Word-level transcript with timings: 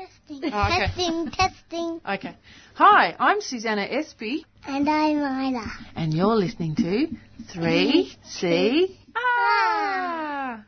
Testing, 0.00 0.40
Oh, 0.44 0.66
okay. 0.66 0.86
testing, 0.86 1.30
testing. 1.32 2.00
Okay. 2.08 2.36
Hi, 2.74 3.16
I'm 3.18 3.40
Susanna 3.40 3.82
Espy, 3.82 4.44
And 4.64 4.88
I'm 4.88 5.18
Ida. 5.20 5.66
and 5.96 6.14
you're 6.14 6.36
listening 6.36 6.76
to 6.76 7.08
3C. 7.52 8.96
Ah! 9.16 10.62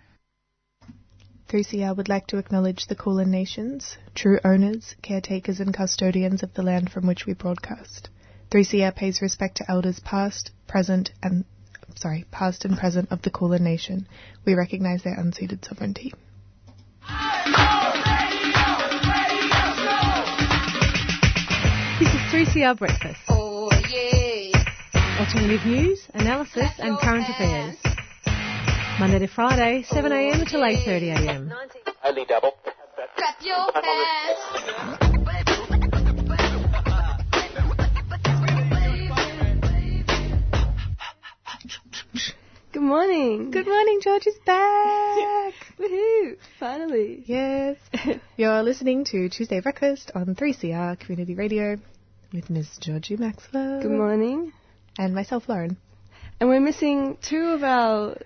3CR 1.48 1.96
would 1.96 2.08
like 2.08 2.26
to 2.28 2.38
acknowledge 2.38 2.86
the 2.88 2.96
Kulin 2.96 3.30
Nations, 3.30 3.96
true 4.16 4.40
owners, 4.44 4.96
caretakers 5.02 5.60
and 5.60 5.72
custodians 5.72 6.42
of 6.42 6.52
the 6.54 6.62
land 6.64 6.90
from 6.90 7.06
which 7.06 7.24
we 7.24 7.32
broadcast. 7.34 8.08
3CR 8.50 8.94
pays 8.96 9.22
respect 9.22 9.58
to 9.58 9.70
elders 9.70 10.00
past, 10.00 10.50
present 10.66 11.12
and 11.22 11.44
sorry, 11.94 12.24
past 12.32 12.64
and 12.64 12.76
present 12.76 13.12
of 13.12 13.22
the 13.22 13.30
Kulin 13.30 13.62
Nation. 13.62 14.08
We 14.44 14.54
recognise 14.54 15.04
their 15.04 15.16
unceded 15.16 15.64
sovereignty. 15.64 16.12
3CR 22.32 22.78
Breakfast. 22.78 23.20
Oh 23.28 23.68
yeah. 23.90 24.64
Alternative 25.20 25.66
news, 25.66 26.08
analysis 26.14 26.70
and 26.78 26.98
current 26.98 27.28
affairs. 27.28 27.76
Monday 28.98 29.18
to 29.18 29.26
Friday, 29.26 29.82
7am 29.82 30.48
till 30.48 30.62
8.30am. 30.62 31.52
Only 32.02 32.24
double. 32.24 32.52
Clap 33.16 33.36
your 33.42 33.70
hands. 33.74 34.38
Good 42.72 42.82
morning. 42.82 43.50
Good 43.50 43.66
morning, 43.66 44.00
George 44.02 44.26
is 44.26 44.36
back! 44.46 45.52
Woohoo! 45.78 46.38
Finally. 46.58 47.24
yes. 47.26 47.76
You're 48.38 48.62
listening 48.62 49.04
to 49.04 49.28
Tuesday 49.28 49.60
Breakfast 49.60 50.12
on 50.14 50.34
3CR 50.34 50.98
Community 50.98 51.34
Radio 51.34 51.78
with 52.32 52.50
Ms. 52.50 52.68
Georgie 52.80 53.16
Maxwell. 53.16 53.82
Good 53.82 53.90
morning. 53.90 54.52
And 54.98 55.14
myself, 55.14 55.48
Lauren. 55.48 55.76
And 56.40 56.48
we're 56.48 56.60
missing 56.60 57.16
two 57.22 57.44
of 57.50 57.62
our 57.62 58.16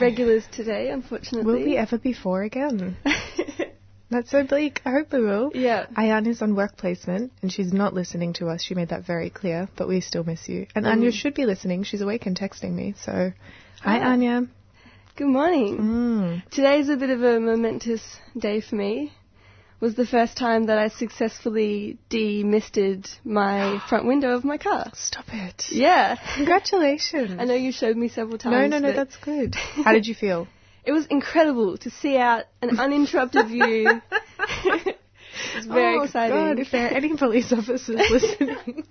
regulars 0.00 0.44
today, 0.52 0.90
unfortunately. 0.90 1.44
Will 1.52 1.64
we 1.64 1.76
ever 1.76 1.98
be 1.98 2.12
four 2.12 2.42
again? 2.42 2.96
That's 4.10 4.30
so 4.30 4.44
bleak. 4.44 4.82
I 4.84 4.90
hope 4.90 5.12
we 5.12 5.20
will. 5.22 5.50
yeah. 5.54 5.86
Ayan 5.96 6.26
is 6.26 6.42
on 6.42 6.54
work 6.54 6.76
placement 6.76 7.32
and 7.40 7.50
she's 7.50 7.72
not 7.72 7.94
listening 7.94 8.34
to 8.34 8.48
us. 8.48 8.62
She 8.62 8.74
made 8.74 8.90
that 8.90 9.06
very 9.06 9.30
clear, 9.30 9.68
but 9.76 9.88
we 9.88 10.00
still 10.02 10.22
miss 10.24 10.48
you. 10.48 10.66
And 10.74 10.86
Anya 10.86 11.10
should 11.12 11.34
be 11.34 11.46
listening. 11.46 11.82
She's 11.84 12.02
awake 12.02 12.26
and 12.26 12.38
texting 12.38 12.72
me. 12.74 12.94
So, 13.02 13.32
hi, 13.80 13.98
Ah. 13.98 14.10
Anya. 14.12 14.46
Good 15.16 15.28
morning. 15.28 15.78
Mm. 15.78 16.50
Today's 16.50 16.88
a 16.90 16.96
bit 16.96 17.10
of 17.10 17.22
a 17.22 17.40
momentous 17.40 18.02
day 18.38 18.60
for 18.60 18.76
me. 18.76 19.12
Was 19.82 19.96
the 19.96 20.06
first 20.06 20.36
time 20.36 20.66
that 20.66 20.78
I 20.78 20.86
successfully 20.86 21.98
demisted 22.08 23.08
my 23.24 23.82
front 23.88 24.06
window 24.06 24.30
of 24.36 24.44
my 24.44 24.56
car. 24.56 24.92
Stop 24.94 25.24
it. 25.32 25.64
Yeah. 25.72 26.20
Congratulations. 26.36 27.34
I 27.36 27.46
know 27.46 27.54
you 27.54 27.72
showed 27.72 27.96
me 27.96 28.06
several 28.06 28.38
times. 28.38 28.70
No, 28.70 28.78
no, 28.78 28.86
no, 28.88 28.92
that's 28.94 29.16
good. 29.16 29.56
How 29.84 29.92
did 29.92 30.06
you 30.06 30.14
feel? 30.14 30.46
It 30.84 30.92
was 30.92 31.06
incredible 31.06 31.78
to 31.78 31.90
see 31.90 32.16
out 32.16 32.44
an 32.62 32.78
uninterrupted 32.78 33.48
view. 33.48 34.00
it's 35.56 35.66
very 35.66 35.98
oh, 35.98 36.04
exciting. 36.04 36.36
God, 36.36 36.60
if 36.60 36.70
there 36.70 36.86
are 36.86 36.94
any 36.94 37.16
police 37.16 37.52
officers 37.52 37.98
listening. 38.08 38.84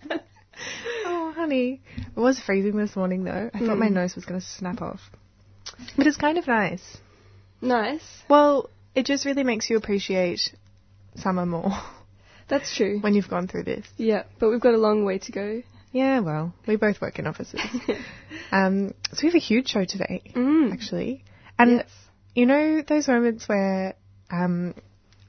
oh, 1.06 1.32
honey. 1.34 1.80
It 2.00 2.20
was 2.20 2.38
freezing 2.38 2.76
this 2.76 2.98
morning, 2.98 3.24
though. 3.24 3.50
I 3.54 3.60
thought 3.60 3.78
my 3.78 3.88
Mm. 3.88 3.94
nose 3.94 4.16
was 4.16 4.26
going 4.26 4.42
to 4.42 4.46
snap 4.46 4.82
off. 4.82 5.00
But 5.96 6.06
it's 6.06 6.18
kind 6.18 6.38
of 6.38 6.48
nice. 6.48 6.98
Nice. 7.62 8.04
Well, 8.30 8.70
it 8.94 9.06
just 9.06 9.26
really 9.26 9.46
makes 9.46 9.70
you 9.70 9.78
appreciate 9.78 10.54
summer 11.16 11.46
more 11.46 11.72
That's 12.48 12.76
true. 12.76 13.00
when 13.00 13.14
you've 13.14 13.30
gone 13.30 13.48
through 13.48 13.64
this. 13.64 13.86
Yeah, 13.98 14.24
but 14.40 14.50
we've 14.50 14.60
got 14.60 14.74
a 14.74 14.78
long 14.78 15.06
way 15.06 15.20
to 15.20 15.32
go. 15.32 15.62
Yeah, 15.94 16.20
well, 16.20 16.54
we 16.68 16.76
both 16.76 17.00
work 17.02 17.20
in 17.20 17.28
offices. 17.28 17.60
um, 18.52 18.94
so 19.12 19.20
we 19.24 19.28
have 19.30 19.36
a 19.36 19.40
huge 19.40 19.70
show 19.70 19.86
today, 19.86 20.22
Mm. 20.36 20.72
actually. 20.74 21.24
And 21.60 21.72
Yes. 21.72 21.90
you 22.36 22.46
know 22.46 22.82
those 22.82 23.08
moments 23.08 23.48
where 23.48 23.94
um, 24.30 24.74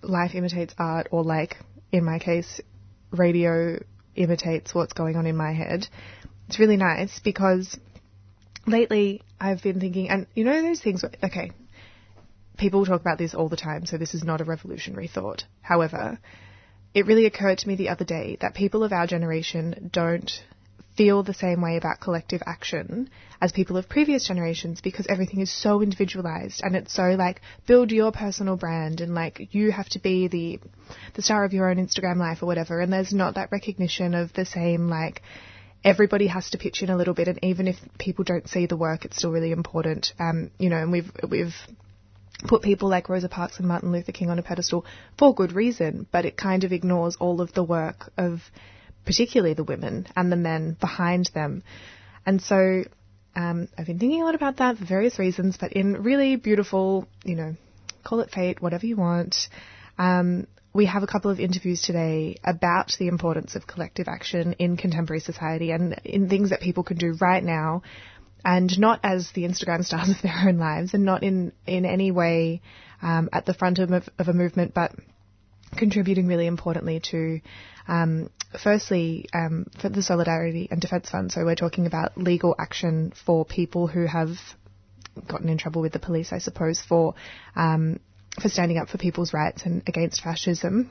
life 0.03 0.35
imitates 0.35 0.75
art, 0.79 1.09
or 1.11 1.23
like 1.25 1.57
in 1.93 2.05
my 2.05 2.19
case, 2.19 2.61
radio 3.11 3.79
imitates 4.17 4.75
what's 4.75 4.93
going 4.93 5.17
on 5.17 5.27
in 5.27 5.37
my 5.37 5.53
head. 5.53 5.87
It's 6.49 6.59
really 6.59 6.77
nice 6.77 7.19
because 7.21 7.79
lately 8.67 9.23
I've 9.41 9.63
been 9.63 9.81
thinking, 9.81 10.09
and 10.11 10.27
you 10.35 10.45
know 10.45 10.63
those 10.63 10.81
things. 10.81 11.03
Where, 11.03 11.13
okay, 11.25 11.51
people 12.63 12.87
talk 12.87 13.01
about 13.01 13.19
this 13.19 13.35
all 13.35 13.49
the 13.49 13.57
time, 13.57 13.85
so 13.85 13.99
this 13.99 14.15
is 14.15 14.23
not 14.23 14.41
a 14.41 14.45
revolutionary 14.45 15.09
thought. 15.09 15.45
However, 15.61 16.21
it 16.95 17.07
really 17.07 17.27
occurred 17.27 17.59
to 17.59 17.69
me 17.69 17.75
the 17.75 17.89
other 17.89 18.05
day 18.05 18.39
that 18.41 18.55
people 18.55 18.85
of 18.85 18.93
our 18.93 19.07
generation 19.07 19.91
don't 19.93 20.31
feel 20.97 21.23
the 21.23 21.35
same 21.35 21.61
way 21.61 21.77
about 21.77 22.01
collective 22.01 22.43
action 22.47 23.11
as 23.41 23.51
people 23.51 23.77
of 23.77 23.89
previous 23.89 24.29
generations 24.29 24.81
because 24.81 25.07
everything 25.09 25.41
is 25.41 25.51
so 25.51 25.81
individualized 25.81 26.61
and 26.63 26.77
it's 26.77 26.93
so 26.95 27.17
like 27.19 27.41
build 27.67 27.91
your 27.91 28.13
personal 28.13 28.57
brand 28.57 29.01
and 29.01 29.15
like 29.15 29.49
you 29.53 29.73
have 29.73 29.89
to 29.89 29.99
be 29.99 30.29
the 30.29 30.61
the 31.15 31.23
star 31.23 31.45
of 31.45 31.55
your 31.55 31.71
own 31.71 31.77
Instagram 31.77 32.19
life 32.19 32.43
or 32.43 32.47
whatever 32.47 32.79
and 32.79 32.93
there's 32.93 33.15
not 33.15 33.37
that 33.37 33.51
recognition 33.51 34.15
of 34.15 34.35
the 34.35 34.45
same 34.45 34.89
like 34.89 35.23
everybody 35.83 36.27
has 36.27 36.51
to 36.51 36.59
pitch 36.59 36.83
in 36.83 36.91
a 36.91 36.97
little 36.97 37.15
bit 37.15 37.27
and 37.27 37.39
even 37.43 37.67
if 37.67 37.77
people 37.99 38.23
don't 38.23 38.49
see 38.49 38.67
the 38.67 38.77
work 38.77 39.07
it's 39.07 39.17
still 39.17 39.33
really 39.33 39.51
important 39.51 40.13
um 40.21 40.51
you 40.59 40.69
know 40.69 40.77
and 40.77 40.93
we've 40.93 41.11
we've 41.27 41.57
put 42.47 42.63
people 42.63 42.89
like 42.89 43.09
Rosa 43.09 43.29
Parks 43.29 43.59
and 43.59 43.69
Martin 43.69 43.93
Luther 43.93 44.13
King 44.13 44.31
on 44.31 44.39
a 44.39 44.43
pedestal 44.43 44.85
for 45.19 45.35
good 45.35 45.53
reason, 45.53 46.07
but 46.11 46.25
it 46.25 46.37
kind 46.37 46.65
of 46.65 46.73
ignores 46.73 47.17
all 47.17 47.41
of 47.41 47.53
the 47.53 47.65
work 47.65 48.11
of 48.17 48.41
particularly 49.05 49.55
the 49.55 49.65
women 49.65 50.07
and 50.17 50.31
the 50.31 50.37
men 50.37 50.77
behind 50.81 51.31
them. 51.35 51.63
And 52.25 52.41
so 52.41 52.85
um, 53.35 53.69
I've 53.77 53.87
been 53.87 53.99
thinking 53.99 54.23
a 54.23 54.25
lot 54.25 54.35
about 54.35 54.59
that 54.59 54.79
for 54.79 54.85
various 54.85 55.19
reasons, 55.19 55.57
but 55.57 55.73
in 55.73 56.03
really 56.03 56.37
beautiful, 56.37 57.09
you 57.25 57.35
know, 57.35 57.57
call 58.05 58.21
it 58.21 58.31
fate, 58.31 58.61
whatever 58.61 58.87
you 58.87 58.97
want. 58.97 59.37
Um, 59.99 60.47
we 60.75 60.87
have 60.87 61.03
a 61.03 61.07
couple 61.07 61.31
of 61.31 61.39
interviews 61.39 61.83
today 61.83 62.37
about 62.45 62.93
the 62.99 63.09
importance 63.09 63.57
of 63.57 63.67
collective 63.67 64.09
action 64.09 64.55
in 64.55 64.77
contemporary 64.77 65.21
society 65.21 65.71
and 65.71 66.01
in 66.05 66.29
things 66.29 66.51
that 66.51 66.61
people 66.61 66.83
can 66.83 66.97
do 66.97 67.15
right 67.21 67.45
now 67.45 67.83
and 68.45 68.79
not 68.79 69.01
as 69.03 69.31
the 69.33 69.43
Instagram 69.43 69.85
stars 69.85 70.09
of 70.09 70.21
their 70.23 70.37
own 70.47 70.59
lives, 70.59 70.95
and 70.95 71.05
not 71.05 71.23
in 71.23 71.53
in 71.67 71.85
any 71.85 72.11
way 72.11 72.61
um, 73.03 73.29
at 73.33 73.47
the 73.47 73.55
front 73.55 73.79
of, 73.79 73.91
of 73.91 74.29
a 74.29 74.33
movement, 74.33 74.75
but 74.75 74.93
contributing 75.77 76.27
really 76.27 76.47
importantly 76.47 77.01
to, 77.01 77.41
um, 77.89 78.31
firstly, 78.63 79.27
um, 79.33 79.67
for 79.81 79.89
the 79.89 80.03
Solidarity 80.03 80.69
and 80.71 80.81
Defence 80.81 81.11
Fund. 81.11 81.33
So 81.33 81.45
we're 81.45 81.57
talking 81.57 81.87
about 81.87 82.17
legal 82.17 82.55
action 82.59 83.13
for 83.25 83.45
people 83.45 83.87
who 83.87 84.07
have 84.07 84.37
gotten 85.29 85.49
in 85.49 85.59
trouble 85.59 85.83
with 85.83 85.93
the 85.93 85.99
police, 85.99 86.33
I 86.33 86.39
suppose, 86.39 86.81
for 86.81 87.15
um, 87.57 88.01
for 88.41 88.49
standing 88.49 88.79
up 88.79 88.89
for 88.89 88.99
people's 88.99 89.35
rights 89.35 89.63
and 89.65 89.83
against 89.87 90.23
fascism. 90.23 90.91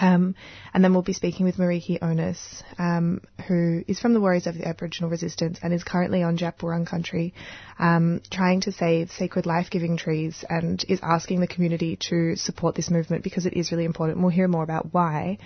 Um, 0.00 0.34
and 0.72 0.84
then 0.84 0.92
we'll 0.92 1.02
be 1.02 1.12
speaking 1.12 1.46
with 1.46 1.56
Meriki 1.56 1.98
Onus, 2.00 2.62
um, 2.78 3.22
who 3.48 3.84
is 3.88 3.98
from 3.98 4.12
the 4.12 4.20
Warriors 4.20 4.46
of 4.46 4.54
the 4.54 4.66
Aboriginal 4.66 5.10
Resistance 5.10 5.58
and 5.62 5.74
is 5.74 5.84
currently 5.84 6.22
on 6.22 6.38
Djab 6.38 6.58
Wurrung 6.58 6.86
country, 6.86 7.34
um, 7.78 8.20
trying 8.30 8.60
to 8.62 8.72
save 8.72 9.10
sacred 9.10 9.46
life-giving 9.46 9.96
trees 9.96 10.44
and 10.48 10.84
is 10.88 11.00
asking 11.02 11.40
the 11.40 11.46
community 11.46 11.96
to 12.08 12.36
support 12.36 12.74
this 12.74 12.90
movement 12.90 13.24
because 13.24 13.46
it 13.46 13.54
is 13.54 13.72
really 13.72 13.84
important. 13.84 14.20
We'll 14.20 14.30
hear 14.30 14.48
more 14.48 14.62
about 14.62 14.92
why. 14.92 15.38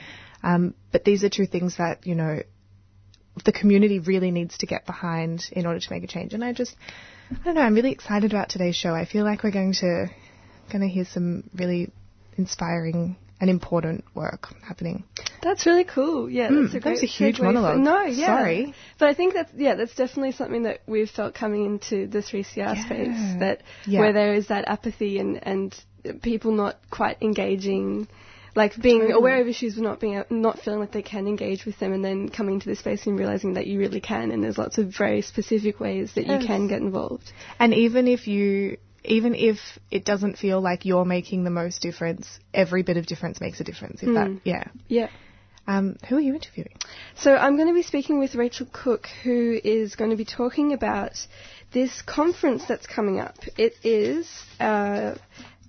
Um, 0.43 0.75
but 0.93 1.05
these 1.05 1.25
are 1.25 1.31
two 1.31 1.47
things 1.47 1.79
that, 1.79 2.07
you 2.07 2.15
know, 2.15 2.43
the 3.45 3.53
community 3.53 3.99
really 3.99 4.31
needs 4.31 4.59
to 4.59 4.67
get 4.67 4.87
behind 4.87 5.47
in 5.53 5.67
order 5.67 5.81
to 5.81 5.93
make 5.93 6.05
a 6.05 6.07
change. 6.07 6.35
And 6.35 6.45
I 6.45 6.53
just, 6.53 6.77
I 7.31 7.45
don't 7.45 7.55
know, 7.55 7.63
I'm 7.63 7.75
really 7.75 7.91
excited 7.91 8.31
about 8.31 8.51
today's 8.51 8.77
show. 8.77 8.95
I 8.95 9.07
feel 9.07 9.25
like 9.25 9.43
we're 9.43 9.51
going 9.51 9.73
to, 9.81 10.07
going 10.71 10.83
to 10.83 10.89
hear 10.89 11.05
some 11.05 11.51
really 11.55 11.91
inspiring 12.37 13.17
and 13.45 13.51
important 13.51 14.05
work 14.15 14.49
happening. 14.67 15.05
That's 15.43 15.67
really 15.67 15.85
cool. 15.85 16.31
Yeah, 16.31 16.49
Mm, 16.49 16.63
that's 16.63 16.75
a 16.77 16.81
great 16.81 16.93
was 16.93 17.03
a 17.03 17.07
huge 17.07 17.39
monologue. 17.41 17.79
No, 17.79 18.01
yeah. 18.05 18.39
Sorry. 18.39 18.75
But 18.99 19.09
I 19.11 19.15
think 19.15 19.35
that's 19.35 19.53
yeah, 19.55 19.75
that's 19.75 19.95
definitely 19.95 20.33
something 20.33 20.63
that 20.63 20.81
we've 20.87 21.11
felt 21.11 21.35
coming 21.35 21.67
into 21.67 22.07
the 22.07 22.21
3CR 22.21 22.75
space 22.87 23.23
that 23.41 23.63
Yeah. 23.87 24.01
where 24.01 24.15
there 24.15 24.33
is 24.33 24.47
that 24.49 24.65
apathy 24.67 25.19
and 25.19 25.39
and 25.47 25.75
people 26.23 26.53
not 26.53 26.77
quite 26.91 27.19
engaging 27.21 28.09
like 28.57 28.81
being 28.81 29.01
Totally. 29.01 29.21
aware 29.21 29.41
of 29.43 29.49
issues 29.49 29.75
but 29.75 29.83
not 29.91 30.01
being 30.01 30.23
not 30.31 30.61
feeling 30.61 30.81
like 30.81 30.93
they 30.93 31.03
can 31.03 31.27
engage 31.27 31.67
with 31.67 31.79
them 31.81 31.93
and 31.93 32.03
then 32.03 32.29
coming 32.31 32.61
to 32.61 32.67
this 32.71 32.79
space 32.79 33.07
and 33.07 33.19
realizing 33.19 33.55
that 33.55 33.67
you 33.67 33.79
really 33.79 34.01
can 34.01 34.31
and 34.31 34.43
there's 34.43 34.57
lots 34.65 34.79
of 34.79 34.87
very 35.05 35.21
specific 35.21 35.81
ways 35.81 36.15
that 36.15 36.27
you 36.27 36.39
can 36.47 36.67
get 36.69 36.81
involved. 36.81 37.31
And 37.59 37.75
even 37.75 38.09
if 38.09 38.27
you 38.27 38.79
even 39.05 39.35
if 39.35 39.59
it 39.91 40.05
doesn't 40.05 40.39
feel 40.39 40.61
like 40.61 40.85
you're 40.85 41.05
making 41.05 41.45
the 41.45 41.51
most 41.51 41.83
difference, 41.83 42.39
every 42.53 42.83
bit 42.83 42.97
of 42.97 43.07
difference 43.07 43.41
makes 43.41 43.61
a 43.61 43.65
difference. 43.65 44.03
If 44.03 44.15
that, 44.15 44.41
yeah. 44.45 44.65
Yeah. 44.89 45.09
Um, 45.67 45.97
who 46.09 46.17
are 46.17 46.21
you 46.21 46.35
interviewing? 46.35 46.77
So 47.17 47.35
I'm 47.35 47.57
going 47.57 47.69
to 47.69 47.75
be 47.75 47.83
speaking 47.83 48.19
with 48.19 48.35
Rachel 48.35 48.67
Cook, 48.71 49.09
who 49.23 49.59
is 49.65 49.97
going 49.97 50.11
to 50.11 50.17
be 50.17 50.25
talking 50.25 50.73
about 50.75 51.13
this 51.73 52.03
conference 52.03 52.65
that's 52.67 52.87
coming 52.87 53.19
up. 53.19 53.37
It 53.57 53.75
is 53.83 54.29
uh, 54.61 55.15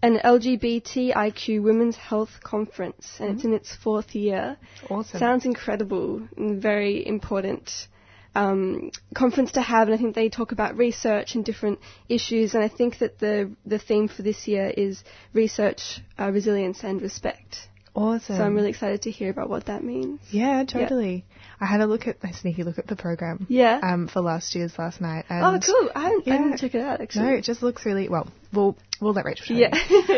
an 0.01 0.17
LGBTIQ 0.17 1.63
Women's 1.63 1.95
Health 1.95 2.41
Conference, 2.43 3.07
and 3.19 3.35
it's 3.35 3.45
in 3.45 3.53
its 3.53 3.73
fourth 3.73 4.15
year. 4.15 4.57
Awesome. 4.89 5.19
Sounds 5.19 5.45
incredible 5.45 6.27
and 6.35 6.61
very 6.61 7.05
important 7.05 7.88
um, 8.35 8.91
conference 9.13 9.53
to 9.53 9.61
have, 9.61 9.87
and 9.87 9.95
I 9.95 9.97
think 9.97 10.15
they 10.15 10.29
talk 10.29 10.51
about 10.51 10.77
research 10.77 11.35
and 11.35 11.43
different 11.43 11.79
issues. 12.09 12.53
And 12.53 12.63
I 12.63 12.67
think 12.67 12.99
that 12.99 13.19
the 13.19 13.51
the 13.65 13.79
theme 13.79 14.07
for 14.07 14.21
this 14.21 14.47
year 14.47 14.71
is 14.75 15.03
research, 15.33 16.01
uh, 16.19 16.31
resilience, 16.31 16.83
and 16.83 17.01
respect. 17.01 17.67
awesome. 17.95 18.35
So 18.35 18.43
I'm 18.43 18.55
really 18.55 18.69
excited 18.69 19.03
to 19.03 19.11
hear 19.11 19.29
about 19.29 19.49
what 19.49 19.67
that 19.67 19.83
means. 19.83 20.19
yeah, 20.29 20.63
totally. 20.65 21.25
I 21.59 21.65
had 21.65 21.79
a 21.79 21.87
look 21.87 22.07
at 22.07 22.17
a 22.21 22.33
sneaky 22.33 22.63
look 22.63 22.77
at 22.77 22.87
the 22.87 22.97
program. 22.97 23.47
Yeah. 23.49 23.79
Um, 23.81 24.07
for 24.07 24.21
last 24.21 24.55
year's 24.55 24.77
last 24.77 24.99
night. 24.99 25.25
And 25.29 25.45
oh, 25.45 25.59
cool! 25.65 25.89
I, 25.95 26.01
haven't, 26.01 26.27
I 26.27 26.38
didn't 26.38 26.57
check 26.57 26.75
it 26.75 26.81
out 26.81 27.01
actually. 27.01 27.25
No, 27.25 27.33
it 27.33 27.43
just 27.43 27.63
looks 27.63 27.85
really 27.85 28.09
well. 28.09 28.27
We'll 28.51 28.75
we'll 28.99 29.13
let 29.13 29.25
Rachel. 29.25 29.55
Yeah. 29.55 29.73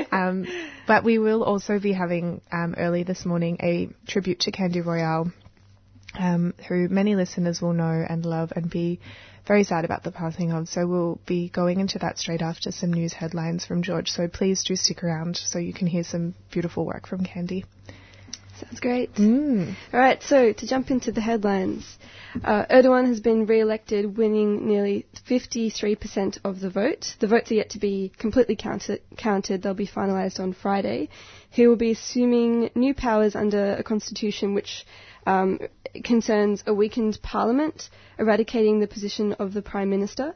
um, 0.11 0.47
but 0.87 1.03
we 1.03 1.19
will 1.19 1.43
also 1.43 1.79
be 1.79 1.93
having 1.93 2.41
um, 2.51 2.73
early 2.77 3.03
this 3.03 3.25
morning 3.25 3.57
a 3.61 3.89
tribute 4.07 4.41
to 4.41 4.51
Candy 4.51 4.81
Royalle, 4.81 5.31
um, 6.17 6.53
who 6.67 6.87
many 6.89 7.15
listeners 7.15 7.61
will 7.61 7.73
know 7.73 8.05
and 8.07 8.25
love 8.25 8.51
and 8.55 8.69
be 8.69 8.99
very 9.45 9.63
sad 9.63 9.85
about 9.85 10.03
the 10.03 10.11
passing 10.11 10.51
of. 10.51 10.67
So 10.67 10.85
we'll 10.85 11.19
be 11.25 11.49
going 11.49 11.79
into 11.79 11.99
that 11.99 12.17
straight 12.19 12.41
after 12.41 12.71
some 12.71 12.91
news 12.91 13.13
headlines 13.13 13.65
from 13.65 13.81
George. 13.81 14.09
So 14.09 14.27
please 14.27 14.63
do 14.63 14.75
stick 14.75 15.03
around 15.03 15.37
so 15.37 15.59
you 15.59 15.73
can 15.73 15.87
hear 15.87 16.03
some 16.03 16.35
beautiful 16.51 16.85
work 16.85 17.07
from 17.07 17.23
Candy. 17.23 17.63
Sounds 18.59 18.79
great. 18.79 19.13
Mm. 19.15 19.75
All 19.93 19.99
right, 19.99 20.21
so 20.23 20.51
to 20.51 20.67
jump 20.67 20.89
into 20.89 21.11
the 21.11 21.21
headlines, 21.21 21.97
uh, 22.43 22.65
Erdogan 22.71 23.05
has 23.05 23.19
been 23.19 23.45
re-elected, 23.45 24.17
winning 24.17 24.67
nearly 24.67 25.05
53% 25.29 26.39
of 26.43 26.59
the 26.59 26.69
vote. 26.71 27.15
The 27.19 27.27
votes 27.27 27.51
are 27.51 27.55
yet 27.55 27.69
to 27.71 27.79
be 27.79 28.11
completely 28.17 28.55
counted. 28.55 29.01
counted. 29.15 29.61
They'll 29.61 29.75
be 29.75 29.87
finalised 29.87 30.39
on 30.39 30.53
Friday. 30.53 31.09
He 31.51 31.67
will 31.67 31.75
be 31.75 31.91
assuming 31.91 32.71
new 32.73 32.95
powers 32.95 33.35
under 33.35 33.73
a 33.73 33.83
constitution 33.83 34.55
which 34.55 34.85
um, 35.27 35.59
concerns 36.03 36.63
a 36.65 36.73
weakened 36.73 37.19
parliament, 37.21 37.89
eradicating 38.17 38.79
the 38.79 38.87
position 38.87 39.33
of 39.33 39.53
the 39.53 39.61
prime 39.61 39.89
minister. 39.89 40.33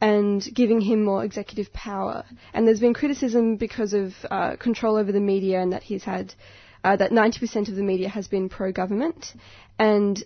And 0.00 0.42
giving 0.52 0.80
him 0.80 1.04
more 1.04 1.24
executive 1.24 1.72
power. 1.72 2.24
And 2.52 2.66
there's 2.66 2.80
been 2.80 2.92
criticism 2.92 3.54
because 3.54 3.92
of 3.92 4.12
uh, 4.28 4.56
control 4.56 4.96
over 4.96 5.12
the 5.12 5.20
media 5.20 5.60
and 5.60 5.72
that 5.72 5.84
he's 5.84 6.02
had 6.02 6.34
uh, 6.82 6.96
that 6.96 7.12
90% 7.12 7.68
of 7.68 7.76
the 7.76 7.82
media 7.82 8.08
has 8.08 8.28
been 8.28 8.48
pro-government, 8.48 9.32
and 9.78 10.22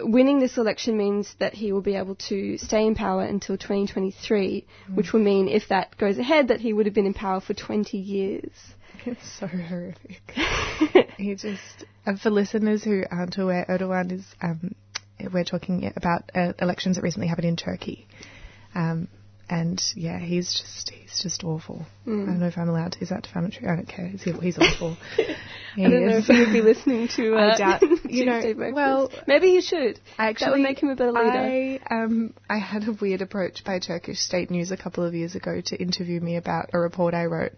winning 0.00 0.40
this 0.40 0.56
election 0.56 0.96
means 0.96 1.34
that 1.38 1.54
he 1.54 1.72
will 1.72 1.82
be 1.82 1.94
able 1.94 2.14
to 2.14 2.58
stay 2.58 2.86
in 2.86 2.94
power 2.94 3.22
until 3.22 3.56
2023, 3.56 4.66
which 4.94 5.12
will 5.12 5.20
mean, 5.20 5.48
if 5.48 5.68
that 5.68 5.96
goes 5.98 6.18
ahead, 6.18 6.48
that 6.48 6.60
he 6.60 6.72
would 6.72 6.86
have 6.86 6.94
been 6.94 7.06
in 7.06 7.14
power 7.14 7.40
for 7.40 7.54
20 7.54 7.96
years. 7.96 8.50
It's 9.06 9.38
so 9.38 9.46
horrific. 9.46 10.20
he 11.18 11.34
just, 11.34 11.84
and 12.06 12.18
for 12.20 12.30
listeners 12.30 12.82
who 12.84 13.02
aren't 13.10 13.36
aware, 13.38 13.66
Erdogan 13.68 14.12
is, 14.12 14.24
um, 14.42 14.74
we're 15.32 15.44
talking 15.44 15.92
about 15.96 16.30
uh, 16.34 16.52
elections 16.60 16.96
that 16.96 17.02
recently 17.02 17.28
happened 17.28 17.48
in 17.48 17.56
Turkey. 17.56 18.06
Um, 18.74 19.08
and 19.50 19.82
yeah, 19.94 20.18
he's 20.18 20.52
just, 20.52 20.90
he's 20.90 21.22
just 21.22 21.42
awful. 21.42 21.86
I 22.06 22.10
don't 22.10 22.38
know 22.38 22.46
if 22.48 22.58
I'm 22.58 22.68
allowed 22.68 22.92
to, 22.92 23.00
is 23.00 23.08
that 23.08 23.22
defamatory? 23.22 23.66
I 23.66 23.76
don't 23.76 23.88
care. 23.88 24.06
He's, 24.06 24.22
he's 24.22 24.58
awful. 24.58 24.96
He 25.76 25.84
I 25.84 25.90
don't 25.90 26.06
know 26.06 26.16
if 26.16 26.24
he 26.24 26.38
would 26.40 26.52
be 26.52 26.60
listening 26.62 27.08
to. 27.16 27.34
Uh, 27.36 27.52
I 27.54 27.56
doubt- 27.58 27.82
you 28.08 28.24
know, 28.24 28.40
Breakfast. 28.40 28.74
well, 28.74 29.12
maybe 29.28 29.48
he 29.48 29.60
should. 29.60 30.00
Actually, 30.18 30.44
that 30.46 30.52
would 30.52 30.62
make 30.62 30.82
him 30.82 30.88
a 30.88 30.96
better 30.96 31.12
leader. 31.12 31.28
I 31.30 31.78
um 31.90 32.34
I 32.50 32.58
had 32.58 32.88
a 32.88 32.92
weird 32.92 33.20
approach 33.22 33.62
by 33.64 33.78
Turkish 33.78 34.18
State 34.18 34.50
News 34.50 34.72
a 34.72 34.76
couple 34.76 35.04
of 35.04 35.14
years 35.14 35.34
ago 35.36 35.60
to 35.66 35.76
interview 35.76 36.20
me 36.20 36.36
about 36.36 36.70
a 36.72 36.78
report 36.80 37.14
I 37.14 37.26
wrote, 37.26 37.52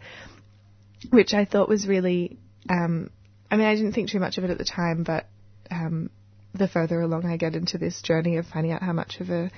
which 1.10 1.32
I 1.32 1.44
thought 1.46 1.68
was 1.68 1.86
really 1.86 2.36
um 2.68 3.10
I 3.50 3.56
mean 3.56 3.66
I 3.66 3.74
didn't 3.74 3.92
think 3.92 4.10
too 4.10 4.20
much 4.20 4.38
of 4.38 4.44
it 4.44 4.50
at 4.50 4.58
the 4.58 4.64
time, 4.64 5.02
but 5.02 5.26
um 5.70 6.10
the 6.54 6.68
further 6.68 7.00
along 7.00 7.26
I 7.26 7.36
get 7.36 7.54
into 7.54 7.78
this 7.78 8.00
journey 8.02 8.36
of 8.36 8.46
finding 8.46 8.72
out 8.72 8.82
how 8.82 8.92
much 8.92 9.20
of 9.20 9.30
a 9.30 9.50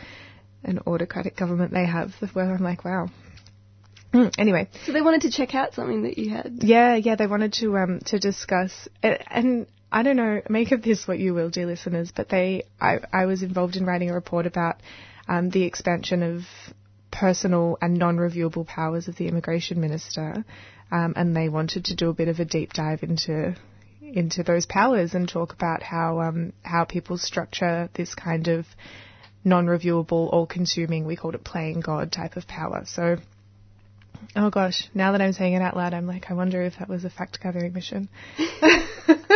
an 0.65 0.79
autocratic 0.87 1.37
government 1.37 1.73
they 1.73 1.87
have, 1.87 2.13
the 2.21 2.29
where 2.29 2.55
I'm 2.55 2.63
like, 2.63 2.85
wow. 2.85 3.09
Mm, 4.13 4.33
anyway, 4.39 4.69
so 4.85 4.93
they 4.93 5.01
wanted 5.01 5.23
to 5.23 5.31
check 5.31 5.55
out 5.55 5.75
something 5.75 6.03
that 6.03 6.19
you 6.19 6.31
had. 6.31 6.59
yeah, 6.61 6.97
yeah, 6.97 7.17
they 7.17 7.27
wanted 7.27 7.55
to 7.55 7.77
um 7.79 8.01
to 8.07 8.19
discuss 8.19 8.89
and 9.03 9.67
I 9.95 10.03
don't 10.03 10.17
know, 10.17 10.41
make 10.49 10.73
of 10.73 10.83
this 10.83 11.07
what 11.07 11.19
you 11.19 11.35
will, 11.35 11.51
dear 11.51 11.67
listeners, 11.67 12.13
but 12.15 12.29
they 12.29 12.65
I 12.81 13.01
I 13.13 13.27
was 13.27 13.43
involved 13.43 13.77
in 13.77 13.85
writing 13.87 14.11
a 14.11 14.15
report 14.15 14.47
about 14.47 14.77
um 15.29 15.51
the 15.51 15.65
expansion 15.65 16.23
of 16.23 16.43
personal 17.11 17.79
and 17.81 17.99
non-reviewable 17.99 18.67
powers 18.67 19.07
of 19.09 19.17
the 19.17 19.29
immigration 19.29 19.81
minister, 19.81 20.45
um, 20.91 21.13
and 21.17 21.37
they 21.37 21.49
wanted 21.49 21.85
to 21.87 21.95
do 21.95 22.09
a 22.09 22.15
bit 22.15 22.29
of 22.29 22.41
a 22.41 22.45
deep 22.45 22.73
dive 22.73 23.03
into 23.03 23.55
into 24.03 24.43
those 24.43 24.67
powers 24.67 25.15
and 25.15 25.29
talk 25.29 25.53
about 25.53 25.83
how 25.83 26.21
um 26.21 26.53
how 26.63 26.85
people 26.85 27.19
structure 27.19 27.89
this 27.95 28.15
kind 28.15 28.49
of 28.49 28.67
non-reviewable, 29.45 30.33
all-consuming, 30.33 31.05
we 31.05 31.17
called 31.17 31.35
it 31.35 31.43
playing 31.45 31.81
God 31.81 32.13
type 32.13 32.37
of 32.37 32.47
power. 32.47 32.85
So 32.87 33.17
Oh 34.37 34.51
gosh, 34.51 34.89
now 34.95 35.13
that 35.13 35.21
I'm 35.21 35.33
saying 35.33 35.55
it 35.55 35.63
out 35.63 35.77
loud, 35.77 35.95
I'm 35.95 36.07
like, 36.07 36.31
I 36.31 36.35
wonder 36.35 36.63
if 36.63 36.79
that 36.79 36.89
was 36.89 37.05
a 37.05 37.11
fact 37.11 37.41
gathering 37.43 37.73
mission. 37.73 38.09
Wow. 38.39 39.19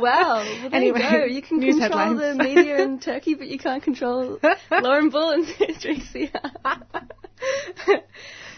Well, 0.00 0.44
there 0.70 0.74
Anyway, 0.74 1.00
you 1.02 1.10
go. 1.10 1.24
You 1.24 1.42
can 1.42 1.60
control 1.60 1.78
headlines. 1.80 2.20
the 2.20 2.34
media 2.42 2.82
in 2.82 2.98
Turkey, 2.98 3.34
but 3.34 3.46
you 3.46 3.58
can't 3.58 3.82
control 3.82 4.40
Lauren 4.70 5.10
Bull 5.10 5.30
and 5.30 5.46
3CR. 5.46 6.82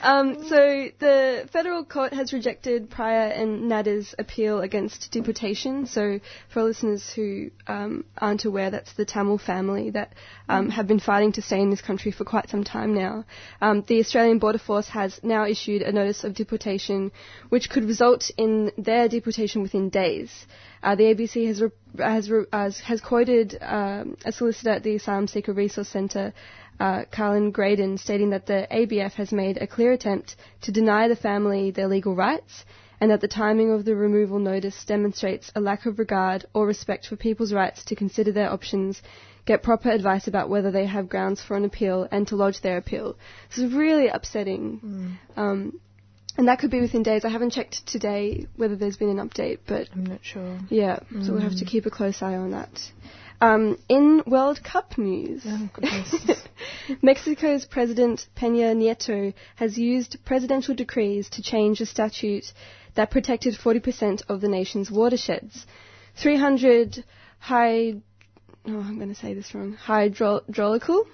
Um, 0.03 0.45
so 0.49 0.89
the 0.99 1.49
federal 1.53 1.85
court 1.85 2.13
has 2.13 2.33
rejected 2.33 2.91
Priya 2.91 3.29
and 3.35 3.69
Nades' 3.69 4.15
appeal 4.19 4.61
against 4.61 5.11
deportation. 5.11 5.87
So 5.87 6.21
for 6.49 6.63
listeners 6.63 7.11
who 7.13 7.51
um, 7.67 8.05
aren't 8.19 8.45
aware, 8.45 8.71
that's 8.71 8.93
the 8.95 9.05
Tamil 9.05 9.39
family 9.39 9.91
that 9.91 10.13
um, 10.49 10.71
have 10.71 10.87
been 10.87 11.01
fighting 11.01 11.33
to 11.33 11.43
stay 11.43 11.61
in 11.61 11.71
this 11.71 11.81
country 11.81 12.13
for 12.13 12.25
quite 12.25 12.49
some 12.51 12.65
time 12.65 12.95
now. 12.95 13.25
Um, 13.61 13.85
the 13.87 14.01
Australian 14.01 14.39
Border 14.39 14.59
Force 14.59 14.89
has 14.89 15.19
now 15.23 15.45
issued 15.47 15.83
a 15.83 15.93
notice 15.93 16.25
of 16.25 16.35
deportation, 16.35 17.11
which 17.49 17.71
could 17.71 17.85
result 17.85 18.31
in 18.37 18.73
their 18.77 19.09
deportation 19.09 19.63
within 19.63 19.89
days. 19.89 20.47
Uh, 20.83 20.95
the 20.95 21.05
ABC 21.05 21.47
has 21.47 21.61
re- 21.63 21.71
has, 21.99 22.31
re- 22.31 22.45
has 22.53 22.79
has 22.81 23.01
quoted 23.01 23.59
um, 23.61 24.17
a 24.25 24.31
solicitor 24.33 24.71
at 24.71 24.83
the 24.83 24.95
Asylum 24.97 25.27
Seeker 25.27 25.53
Resource 25.53 25.89
Centre 25.89 26.33
uh, 26.81 27.05
Carolyn 27.11 27.51
Graydon, 27.51 27.99
stating 27.99 28.31
that 28.31 28.47
the 28.47 28.67
ABF 28.71 29.13
has 29.15 29.33
made 29.33 29.59
a 29.59 29.67
clear 29.67 29.93
attempt 29.93 30.37
to 30.63 30.73
deny 30.73 31.09
the 31.09 31.17
family 31.17 31.71
their 31.71 31.89
legal 31.89 32.15
rights 32.15 32.65
and 33.01 33.11
that 33.11 33.21
the 33.21 33.29
timing 33.29 33.71
of 33.71 33.85
the 33.85 33.95
removal 33.95 34.39
notice 34.39 34.85
demonstrates 34.85 35.53
a 35.55 35.61
lack 35.61 35.87
of 35.87 35.99
regard 35.99 36.47
or 36.55 36.67
respect 36.67 37.07
for 37.07 37.17
people's 37.17 37.53
rights 37.53 37.85
to 37.85 37.95
consider 37.95 38.33
their 38.33 38.51
options, 38.51 39.03
get 39.45 39.63
proper 39.63 39.91
advice 39.91 40.27
about 40.27 40.49
whether 40.49 40.71
they 40.71 40.87
have 40.87 41.09
grounds 41.09 41.43
for 41.43 41.57
an 41.57 41.65
appeal, 41.65 42.09
and 42.11 42.27
to 42.29 42.37
lodge 42.37 42.61
their 42.63 42.79
appeal. 42.79 43.17
This 43.51 43.59
is 43.59 43.73
really 43.73 44.09
upsetting. 44.09 45.19
Um, 45.37 45.81
and 46.39 46.49
that 46.49 46.59
could 46.59 46.71
be 46.71 46.81
within 46.81 47.03
days. 47.03 47.25
I 47.25 47.31
haven't 47.31 47.51
checked 47.51 47.87
today 47.87 48.47
whether 48.57 48.77
there's 48.77 48.99
been 48.99 49.19
an 49.19 49.27
update, 49.29 49.61
but 49.67 49.89
I'm 49.95 50.05
not 50.05 50.21
sure. 50.23 50.59
yeah, 50.69 51.01
so 51.23 51.33
we'll 51.33 51.41
have 51.41 51.57
to 51.59 51.65
keep 51.65 51.87
a 51.87 51.91
close 51.91 52.21
eye 52.21 52.37
on 52.37 52.51
that. 52.51 52.71
Um, 53.41 53.79
in 53.89 54.23
World 54.27 54.63
Cup 54.63 54.97
news, 54.97 55.43
Oh. 55.47 55.69
Mexico's 57.03 57.67
President 57.67 58.27
Peña 58.37 58.75
Nieto 58.75 59.35
has 59.57 59.77
used 59.77 60.17
presidential 60.25 60.75
decrees 60.75 61.29
to 61.31 61.43
change 61.43 61.81
a 61.81 61.87
statute 61.87 62.53
that 62.95 63.11
protected 63.11 63.55
40% 63.55 64.23
of 64.29 64.41
the 64.41 64.49
nation's 64.49 64.91
watersheds. 64.91 65.67
300 66.21 67.05
high, 67.39 67.95
oh, 68.67 68.81
I'm 68.81 68.97
going 68.97 69.11
to 69.11 69.21
say 69.21 69.35
this 69.35 69.55
wrong, 69.55 69.75
hydraulical, 69.75 71.07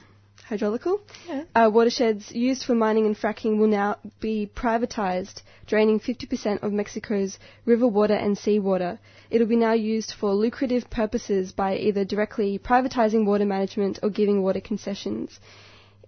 hydraulical 0.44 1.00
Yeah. 1.28 1.44
uh, 1.54 1.70
watersheds 1.72 2.32
used 2.32 2.64
for 2.64 2.74
mining 2.74 3.06
and 3.06 3.16
fracking 3.16 3.58
will 3.58 3.68
now 3.68 3.96
be 4.20 4.50
privatized, 4.54 5.42
draining 5.66 6.00
50% 6.00 6.62
of 6.62 6.72
Mexico's 6.72 7.38
river 7.64 7.86
water 7.86 8.14
and 8.14 8.36
seawater. 8.36 8.98
It 9.30 9.38
will 9.40 9.46
be 9.46 9.56
now 9.56 9.72
used 9.72 10.12
for 10.12 10.34
lucrative 10.34 10.90
purposes 10.90 11.52
by 11.52 11.76
either 11.76 12.04
directly 12.04 12.58
privatizing 12.58 13.24
water 13.24 13.44
management 13.46 13.98
or 14.02 14.10
giving 14.10 14.42
water 14.42 14.60
concessions. 14.60 15.38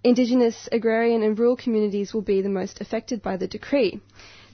Indigenous, 0.02 0.68
agrarian, 0.70 1.22
and 1.22 1.38
rural 1.38 1.56
communities 1.56 2.12
will 2.12 2.20
be 2.22 2.42
the 2.42 2.48
most 2.50 2.80
affected 2.80 3.22
by 3.22 3.36
the 3.38 3.46
decree. 3.46 4.00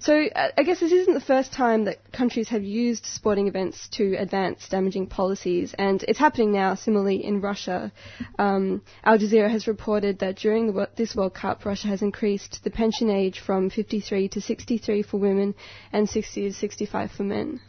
So 0.00 0.24
uh, 0.34 0.48
I 0.56 0.62
guess 0.62 0.80
this 0.80 0.92
isn't 0.92 1.12
the 1.12 1.20
first 1.20 1.52
time 1.52 1.84
that 1.84 2.10
countries 2.10 2.48
have 2.48 2.64
used 2.64 3.04
sporting 3.04 3.48
events 3.48 3.86
to 3.92 4.14
advance 4.16 4.66
damaging 4.68 5.06
policies, 5.08 5.74
and 5.78 6.02
it's 6.08 6.18
happening 6.18 6.52
now. 6.52 6.74
Similarly, 6.74 7.22
in 7.22 7.42
Russia, 7.42 7.92
um, 8.38 8.80
Al 9.04 9.18
Jazeera 9.18 9.50
has 9.50 9.66
reported 9.68 10.20
that 10.20 10.36
during 10.36 10.72
the, 10.72 10.88
this 10.96 11.14
World 11.14 11.34
Cup, 11.34 11.66
Russia 11.66 11.88
has 11.88 12.00
increased 12.00 12.60
the 12.64 12.70
pension 12.70 13.10
age 13.10 13.40
from 13.40 13.68
53 13.68 14.28
to 14.28 14.40
63 14.40 15.02
for 15.02 15.18
women 15.18 15.54
and 15.92 16.08
60 16.08 16.48
to 16.48 16.54
65 16.54 17.10
for 17.12 17.24
men. 17.24 17.60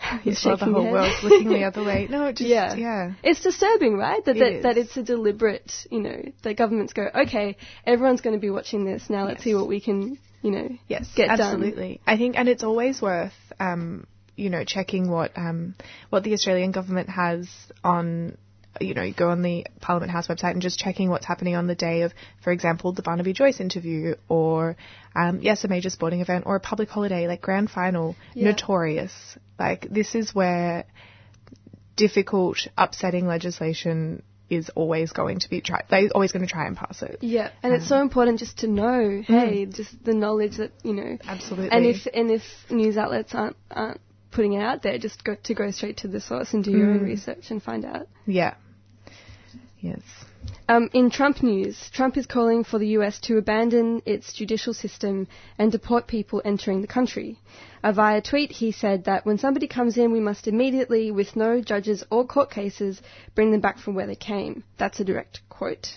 You're 0.24 0.34
While 0.42 0.56
the 0.56 0.64
whole 0.66 0.90
world's 0.92 1.22
looking 1.22 1.48
the 1.48 1.64
other 1.70 1.84
way. 1.84 2.06
No, 2.08 2.26
it 2.26 2.36
just 2.36 2.48
Yeah. 2.48 2.74
yeah. 2.76 3.12
It's 3.22 3.42
disturbing, 3.42 3.96
right? 3.98 4.24
That 4.24 4.36
It 4.36 4.62
that, 4.62 4.62
that 4.62 4.78
it's 4.78 4.96
a 4.96 5.02
deliberate, 5.02 5.70
you 5.90 6.00
know, 6.00 6.22
that 6.44 6.56
governments 6.56 6.92
go, 6.92 7.08
okay, 7.14 7.56
everyone's 7.84 8.20
going 8.20 8.36
to 8.36 8.40
be 8.40 8.50
watching 8.50 8.84
this. 8.84 9.10
Now 9.10 9.24
let's 9.26 9.38
Yes. 9.38 9.44
see 9.44 9.54
what 9.54 9.68
we 9.68 9.80
can, 9.80 10.18
you 10.42 10.50
know, 10.50 10.68
Yes, 10.88 11.08
get 11.14 11.28
done. 11.28 11.40
absolutely. 11.40 12.00
I 12.06 12.16
think, 12.16 12.36
and 12.38 12.48
it's 12.48 12.62
always 12.62 13.00
worth, 13.02 13.32
um, 13.58 14.06
you 14.36 14.50
know, 14.50 14.64
checking 14.64 15.10
what 15.10 15.32
um, 15.36 15.74
what 16.10 16.22
the 16.24 16.32
Australian 16.32 16.72
government 16.72 17.08
has 17.08 17.48
on. 17.82 18.36
You 18.80 18.94
know, 18.94 19.02
you 19.02 19.12
go 19.14 19.30
on 19.30 19.42
the 19.42 19.66
Parliament 19.80 20.12
House 20.12 20.28
website 20.28 20.52
and 20.52 20.62
just 20.62 20.78
checking 20.78 21.10
what's 21.10 21.26
happening 21.26 21.56
on 21.56 21.66
the 21.66 21.74
day 21.74 22.02
of, 22.02 22.12
for 22.44 22.52
example, 22.52 22.92
the 22.92 23.02
Barnaby 23.02 23.32
Joyce 23.32 23.58
interview, 23.58 24.14
or 24.28 24.76
um, 25.16 25.40
yes, 25.42 25.64
a 25.64 25.68
major 25.68 25.90
sporting 25.90 26.20
event, 26.20 26.44
or 26.46 26.54
a 26.54 26.60
public 26.60 26.88
holiday 26.88 27.26
like 27.26 27.40
Grand 27.40 27.70
Final. 27.70 28.14
Yeah. 28.34 28.50
Notorious. 28.50 29.12
Like 29.58 29.88
this 29.90 30.14
is 30.14 30.32
where 30.32 30.84
difficult, 31.96 32.68
upsetting 32.76 33.26
legislation 33.26 34.22
is 34.50 34.70
always 34.74 35.12
going 35.12 35.40
to 35.40 35.50
be 35.50 35.60
tried. 35.60 35.84
They're 35.90 36.08
always 36.14 36.32
going 36.32 36.46
to 36.46 36.50
try 36.50 36.66
and 36.66 36.76
pass 36.76 37.02
it. 37.02 37.18
Yeah, 37.20 37.50
and 37.62 37.74
it's 37.74 37.84
um, 37.84 37.88
so 37.88 38.00
important 38.00 38.38
just 38.38 38.58
to 38.58 38.66
know, 38.66 39.22
hmm. 39.26 39.32
hey, 39.32 39.66
just 39.66 40.04
the 40.04 40.14
knowledge 40.14 40.56
that 40.56 40.72
you 40.82 40.94
know. 40.94 41.18
Absolutely. 41.26 41.70
And 41.70 41.86
if 41.86 42.06
and 42.12 42.30
if 42.30 42.42
news 42.70 42.96
outlets 42.96 43.34
aren't 43.34 43.56
aren't 43.70 44.00
putting 44.30 44.54
it 44.54 44.62
out 44.62 44.82
there, 44.82 44.98
just 44.98 45.24
go 45.24 45.36
to 45.42 45.54
go 45.54 45.70
straight 45.70 45.98
to 45.98 46.08
the 46.08 46.20
source 46.20 46.52
and 46.54 46.64
do 46.64 46.70
your 46.70 46.90
own 46.90 46.98
hmm. 46.98 47.04
research 47.04 47.50
and 47.50 47.62
find 47.62 47.84
out. 47.84 48.08
yeah. 48.26 48.54
Yes. 49.80 50.00
Um, 50.70 50.90
in 50.92 51.08
Trump 51.08 51.42
news, 51.42 51.88
Trump 51.94 52.18
is 52.18 52.26
calling 52.26 52.62
for 52.62 52.78
the 52.78 52.88
US 52.88 53.18
to 53.20 53.38
abandon 53.38 54.02
its 54.04 54.34
judicial 54.34 54.74
system 54.74 55.26
and 55.56 55.72
deport 55.72 56.06
people 56.06 56.42
entering 56.44 56.82
the 56.82 56.86
country. 56.86 57.38
Uh, 57.82 57.92
via 57.92 58.20
tweet, 58.20 58.52
he 58.52 58.70
said 58.70 59.04
that 59.04 59.24
when 59.24 59.38
somebody 59.38 59.66
comes 59.66 59.96
in, 59.96 60.12
we 60.12 60.20
must 60.20 60.46
immediately, 60.46 61.10
with 61.10 61.36
no 61.36 61.62
judges 61.62 62.04
or 62.10 62.26
court 62.26 62.50
cases, 62.50 63.00
bring 63.34 63.50
them 63.50 63.62
back 63.62 63.78
from 63.78 63.94
where 63.94 64.06
they 64.06 64.14
came. 64.14 64.62
That's 64.76 65.00
a 65.00 65.04
direct 65.04 65.40
quote. 65.48 65.96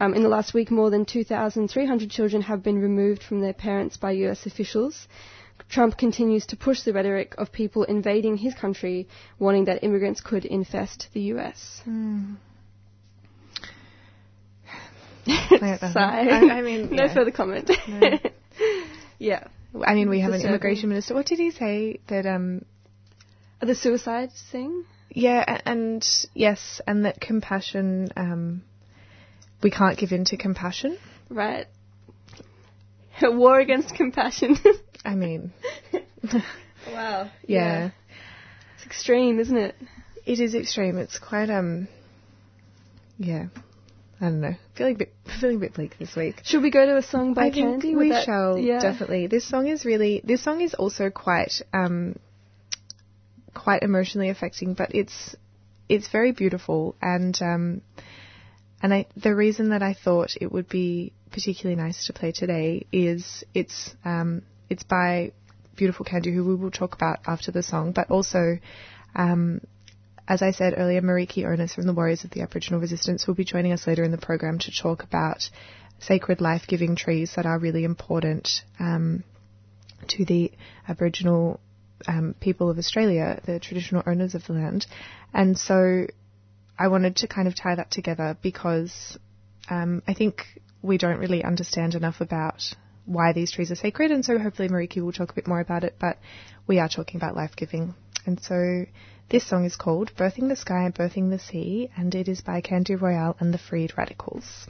Um, 0.00 0.14
in 0.14 0.22
the 0.22 0.28
last 0.28 0.54
week, 0.54 0.70
more 0.70 0.88
than 0.90 1.04
2,300 1.04 2.08
children 2.08 2.42
have 2.42 2.62
been 2.62 2.78
removed 2.80 3.24
from 3.24 3.40
their 3.40 3.52
parents 3.52 3.96
by 3.96 4.12
US 4.12 4.46
officials. 4.46 5.08
Trump 5.68 5.98
continues 5.98 6.46
to 6.46 6.56
push 6.56 6.82
the 6.82 6.92
rhetoric 6.92 7.34
of 7.38 7.50
people 7.50 7.82
invading 7.82 8.36
his 8.36 8.54
country, 8.54 9.08
warning 9.40 9.64
that 9.64 9.82
immigrants 9.82 10.20
could 10.20 10.44
infest 10.44 11.08
the 11.12 11.22
US. 11.34 11.82
I 11.88 12.51
don't. 15.26 15.78
Sigh. 15.92 16.26
I, 16.28 16.58
I 16.58 16.62
mean, 16.62 16.90
no 16.94 17.04
yeah. 17.04 17.14
further 17.14 17.30
comment. 17.30 17.70
yeah. 19.18 19.44
I 19.84 19.94
mean, 19.94 20.10
we 20.10 20.20
have 20.20 20.32
an 20.32 20.42
immigration 20.42 20.88
minister. 20.90 21.14
What 21.14 21.26
did 21.26 21.38
he 21.38 21.50
say? 21.50 22.00
That 22.08 22.26
um, 22.26 22.64
The 23.60 23.74
suicide 23.74 24.30
thing? 24.50 24.84
yeah, 25.10 25.60
and 25.64 26.06
yes, 26.34 26.80
and 26.86 27.04
that 27.04 27.20
compassion. 27.20 28.10
Um, 28.16 28.62
we 29.62 29.70
can't 29.70 29.96
give 29.96 30.12
in 30.12 30.24
to 30.26 30.36
compassion. 30.36 30.98
Right. 31.28 31.66
A 33.22 33.30
war 33.30 33.60
against 33.60 33.94
compassion. 33.94 34.56
I 35.04 35.14
mean, 35.14 35.52
wow. 36.92 37.30
yeah, 37.46 37.90
It's 38.76 38.86
extreme, 38.86 39.38
isn't 39.38 39.56
it? 39.56 39.76
it 40.26 40.40
is 40.40 40.54
extreme. 40.54 40.98
It's 40.98 41.18
quite 41.18 41.50
um, 41.50 41.88
yeah. 43.18 43.46
I 44.22 44.26
don't 44.26 44.40
know. 44.40 44.54
Feeling 44.76 44.94
a 44.94 44.98
bit, 44.98 45.14
feeling 45.40 45.56
a 45.56 45.58
bit 45.58 45.74
bleak 45.74 45.98
this 45.98 46.14
week. 46.14 46.42
Should 46.44 46.62
we 46.62 46.70
go 46.70 46.86
to 46.86 46.96
a 46.96 47.02
song 47.02 47.34
by 47.34 47.46
I 47.46 47.50
Candy? 47.50 47.96
We 47.96 48.10
that- 48.10 48.24
shall 48.24 48.56
yeah. 48.56 48.80
definitely. 48.80 49.26
This 49.26 49.44
song 49.44 49.66
is 49.66 49.84
really. 49.84 50.20
This 50.22 50.44
song 50.44 50.60
is 50.60 50.74
also 50.74 51.10
quite 51.10 51.60
um, 51.74 52.16
quite 53.52 53.82
emotionally 53.82 54.28
affecting, 54.28 54.74
but 54.74 54.94
it's 54.94 55.34
it's 55.88 56.06
very 56.08 56.30
beautiful 56.30 56.94
and 57.02 57.36
um, 57.42 57.82
and 58.80 58.94
I 58.94 59.06
the 59.16 59.34
reason 59.34 59.70
that 59.70 59.82
I 59.82 59.92
thought 59.92 60.36
it 60.40 60.52
would 60.52 60.68
be 60.68 61.12
particularly 61.32 61.82
nice 61.82 62.06
to 62.06 62.12
play 62.12 62.30
today 62.30 62.86
is 62.92 63.42
it's 63.54 63.92
um, 64.04 64.42
it's 64.70 64.84
by 64.84 65.32
beautiful 65.74 66.04
Candy 66.04 66.32
who 66.32 66.44
we 66.44 66.54
will 66.54 66.70
talk 66.70 66.94
about 66.94 67.18
after 67.26 67.50
the 67.50 67.62
song, 67.64 67.90
but 67.90 68.08
also. 68.08 68.58
Um, 69.16 69.60
as 70.28 70.42
I 70.42 70.52
said 70.52 70.74
earlier, 70.76 71.00
Meriki 71.00 71.44
Onus 71.44 71.74
from 71.74 71.86
the 71.86 71.92
Warriors 71.92 72.24
of 72.24 72.30
the 72.30 72.42
Aboriginal 72.42 72.80
Resistance 72.80 73.26
will 73.26 73.34
be 73.34 73.44
joining 73.44 73.72
us 73.72 73.86
later 73.86 74.04
in 74.04 74.10
the 74.10 74.18
program 74.18 74.58
to 74.60 74.70
talk 74.70 75.02
about 75.02 75.48
sacred 75.98 76.40
life-giving 76.40 76.96
trees 76.96 77.32
that 77.36 77.46
are 77.46 77.58
really 77.58 77.84
important 77.84 78.48
um, 78.78 79.24
to 80.08 80.24
the 80.24 80.52
Aboriginal 80.88 81.60
um, 82.08 82.34
people 82.40 82.70
of 82.70 82.78
Australia, 82.78 83.40
the 83.46 83.60
traditional 83.60 84.02
owners 84.06 84.34
of 84.34 84.44
the 84.46 84.52
land. 84.52 84.86
And 85.32 85.56
so 85.58 86.06
I 86.78 86.88
wanted 86.88 87.16
to 87.16 87.28
kind 87.28 87.46
of 87.46 87.54
tie 87.54 87.74
that 87.74 87.90
together 87.90 88.36
because 88.42 89.18
um, 89.70 90.02
I 90.06 90.14
think 90.14 90.42
we 90.82 90.98
don't 90.98 91.18
really 91.18 91.44
understand 91.44 91.94
enough 91.94 92.20
about 92.20 92.62
why 93.04 93.32
these 93.32 93.52
trees 93.52 93.70
are 93.70 93.76
sacred. 93.76 94.10
And 94.10 94.24
so 94.24 94.38
hopefully 94.38 94.68
Meriki 94.68 95.02
will 95.02 95.12
talk 95.12 95.30
a 95.30 95.34
bit 95.34 95.46
more 95.46 95.60
about 95.60 95.84
it, 95.84 95.96
but 96.00 96.18
we 96.66 96.78
are 96.78 96.88
talking 96.88 97.16
about 97.16 97.36
life-giving. 97.36 97.94
And 98.26 98.40
so 98.40 98.84
this 99.32 99.46
song 99.46 99.64
is 99.64 99.76
called 99.76 100.14
Birthing 100.14 100.50
the 100.50 100.56
Sky, 100.56 100.92
Birthing 100.94 101.30
the 101.30 101.38
Sea, 101.38 101.88
and 101.96 102.14
it 102.14 102.28
is 102.28 102.42
by 102.42 102.60
Candy 102.60 102.94
Royalle 102.94 103.34
and 103.40 103.54
the 103.54 103.56
Freed 103.56 103.96
Radicals. 103.96 104.68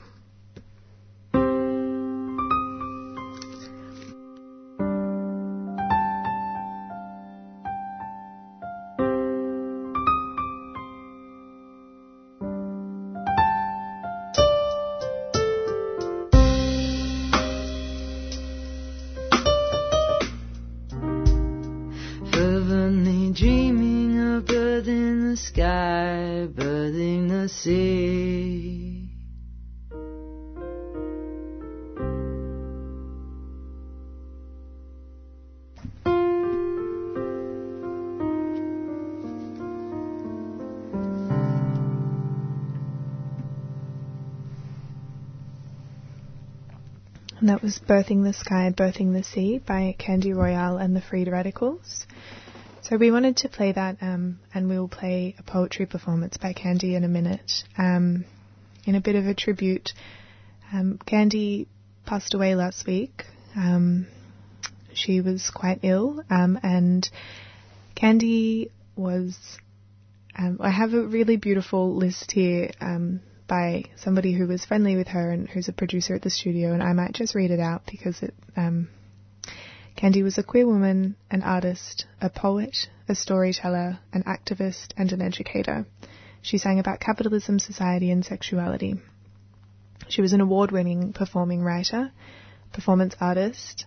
And 27.64 28.28
that 47.42 47.62
was 47.62 47.78
Birthing 47.78 48.24
the 48.24 48.32
Sky, 48.32 48.72
Birthing 48.76 49.12
the 49.12 49.22
Sea 49.22 49.58
by 49.58 49.94
Candy 49.98 50.32
Royalle 50.32 50.78
and 50.78 50.96
the 50.96 51.00
Freed 51.00 51.28
Radicals. 51.28 52.06
So 52.92 52.98
we 52.98 53.10
wanted 53.10 53.38
to 53.38 53.48
play 53.48 53.72
that, 53.72 53.96
um, 54.02 54.38
and 54.52 54.68
we 54.68 54.78
will 54.78 54.86
play 54.86 55.34
a 55.38 55.42
poetry 55.42 55.86
performance 55.86 56.36
by 56.36 56.52
Candy 56.52 56.94
in 56.94 57.04
a 57.04 57.08
minute, 57.08 57.64
um, 57.78 58.26
in 58.84 58.94
a 58.94 59.00
bit 59.00 59.16
of 59.16 59.26
a 59.26 59.32
tribute. 59.32 59.94
Um, 60.74 60.98
Candy 61.06 61.68
passed 62.04 62.34
away 62.34 62.54
last 62.54 62.86
week. 62.86 63.24
Um, 63.56 64.08
she 64.92 65.22
was 65.22 65.48
quite 65.48 65.80
ill, 65.82 66.22
um, 66.28 66.60
and 66.62 67.08
Candy 67.94 68.70
was. 68.94 69.38
Um, 70.38 70.58
I 70.60 70.68
have 70.68 70.92
a 70.92 71.00
really 71.00 71.38
beautiful 71.38 71.96
list 71.96 72.30
here 72.32 72.72
by 73.48 73.84
somebody 73.96 74.34
who 74.34 74.46
was 74.46 74.66
friendly 74.66 74.96
with 74.96 75.08
her 75.08 75.30
and 75.30 75.48
who's 75.48 75.68
a 75.68 75.72
producer 75.72 76.14
at 76.14 76.20
the 76.20 76.28
studio, 76.28 76.74
and 76.74 76.82
I 76.82 76.92
might 76.92 77.14
just 77.14 77.34
read 77.34 77.52
it 77.52 77.60
out 77.60 77.84
because 77.90 78.22
it. 78.22 78.34
Um, 78.54 78.90
Candy 80.02 80.24
was 80.24 80.36
a 80.36 80.42
queer 80.42 80.66
woman, 80.66 81.14
an 81.30 81.44
artist, 81.44 82.06
a 82.20 82.28
poet, 82.28 82.88
a 83.08 83.14
storyteller, 83.14 84.00
an 84.12 84.24
activist, 84.24 84.88
and 84.96 85.12
an 85.12 85.22
educator. 85.22 85.86
She 86.40 86.58
sang 86.58 86.80
about 86.80 86.98
capitalism, 86.98 87.60
society, 87.60 88.10
and 88.10 88.24
sexuality. 88.24 88.96
She 90.08 90.20
was 90.20 90.32
an 90.32 90.40
award 90.40 90.72
winning 90.72 91.12
performing 91.12 91.62
writer, 91.62 92.10
performance 92.72 93.14
artist, 93.20 93.86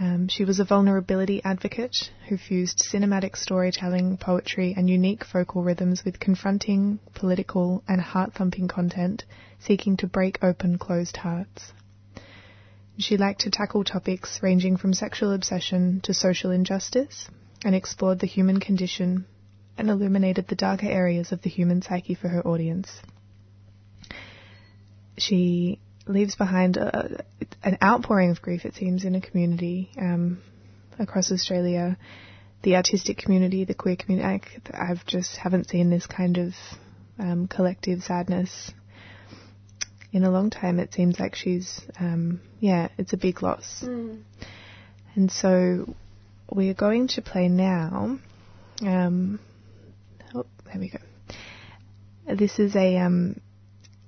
Um, 0.00 0.28
she 0.28 0.46
was 0.46 0.58
a 0.58 0.64
vulnerability 0.64 1.44
advocate 1.44 2.10
who 2.28 2.38
fused 2.38 2.78
cinematic 2.78 3.36
storytelling, 3.36 4.16
poetry, 4.16 4.72
and 4.74 4.88
unique 4.88 5.26
vocal 5.26 5.62
rhythms 5.62 6.06
with 6.06 6.20
confronting, 6.20 7.00
political, 7.12 7.82
and 7.86 8.00
heart 8.00 8.32
thumping 8.32 8.66
content, 8.66 9.26
seeking 9.58 9.98
to 9.98 10.06
break 10.06 10.42
open 10.42 10.78
closed 10.78 11.18
hearts. 11.18 11.74
She 12.98 13.16
liked 13.16 13.42
to 13.42 13.50
tackle 13.50 13.84
topics 13.84 14.40
ranging 14.42 14.76
from 14.76 14.92
sexual 14.92 15.32
obsession 15.32 16.00
to 16.02 16.14
social 16.14 16.50
injustice 16.50 17.28
and 17.64 17.74
explored 17.74 18.18
the 18.18 18.26
human 18.26 18.60
condition 18.60 19.24
and 19.78 19.88
illuminated 19.88 20.48
the 20.48 20.54
darker 20.54 20.88
areas 20.88 21.32
of 21.32 21.42
the 21.42 21.50
human 21.50 21.80
psyche 21.80 22.14
for 22.14 22.28
her 22.28 22.46
audience. 22.46 22.90
She 25.16 25.80
leaves 26.06 26.34
behind 26.34 26.76
a, 26.76 27.24
an 27.62 27.78
outpouring 27.82 28.30
of 28.30 28.42
grief, 28.42 28.64
it 28.64 28.74
seems, 28.74 29.04
in 29.04 29.14
a 29.14 29.20
community 29.20 29.90
um, 29.98 30.42
across 30.98 31.32
Australia. 31.32 31.96
The 32.62 32.76
artistic 32.76 33.18
community, 33.18 33.64
the 33.64 33.74
queer 33.74 33.96
community, 33.96 34.44
I, 34.72 34.86
have 34.86 35.04
just 35.06 35.36
haven't 35.36 35.68
seen 35.68 35.90
this 35.90 36.06
kind 36.06 36.38
of 36.38 36.54
um, 37.18 37.48
collective 37.48 38.02
sadness 38.02 38.72
in 40.12 40.24
a 40.24 40.30
long 40.30 40.50
time. 40.50 40.78
It 40.78 40.92
seems 40.92 41.18
like 41.18 41.34
she's, 41.34 41.80
um, 41.98 42.40
yeah, 42.60 42.88
it's 42.98 43.12
a 43.12 43.16
big 43.16 43.42
loss. 43.42 43.82
Mm. 43.84 44.22
And 45.14 45.30
so 45.30 45.94
we 46.50 46.68
are 46.68 46.74
going 46.74 47.08
to 47.08 47.22
play 47.22 47.48
now. 47.48 48.18
Um, 48.82 49.40
oh, 50.34 50.46
there 50.66 50.80
we 50.80 50.90
go. 50.90 50.98
This 52.34 52.58
is 52.58 52.76
a 52.76 52.98
um, 52.98 53.40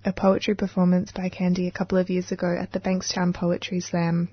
a 0.04 0.12
poetry 0.12 0.54
performance 0.54 1.10
by 1.12 1.28
Candy 1.28 1.66
a 1.66 1.72
couple 1.72 1.98
of 1.98 2.10
years 2.10 2.30
ago 2.30 2.56
at 2.58 2.72
the 2.72 2.80
Bankstown 2.80 3.34
Poetry 3.34 3.80
Slam. 3.80 4.28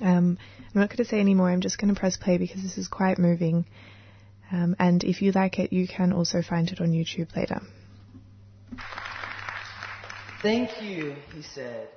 Um, 0.00 0.38
I'm 0.74 0.80
not 0.80 0.88
going 0.88 0.96
to 0.96 1.04
say 1.04 1.20
any 1.20 1.34
more. 1.34 1.50
I'm 1.50 1.60
just 1.60 1.78
going 1.78 1.94
to 1.94 1.98
press 1.98 2.16
play 2.16 2.38
because 2.38 2.62
this 2.62 2.78
is 2.78 2.88
quite 2.88 3.18
moving. 3.18 3.66
Um, 4.50 4.74
and 4.78 5.04
if 5.04 5.22
you 5.22 5.32
like 5.32 5.58
it, 5.58 5.72
you 5.72 5.86
can 5.86 6.12
also 6.12 6.42
find 6.42 6.70
it 6.70 6.80
on 6.80 6.92
YouTube 6.92 7.34
later. 7.36 7.60
Thank 10.42 10.82
you, 10.82 11.14
he 11.32 11.42
said. 11.42 11.88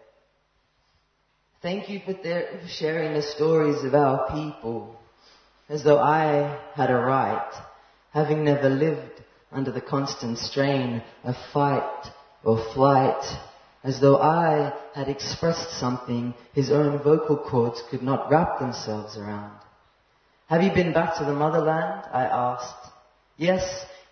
Thank 1.63 1.89
you 1.89 1.99
for 2.05 2.13
their, 2.13 2.61
sharing 2.67 3.15
the 3.15 3.23
stories 3.23 3.83
of 3.83 3.95
our 3.95 4.31
people, 4.31 4.99
as 5.67 5.83
though 5.83 5.97
I 5.97 6.59
had 6.75 6.91
a 6.91 6.95
right, 6.95 7.51
having 8.11 8.43
never 8.43 8.69
lived 8.69 9.23
under 9.51 9.71
the 9.71 9.81
constant 9.81 10.37
strain 10.37 11.01
of 11.23 11.35
fight 11.53 12.05
or 12.43 12.63
flight, 12.75 13.23
as 13.83 13.99
though 13.99 14.17
I 14.17 14.73
had 14.93 15.07
expressed 15.07 15.79
something 15.79 16.35
his 16.53 16.69
own 16.69 17.01
vocal 17.01 17.37
cords 17.37 17.81
could 17.89 18.03
not 18.03 18.29
wrap 18.29 18.59
themselves 18.59 19.17
around. 19.17 19.57
Have 20.49 20.61
you 20.61 20.71
been 20.71 20.93
back 20.93 21.17
to 21.17 21.25
the 21.25 21.33
motherland? 21.33 22.03
I 22.13 22.25
asked. 22.25 22.91
Yes, 23.37 23.63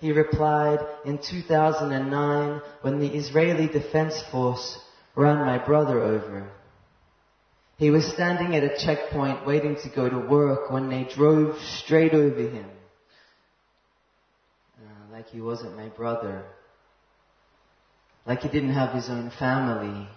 he 0.03 0.11
replied, 0.11 0.85
in 1.05 1.17
2009 1.17 2.61
when 2.81 2.99
the 2.99 3.07
Israeli 3.07 3.67
Defense 3.67 4.21
Force 4.33 4.77
ran 5.15 5.37
my 5.45 5.57
brother 5.65 5.97
over. 6.01 6.51
He 7.77 7.89
was 7.89 8.05
standing 8.11 8.53
at 8.53 8.65
a 8.65 8.77
checkpoint 8.85 9.47
waiting 9.47 9.77
to 9.77 9.89
go 9.95 10.09
to 10.09 10.19
work 10.19 10.69
when 10.69 10.89
they 10.89 11.05
drove 11.05 11.57
straight 11.57 12.13
over 12.13 12.49
him. 12.49 12.65
Uh, 14.77 15.13
like 15.13 15.29
he 15.29 15.39
wasn't 15.39 15.77
my 15.77 15.87
brother. 15.87 16.43
Like 18.25 18.41
he 18.41 18.49
didn't 18.49 18.73
have 18.73 18.93
his 18.93 19.09
own 19.09 19.31
family. 19.39 20.09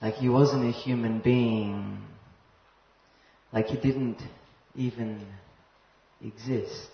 Like 0.00 0.14
he 0.14 0.30
wasn't 0.30 0.64
a 0.64 0.72
human 0.72 1.18
being. 1.18 1.98
Like 3.52 3.66
he 3.66 3.76
didn't 3.76 4.22
even 4.74 5.26
exist. 6.24 6.88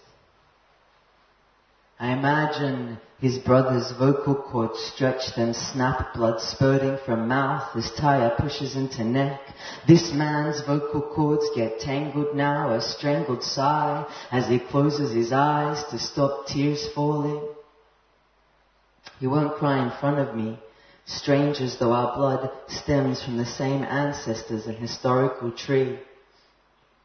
I 2.04 2.12
imagine 2.12 2.99
his 3.18 3.38
brother's 3.38 3.90
vocal 3.92 4.34
cords 4.34 4.78
stretch, 4.78 5.34
then 5.37 5.54
snap, 5.54 6.12
blood 6.12 6.38
spurting 6.38 6.99
from 7.06 7.28
mouth 7.28 7.75
as 7.75 7.90
tire 7.92 8.28
pushes 8.38 8.76
into 8.76 9.02
neck. 9.04 9.40
This 9.88 10.12
man's 10.12 10.61
vocal 10.61 11.00
cords 11.00 11.46
get 11.56 11.80
tangled 11.80 12.37
now, 12.37 12.75
a 12.75 12.82
strangled 12.82 13.42
sigh 13.42 14.04
as 14.30 14.46
he 14.49 14.58
closes 14.58 15.12
his 15.12 15.32
eyes 15.32 15.82
to 15.84 15.99
stop 15.99 16.46
tears 16.46 16.87
falling. 16.94 17.40
He 19.18 19.26
won't 19.26 19.56
cry 19.56 19.82
in 19.82 19.90
front 19.99 20.18
of 20.18 20.37
me, 20.37 20.58
strange 21.06 21.62
as 21.62 21.78
though 21.78 21.94
our 21.94 22.14
blood 22.14 22.50
stems 22.66 23.23
from 23.23 23.38
the 23.38 23.46
same 23.46 23.82
ancestors 23.82 24.66
and 24.66 24.76
historical 24.76 25.52
tree. 25.52 25.99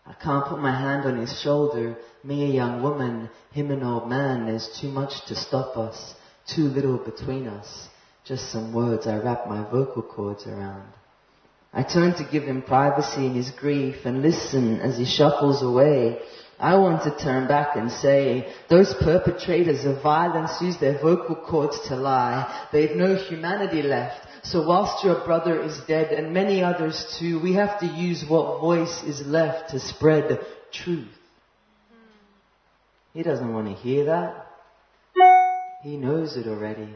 I 0.09 0.13
can't 0.13 0.45
put 0.45 0.59
my 0.59 0.75
hand 0.75 1.05
on 1.05 1.19
his 1.19 1.39
shoulder, 1.39 1.95
me 2.23 2.43
a 2.43 2.53
young 2.53 2.81
woman, 2.81 3.29
him 3.51 3.69
an 3.69 3.83
old 3.83 4.09
man, 4.09 4.47
there's 4.47 4.67
too 4.81 4.89
much 4.89 5.25
to 5.27 5.35
stop 5.35 5.77
us, 5.77 6.15
too 6.47 6.63
little 6.63 6.97
between 6.97 7.47
us, 7.47 7.87
just 8.25 8.51
some 8.51 8.73
words 8.73 9.05
I 9.05 9.17
wrap 9.17 9.47
my 9.47 9.63
vocal 9.69 10.01
cords 10.01 10.47
around. 10.47 10.89
I 11.71 11.83
turn 11.83 12.15
to 12.15 12.23
give 12.31 12.43
him 12.43 12.63
privacy 12.63 13.27
in 13.27 13.35
his 13.35 13.51
grief 13.51 13.97
and 14.05 14.23
listen 14.23 14.81
as 14.81 14.97
he 14.97 15.05
shuffles 15.05 15.61
away. 15.61 16.17
I 16.59 16.75
want 16.77 17.03
to 17.03 17.15
turn 17.23 17.47
back 17.47 17.75
and 17.75 17.91
say, 17.91 18.51
those 18.67 18.91
perpetrators 18.99 19.85
of 19.85 20.01
violence 20.01 20.59
use 20.59 20.77
their 20.79 20.99
vocal 20.99 21.35
cords 21.35 21.79
to 21.87 21.95
lie. 21.95 22.67
They've 22.71 22.95
no 22.95 23.13
humanity 23.15 23.83
left. 23.83 24.25
So 24.43 24.65
whilst 24.65 25.03
your 25.03 25.23
brother 25.25 25.61
is 25.61 25.79
dead 25.87 26.11
and 26.11 26.33
many 26.33 26.63
others 26.63 27.17
too, 27.19 27.39
we 27.41 27.53
have 27.53 27.79
to 27.79 27.85
use 27.85 28.23
what 28.27 28.61
voice 28.61 29.03
is 29.03 29.21
left 29.25 29.71
to 29.71 29.79
spread 29.79 30.39
truth. 30.71 31.07
He 33.13 33.23
doesn't 33.23 33.53
want 33.53 33.67
to 33.67 33.73
hear 33.73 34.05
that. 34.05 34.45
He 35.83 35.97
knows 35.97 36.37
it 36.37 36.47
already. 36.47 36.93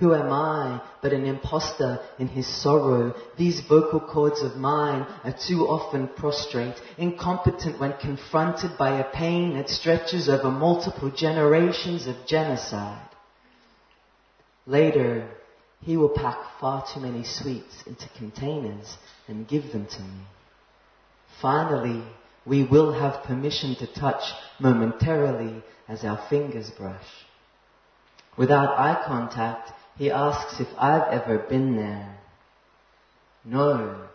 Who 0.00 0.12
am 0.12 0.32
I 0.32 0.82
but 1.02 1.12
an 1.12 1.24
impostor 1.24 2.00
in 2.18 2.26
his 2.26 2.48
sorrow? 2.62 3.14
These 3.38 3.60
vocal 3.68 4.00
cords 4.00 4.42
of 4.42 4.56
mine 4.56 5.06
are 5.22 5.36
too 5.46 5.68
often 5.68 6.08
prostrate, 6.08 6.74
incompetent 6.98 7.78
when 7.78 7.92
confronted 7.98 8.76
by 8.76 8.98
a 8.98 9.10
pain 9.12 9.54
that 9.54 9.68
stretches 9.68 10.28
over 10.28 10.50
multiple 10.50 11.10
generations 11.10 12.08
of 12.08 12.26
genocide. 12.26 13.08
Later, 14.66 15.28
he 15.84 15.96
will 15.96 16.08
pack 16.08 16.38
far 16.60 16.84
too 16.92 17.00
many 17.00 17.24
sweets 17.24 17.82
into 17.86 18.08
containers 18.16 18.96
and 19.28 19.46
give 19.46 19.70
them 19.70 19.86
to 19.86 20.00
me. 20.00 20.22
Finally, 21.42 22.02
we 22.46 22.64
will 22.64 22.92
have 22.92 23.24
permission 23.24 23.74
to 23.76 23.86
touch 24.00 24.22
momentarily 24.58 25.62
as 25.86 26.04
our 26.04 26.26
fingers 26.28 26.70
brush. 26.70 27.04
Without 28.36 28.78
eye 28.78 29.02
contact, 29.06 29.72
he 29.96 30.10
asks 30.10 30.58
if 30.60 30.68
I've 30.78 31.12
ever 31.12 31.38
been 31.38 31.76
there. 31.76 32.16
No, 33.44 34.08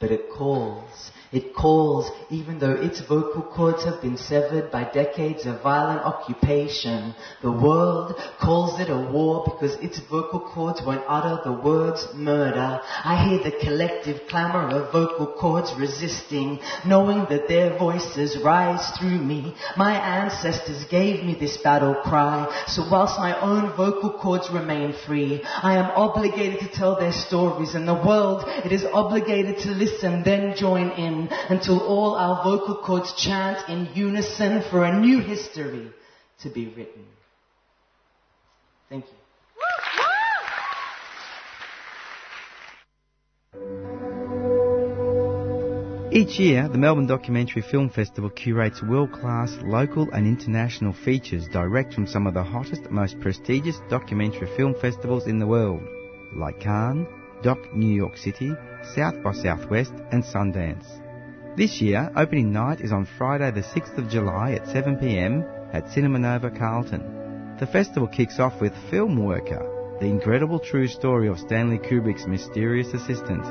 but 0.00 0.10
it 0.10 0.30
calls. 0.36 1.12
It 1.30 1.54
calls 1.54 2.10
even 2.30 2.58
though 2.58 2.72
its 2.72 3.00
vocal 3.00 3.42
cords 3.42 3.84
have 3.84 4.00
been 4.00 4.16
severed 4.16 4.70
by 4.70 4.84
decades 4.84 5.44
of 5.44 5.62
violent 5.62 6.00
occupation. 6.00 7.14
The 7.42 7.52
world 7.52 8.14
calls 8.40 8.80
it 8.80 8.88
a 8.88 8.96
war 8.96 9.44
because 9.44 9.74
its 9.76 9.98
vocal 9.98 10.40
cords 10.40 10.80
won't 10.82 11.04
utter 11.06 11.40
the 11.44 11.52
words 11.52 12.08
murder. 12.14 12.80
I 13.04 13.28
hear 13.28 13.44
the 13.44 13.58
collective 13.62 14.26
clamor 14.28 14.68
of 14.68 14.90
vocal 14.90 15.26
cords 15.26 15.74
resisting, 15.74 16.60
knowing 16.86 17.26
that 17.28 17.48
their 17.48 17.78
voices 17.78 18.38
rise 18.38 18.90
through 18.98 19.18
me. 19.18 19.54
My 19.76 19.98
ancestors 19.98 20.84
gave 20.84 21.24
me 21.24 21.34
this 21.34 21.58
battle 21.58 21.94
cry, 21.94 22.64
so 22.68 22.84
whilst 22.90 23.18
my 23.18 23.38
own 23.40 23.76
vocal 23.76 24.12
cords 24.12 24.48
remain 24.50 24.94
free, 25.06 25.42
I 25.44 25.76
am 25.76 25.90
obligated 25.94 26.60
to 26.60 26.68
tell 26.68 26.98
their 26.98 27.12
stories 27.12 27.74
and 27.74 27.86
the 27.86 27.94
world, 27.94 28.44
it 28.64 28.72
is 28.72 28.84
obligated 28.84 29.58
to 29.58 29.70
listen, 29.72 30.22
then 30.22 30.56
join 30.56 30.90
in 30.92 31.17
until 31.48 31.80
all 31.80 32.14
our 32.14 32.44
vocal 32.44 32.76
cords 32.84 33.12
chant 33.14 33.68
in 33.68 33.88
unison 33.94 34.62
for 34.70 34.84
a 34.84 35.00
new 35.00 35.20
history 35.20 35.90
to 36.42 36.50
be 36.50 36.66
written. 36.68 37.04
Thank 38.88 39.04
you. 39.06 39.18
Each 46.10 46.40
year, 46.40 46.68
the 46.68 46.78
Melbourne 46.78 47.06
Documentary 47.06 47.62
Film 47.62 47.90
Festival 47.90 48.30
curates 48.30 48.82
world-class 48.82 49.58
local 49.62 50.08
and 50.12 50.26
international 50.26 50.92
features 50.92 51.46
direct 51.48 51.92
from 51.92 52.06
some 52.06 52.26
of 52.26 52.32
the 52.34 52.42
hottest, 52.42 52.90
most 52.90 53.20
prestigious 53.20 53.78
documentary 53.90 54.48
film 54.56 54.74
festivals 54.80 55.26
in 55.26 55.38
the 55.38 55.46
world, 55.46 55.82
like 56.34 56.60
Cannes, 56.60 57.06
Doc 57.42 57.58
New 57.74 57.94
York 57.94 58.16
City, 58.16 58.52
South 58.94 59.22
by 59.22 59.32
Southwest 59.32 59.92
and 60.10 60.24
Sundance. 60.24 61.07
This 61.58 61.80
year, 61.80 62.10
opening 62.14 62.52
night 62.52 62.80
is 62.80 62.92
on 62.92 63.04
Friday 63.18 63.50
the 63.50 63.62
6th 63.62 63.98
of 63.98 64.08
July 64.08 64.52
at 64.52 64.66
7pm 64.66 65.74
at 65.74 65.90
Cinema 65.90 66.20
Nova 66.20 66.52
Carlton. 66.52 67.56
The 67.58 67.66
festival 67.66 68.06
kicks 68.06 68.38
off 68.38 68.60
with 68.60 68.72
Film 68.92 69.16
Worker, 69.24 69.96
the 69.98 70.06
incredible 70.06 70.60
true 70.60 70.86
story 70.86 71.26
of 71.26 71.40
Stanley 71.40 71.78
Kubrick's 71.78 72.28
mysterious 72.28 72.94
assistant. 72.94 73.44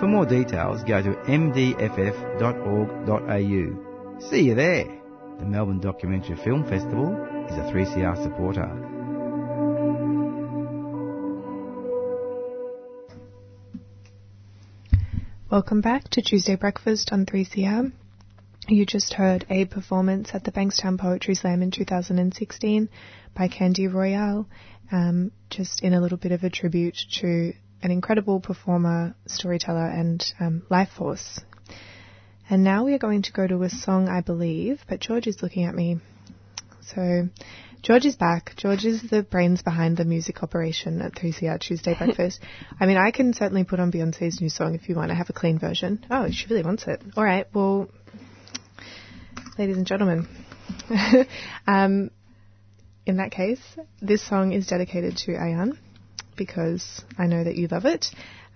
For 0.00 0.06
more 0.06 0.24
details, 0.24 0.82
go 0.84 1.02
to 1.02 1.10
mdff.org.au. 1.10 1.90
See 4.30 4.40
you 4.40 4.54
there. 4.54 4.86
The 5.38 5.44
Melbourne 5.44 5.80
Documentary 5.80 6.36
Film 6.36 6.64
Festival 6.66 7.12
is 7.50 7.58
a 7.58 7.70
3CR 7.70 8.22
supporter. 8.22 8.93
Welcome 15.54 15.82
back 15.82 16.08
to 16.08 16.20
Tuesday 16.20 16.56
Breakfast 16.56 17.10
on 17.12 17.26
3CR. 17.26 17.92
You 18.66 18.84
just 18.84 19.14
heard 19.14 19.46
a 19.48 19.66
performance 19.66 20.30
at 20.34 20.42
the 20.42 20.50
Bankstown 20.50 20.98
Poetry 20.98 21.36
Slam 21.36 21.62
in 21.62 21.70
2016 21.70 22.88
by 23.36 23.46
Candy 23.46 23.86
Royalle, 23.86 24.48
um, 24.90 25.30
just 25.50 25.84
in 25.84 25.94
a 25.94 26.00
little 26.00 26.18
bit 26.18 26.32
of 26.32 26.42
a 26.42 26.50
tribute 26.50 26.96
to 27.20 27.52
an 27.84 27.92
incredible 27.92 28.40
performer, 28.40 29.14
storyteller, 29.28 29.86
and 29.86 30.26
um, 30.40 30.64
life 30.70 30.90
force. 30.98 31.38
And 32.50 32.64
now 32.64 32.84
we 32.84 32.92
are 32.94 32.98
going 32.98 33.22
to 33.22 33.32
go 33.32 33.46
to 33.46 33.62
a 33.62 33.70
song, 33.70 34.08
I 34.08 34.22
believe, 34.22 34.80
but 34.88 34.98
George 34.98 35.28
is 35.28 35.40
looking 35.40 35.66
at 35.66 35.74
me. 35.76 36.00
So, 36.92 37.28
George 37.82 38.06
is 38.06 38.16
back. 38.16 38.54
George 38.56 38.84
is 38.84 39.02
the 39.02 39.22
brains 39.22 39.62
behind 39.62 39.96
the 39.96 40.04
music 40.04 40.42
operation 40.42 41.00
at 41.00 41.12
3CR 41.12 41.60
Tuesday 41.60 41.94
Breakfast. 41.94 42.40
I 42.80 42.86
mean, 42.86 42.96
I 42.96 43.10
can 43.10 43.32
certainly 43.32 43.64
put 43.64 43.80
on 43.80 43.92
Beyonce's 43.92 44.40
new 44.40 44.48
song 44.48 44.74
if 44.74 44.88
you 44.88 44.94
want. 44.94 45.10
I 45.10 45.14
have 45.14 45.30
a 45.30 45.34
clean 45.34 45.58
version. 45.58 46.04
Oh, 46.10 46.28
she 46.30 46.46
really 46.48 46.62
wants 46.62 46.86
it. 46.86 47.02
All 47.16 47.24
right, 47.24 47.46
well, 47.54 47.88
ladies 49.58 49.76
and 49.76 49.86
gentlemen, 49.86 50.28
um, 51.66 52.10
in 53.06 53.16
that 53.16 53.30
case, 53.30 53.60
this 54.00 54.26
song 54.26 54.52
is 54.52 54.66
dedicated 54.66 55.16
to 55.18 55.32
Ayan 55.32 55.78
because 56.36 57.02
I 57.18 57.26
know 57.26 57.44
that 57.44 57.56
you 57.56 57.68
love 57.68 57.84
it. 57.84 58.06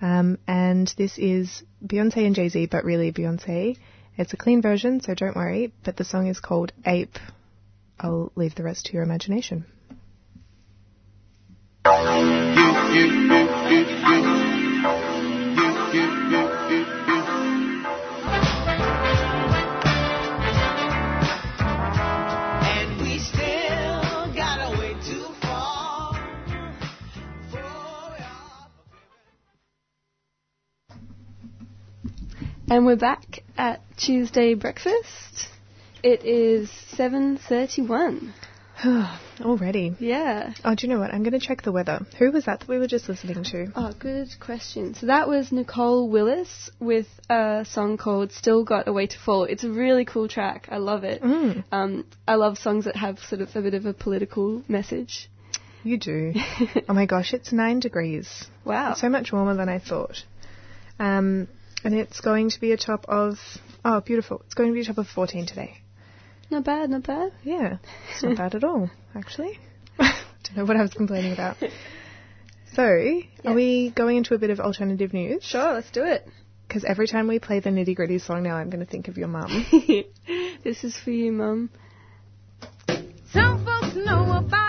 Um, 0.01 0.38
and 0.47 0.93
this 0.97 1.19
is 1.19 1.62
Beyonce 1.85 2.27
and 2.27 2.35
Jay 2.35 2.49
Z, 2.49 2.67
but 2.71 2.85
really 2.85 3.12
Beyonce. 3.12 3.77
It's 4.17 4.33
a 4.33 4.37
clean 4.37 4.62
version, 4.62 5.01
so 5.01 5.14
don't 5.14 5.37
worry. 5.37 5.73
But 5.85 5.97
the 5.97 6.05
song 6.05 6.27
is 6.29 6.41
called 6.41 6.73
Ape. 6.85 7.19
I'll 8.01 8.31
leave 8.37 8.55
the 8.55 8.63
rest 8.63 8.87
to 8.87 8.93
your 8.93 9.03
imagination. 9.03 9.65
And 11.85 12.21
we 23.01 23.19
still 23.19 24.33
got 24.35 24.61
a 24.61 24.79
way 24.79 24.95
too 25.05 25.27
far 25.41 26.15
for 27.51 27.59
our 27.59 28.17
And 32.71 32.87
we're 32.87 32.97
back 32.97 33.43
at 33.57 33.81
Tuesday 33.97 34.55
breakfast. 34.55 35.49
It 36.03 36.25
is 36.25 36.71
7:31. 36.97 38.33
Already. 39.41 39.97
Yeah. 39.99 40.55
Oh, 40.65 40.77
do 40.77 40.87
you 40.87 40.93
know 40.93 41.01
what? 41.01 41.13
I'm 41.13 41.25
going 41.25 41.39
to 41.39 41.45
check 41.45 41.63
the 41.63 41.73
weather. 41.73 42.07
Who 42.19 42.31
was 42.31 42.45
that 42.45 42.61
that 42.61 42.69
we 42.69 42.79
were 42.79 42.87
just 42.87 43.09
listening 43.09 43.43
to? 43.43 43.73
Oh, 43.75 43.93
good 43.99 44.29
question. 44.39 44.95
So 44.95 45.07
that 45.07 45.29
was 45.29 45.51
Nicole 45.51 46.09
Willis 46.09 46.71
with 46.79 47.09
a 47.29 47.67
song 47.69 47.97
called 47.97 48.31
"Still 48.31 48.65
Got 48.65 48.87
a 48.87 48.93
Way 48.93 49.09
to 49.09 49.19
Fall." 49.19 49.45
It's 49.45 49.65
a 49.65 49.71
really 49.71 50.05
cool 50.05 50.29
track. 50.29 50.69
I 50.71 50.77
love 50.77 51.03
it. 51.03 51.21
Mm. 51.21 51.65
Um, 51.73 52.05
I 52.29 52.37
love 52.37 52.59
songs 52.59 52.85
that 52.85 52.95
have 52.95 53.19
sort 53.19 53.41
of 53.41 53.55
a 53.57 53.63
bit 53.63 53.75
of 53.75 53.85
a 53.85 53.93
political 53.93 54.63
message. 54.69 55.29
You 55.83 55.99
do. 55.99 56.35
oh 56.89 56.95
my 56.95 57.07
gosh, 57.07 57.35
it's 57.35 57.53
nine 57.53 57.81
degrees. 57.81 58.47
Wow. 58.65 58.95
So 58.95 59.09
much 59.09 59.33
warmer 59.33 59.57
than 59.57 59.69
I 59.69 59.81
thought. 59.81 60.23
Um, 61.01 61.49
and 61.85 61.95
it's 61.95 62.21
going 62.21 62.51
to 62.51 62.61
be 62.61 62.73
a 62.73 62.77
top 62.77 63.05
of, 63.09 63.39
oh, 63.85 64.01
beautiful. 64.01 64.43
It's 64.47 64.55
going 64.55 64.71
to 64.71 64.75
be 64.75 64.81
a 64.81 64.85
top 64.85 64.99
of 64.99 65.09
14 65.09 65.47
today. 65.47 65.79
Not 66.51 66.65
bad, 66.65 66.91
not 66.91 67.07
bad. 67.07 67.33
Yeah, 67.43 67.79
it's 68.13 68.23
not 68.23 68.37
bad 68.37 68.55
at 68.55 68.65
all, 68.65 68.91
actually. 69.15 69.59
Don't 69.99 70.57
know 70.57 70.65
what 70.65 70.77
I 70.77 70.83
was 70.83 70.93
complaining 70.93 71.33
about. 71.33 71.57
So, 72.73 72.83
are 73.45 73.55
we 73.55 73.91
going 73.91 74.17
into 74.19 74.35
a 74.35 74.39
bit 74.39 74.51
of 74.51 74.61
alternative 74.61 75.13
news? 75.13 75.43
Sure, 75.43 75.75
let's 75.75 75.91
do 75.91 76.05
it. 76.05 76.27
Because 76.67 76.85
every 76.85 77.07
time 77.07 77.29
we 77.29 77.39
play 77.39 77.61
the 77.61 77.71
nitty 77.71 77.97
gritty 77.97 78.19
song 78.19 78.43
now, 78.43 78.57
I'm 78.57 78.69
going 78.69 78.85
to 78.85 78.91
think 78.91 79.09
of 79.09 79.17
your 79.17 79.29
mum. 79.29 79.67
this 80.65 80.85
is 80.85 80.97
for 80.97 81.11
you, 81.11 81.33
Mum. 81.33 81.71
Some 83.33 83.65
folks 83.65 83.97
know 83.97 84.39
about 84.39 84.68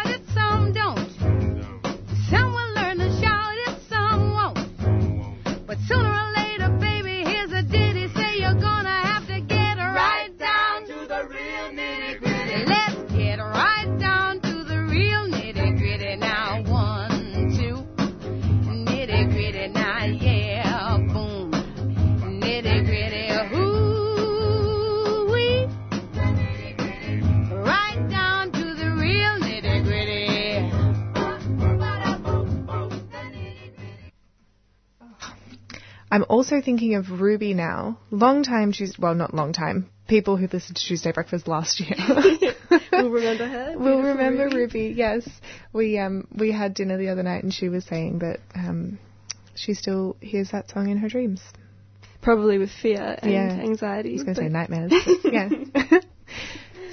also 36.39 36.61
thinking 36.61 36.95
of 36.95 37.19
Ruby 37.19 37.53
now. 37.53 37.99
Long 38.11 38.43
time 38.43 38.71
Tuesday, 38.71 38.95
well, 38.97 39.13
not 39.13 39.33
long 39.33 39.51
time. 39.51 39.89
People 40.07 40.37
who 40.37 40.47
listened 40.47 40.77
to 40.77 40.85
Tuesday 40.85 41.11
Breakfast 41.11 41.47
last 41.49 41.81
year 41.81 41.95
We'll 42.93 43.11
remember 43.11 43.45
her. 43.45 43.73
will 43.77 44.01
remember 44.01 44.45
Ruby. 44.45 44.55
Ruby. 44.55 44.93
Yes, 44.95 45.27
we 45.73 45.99
um 45.99 46.27
we 46.33 46.51
had 46.53 46.73
dinner 46.73 46.97
the 46.97 47.09
other 47.09 47.23
night 47.23 47.43
and 47.43 47.53
she 47.53 47.67
was 47.67 47.83
saying 47.83 48.19
that 48.19 48.39
um 48.55 48.99
she 49.53 49.73
still 49.73 50.15
hears 50.21 50.51
that 50.51 50.69
song 50.69 50.89
in 50.89 50.97
her 50.97 51.09
dreams. 51.09 51.41
Probably 52.21 52.57
with 52.57 52.71
fear 52.71 53.17
and 53.21 53.31
Yeah. 53.31 53.51
anxiety. 53.51 54.11
I 54.11 54.13
was 54.13 54.23
going 54.23 54.35
to 54.35 54.41
say 54.41 54.49
nightmares. 54.49 54.93
yeah. 55.25 55.49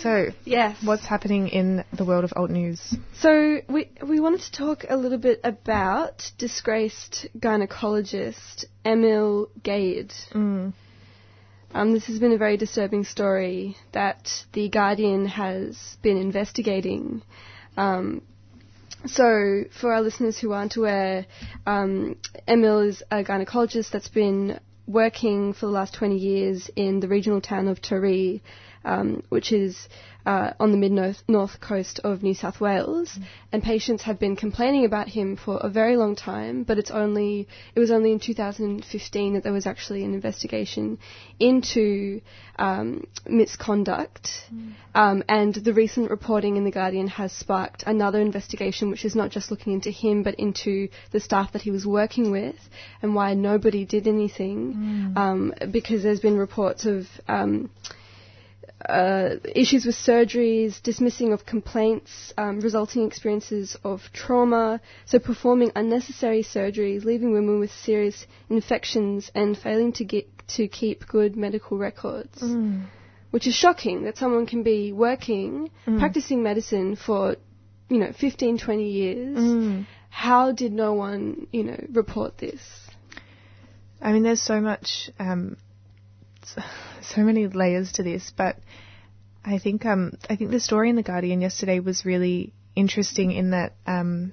so, 0.01 0.29
Yes. 0.45 0.77
what's 0.83 1.05
happening 1.05 1.49
in 1.49 1.85
the 1.93 2.05
world 2.05 2.25
of 2.25 2.33
alt 2.37 2.51
news? 2.51 2.95
So 3.21 3.61
we 3.69 3.89
we 4.07 4.21
wanted 4.21 4.41
to 4.43 4.53
talk 4.53 4.85
a 4.89 4.97
little 4.97 5.19
bit 5.19 5.41
about 5.45 6.31
disgraced 6.39 7.27
gynecologist 7.39 8.65
Emil 8.85 9.49
Gayed. 9.63 10.13
Mm. 10.33 10.73
Um, 11.75 11.93
this 11.93 12.07
has 12.07 12.19
been 12.19 12.33
a 12.33 12.39
very 12.39 12.57
disturbing 12.57 13.05
story 13.05 13.77
that 13.93 14.45
the 14.53 14.69
Guardian 14.69 15.27
has 15.27 15.97
been 16.01 16.17
investigating. 16.17 17.23
Um, 17.77 18.23
so, 19.05 19.65
for 19.79 19.93
our 19.93 20.01
listeners 20.01 20.39
who 20.39 20.53
aren't 20.53 20.77
aware, 20.77 21.27
um, 21.67 22.17
Emil 22.49 22.79
is 22.81 23.03
a 23.11 23.23
gynecologist 23.23 23.91
that's 23.91 24.09
been 24.09 24.59
working 24.87 25.53
for 25.53 25.67
the 25.67 25.73
last 25.73 25.95
20 25.95 26.17
years 26.17 26.71
in 26.77 27.01
the 27.01 27.09
regional 27.09 27.41
town 27.41 27.69
of 27.69 27.81
Taree, 27.83 28.41
um, 28.87 29.23
which 29.29 29.53
is 29.53 29.89
uh, 30.27 30.53
on 30.59 30.73
the 30.73 30.77
mid 30.77 30.93
north 31.29 31.61
coast 31.61 32.01
of 32.03 32.23
New 32.23 32.35
South 32.35 32.61
Wales. 32.61 33.17
And 33.53 33.63
patients 33.63 34.03
have 34.03 34.19
been 34.19 34.35
complaining 34.37 34.85
about 34.85 35.09
him 35.09 35.37
for 35.37 35.59
a 35.59 35.69
very 35.69 35.97
long 35.97 36.17
time, 36.17 36.65
but 36.65 36.79
it's 36.79 36.91
only 36.91 37.47
it 37.75 37.81
was 37.81 37.91
only 37.93 38.13
in 38.13 38.19
2015 38.19 39.35
that 39.35 39.45
there 39.45 39.53
was 39.53 39.67
actually 39.67 40.05
an 40.05 40.15
investigation 40.15 40.99
into 41.39 42.21
um, 42.59 43.07
misconduct. 43.27 44.31
Um, 44.95 45.23
and 45.29 45.55
the 45.55 45.73
recent 45.73 46.11
reporting 46.11 46.57
in 46.57 46.65
The 46.65 46.71
Guardian 46.73 47.07
has 47.09 47.33
sparked 47.33 47.85
another 47.87 48.21
investigation, 48.21 48.91
which 48.91 49.05
is 49.05 49.15
not 49.15 49.31
just 49.31 49.51
looking 49.51 49.75
into 49.75 49.91
him, 49.91 50.23
but 50.25 50.35
into 50.37 50.89
the 51.13 51.21
staff 51.21 51.53
that 51.53 51.63
he 51.63 51.71
was 51.71 51.87
working 51.87 52.31
with 52.33 52.57
and 53.03 53.15
why 53.15 53.35
nobody 53.35 53.85
did 53.85 54.09
anything. 54.09 55.13
Um, 55.17 55.55
because 55.71 56.03
there's 56.03 56.21
been 56.21 56.37
reports 56.37 56.85
of 56.87 57.07
um, 57.29 57.71
uh, 58.85 59.37
issues 59.55 59.87
with 59.87 59.95
surgeries, 59.95 60.83
dismissing 60.83 61.33
of 61.33 61.47
complaints, 61.47 62.33
um, 62.37 62.61
resulting 62.61 63.07
experiences 63.07 63.77
of 63.85 64.03
trauma, 64.13 64.81
so 65.07 65.19
performing 65.19 65.73
unnecessary 65.75 66.43
surgeries, 66.43 67.05
leaving 67.05 67.33
women 67.33 67.59
with 67.59 67.71
serious 67.71 68.27
infections, 68.51 69.31
and 69.35 69.57
failing 69.57 69.93
to 69.95 70.05
get 70.05 70.29
to 70.49 70.69
keep 70.69 71.07
good 71.09 71.37
medical 71.37 71.77
records 71.79 72.43
which 73.31 73.47
is 73.47 73.55
shocking 73.55 74.05
that 74.05 74.17
someone 74.17 74.47
can 74.47 74.63
be 74.63 74.93
working, 74.93 75.71
Mm. 75.87 75.99
practicing 75.99 76.43
medicine 76.43 76.97
for, 76.97 77.37
you 77.91 77.99
know, 77.99 78.11
15, 78.13 78.57
20 78.57 78.89
years. 78.91 79.37
Mm. 79.37 79.85
How 80.09 80.53
did 80.53 80.73
no 80.73 80.95
one, 80.95 81.47
you 81.53 81.65
know, 81.65 81.79
report 81.93 82.39
this? 82.39 82.61
I 84.01 84.13
mean, 84.13 84.23
there's 84.23 84.41
so 84.41 84.61
much, 84.61 85.11
um, 85.19 85.57
so 87.03 87.23
many 87.23 87.47
layers 87.47 87.93
to 87.93 88.03
this, 88.03 88.33
but 88.37 88.57
I 89.45 89.59
think, 89.59 89.87
um, 89.87 90.13
I 90.29 90.37
think 90.37 90.51
the 90.51 90.61
story 90.61 90.91
in 90.91 90.97
the 90.97 91.03
Guardian 91.03 91.41
yesterday 91.41 91.81
was 91.81 92.05
really 92.05 92.53
interesting 92.75 93.33
in 93.33 93.51
that, 93.51 93.75
um, 93.87 94.33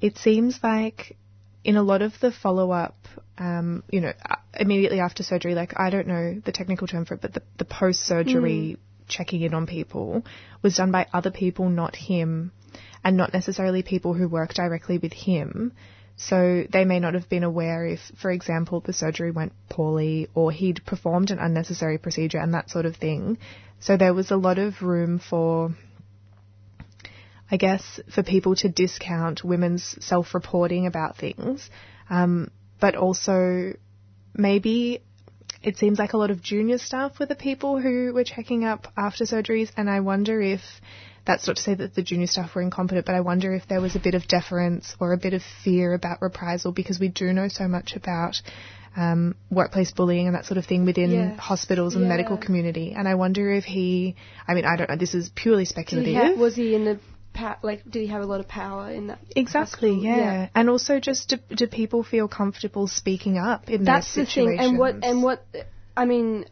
it 0.00 0.18
seems 0.18 0.58
like 0.62 1.16
in 1.64 1.76
a 1.76 1.82
lot 1.82 2.02
of 2.02 2.12
the 2.20 2.30
follow 2.30 2.70
up, 2.70 2.96
um, 3.38 3.82
you 3.90 4.00
know, 4.00 4.12
uh, 4.28 4.36
immediately 4.58 5.00
after 5.00 5.22
surgery, 5.22 5.54
like 5.54 5.72
I 5.76 5.90
don't 5.90 6.06
know 6.06 6.40
the 6.44 6.52
technical 6.52 6.86
term 6.86 7.06
for 7.06 7.14
it, 7.14 7.22
but 7.22 7.32
the, 7.32 7.42
the 7.56 7.64
post 7.64 8.00
surgery 8.00 8.76
checking 9.08 9.40
in 9.40 9.54
on 9.54 9.66
people 9.66 10.24
was 10.62 10.76
done 10.76 10.90
by 10.90 11.06
other 11.12 11.30
people, 11.30 11.68
not 11.70 11.96
him, 11.96 12.52
and 13.02 13.16
not 13.16 13.32
necessarily 13.32 13.82
people 13.82 14.12
who 14.12 14.28
work 14.28 14.52
directly 14.54 14.98
with 14.98 15.12
him. 15.12 15.72
So 16.16 16.64
they 16.70 16.84
may 16.84 17.00
not 17.00 17.14
have 17.14 17.28
been 17.28 17.42
aware 17.42 17.84
if, 17.84 18.00
for 18.16 18.30
example, 18.30 18.80
the 18.80 18.92
surgery 18.92 19.30
went 19.30 19.52
poorly 19.68 20.28
or 20.34 20.52
he'd 20.52 20.84
performed 20.84 21.30
an 21.30 21.38
unnecessary 21.38 21.98
procedure 21.98 22.38
and 22.38 22.54
that 22.54 22.70
sort 22.70 22.86
of 22.86 22.96
thing. 22.96 23.38
So 23.80 23.96
there 23.96 24.14
was 24.14 24.30
a 24.30 24.36
lot 24.36 24.58
of 24.58 24.82
room 24.82 25.18
for 25.18 25.74
I 27.50 27.56
guess, 27.56 28.00
for 28.10 28.22
people 28.22 28.56
to 28.56 28.68
discount 28.68 29.44
women's 29.44 30.02
self 30.04 30.34
reporting 30.34 30.86
about 30.86 31.16
things. 31.18 31.68
Um, 32.08 32.50
but 32.80 32.96
also, 32.96 33.74
maybe 34.34 35.02
it 35.62 35.76
seems 35.76 35.98
like 35.98 36.14
a 36.14 36.16
lot 36.16 36.30
of 36.30 36.42
junior 36.42 36.78
staff 36.78 37.18
were 37.18 37.26
the 37.26 37.34
people 37.34 37.80
who 37.80 38.12
were 38.12 38.24
checking 38.24 38.64
up 38.64 38.88
after 38.96 39.24
surgeries, 39.24 39.70
and 39.76 39.88
I 39.88 40.00
wonder 40.00 40.40
if 40.40 40.62
that's 41.26 41.46
not 41.46 41.56
to 41.56 41.62
say 41.62 41.74
that 41.74 41.94
the 41.94 42.02
junior 42.02 42.26
staff 42.26 42.54
were 42.54 42.62
incompetent, 42.62 43.06
but 43.06 43.14
I 43.14 43.20
wonder 43.20 43.54
if 43.54 43.66
there 43.68 43.80
was 43.80 43.96
a 43.96 43.98
bit 44.00 44.14
of 44.14 44.26
deference 44.28 44.94
or 45.00 45.12
a 45.12 45.16
bit 45.16 45.32
of 45.32 45.42
fear 45.62 45.94
about 45.94 46.20
reprisal 46.20 46.72
because 46.72 47.00
we 47.00 47.08
do 47.08 47.32
know 47.32 47.48
so 47.48 47.66
much 47.68 47.94
about 47.96 48.36
um, 48.96 49.34
workplace 49.50 49.90
bullying 49.90 50.26
and 50.26 50.36
that 50.36 50.44
sort 50.44 50.58
of 50.58 50.66
thing 50.66 50.84
within 50.84 51.10
Yeah. 51.10 51.36
hospitals 51.36 51.94
and 51.94 52.04
the 52.04 52.08
Yeah. 52.08 52.16
medical 52.16 52.36
community. 52.36 52.94
And 52.96 53.08
I 53.08 53.14
wonder 53.16 53.50
if 53.50 53.64
he, 53.64 54.14
I 54.46 54.54
mean, 54.54 54.64
I 54.64 54.76
don't 54.76 54.88
know, 54.88 54.96
this 54.96 55.14
is 55.14 55.30
purely 55.34 55.64
speculative. 55.64 56.14
he 56.14 56.40
was 56.40 56.54
he 56.54 56.74
in 56.74 56.84
the 56.84 57.00
pa- 57.32 57.58
like? 57.62 57.82
Did 57.90 58.00
he 58.02 58.06
have 58.08 58.22
a 58.22 58.26
lot 58.26 58.38
of 58.40 58.46
power 58.46 58.90
in 58.90 59.08
that? 59.08 59.18
Exactly, 59.34 59.94
hospital? 59.94 60.16
yeah. 60.16 60.48
And 60.54 60.70
also, 60.70 61.00
just 61.00 61.28
do, 61.30 61.36
do 61.56 61.66
people 61.66 62.04
feel 62.04 62.28
comfortable 62.28 62.86
speaking 62.86 63.36
up 63.36 63.68
in 63.68 63.84
that 63.84 64.04
situation? 64.04 64.46
That's 64.46 64.58
the 64.58 64.62
thing. 64.62 64.70
And 64.70 64.78
what 64.78 64.94
and 65.04 65.22
what 65.22 65.44
I 65.96 66.04
mean, 66.04 66.44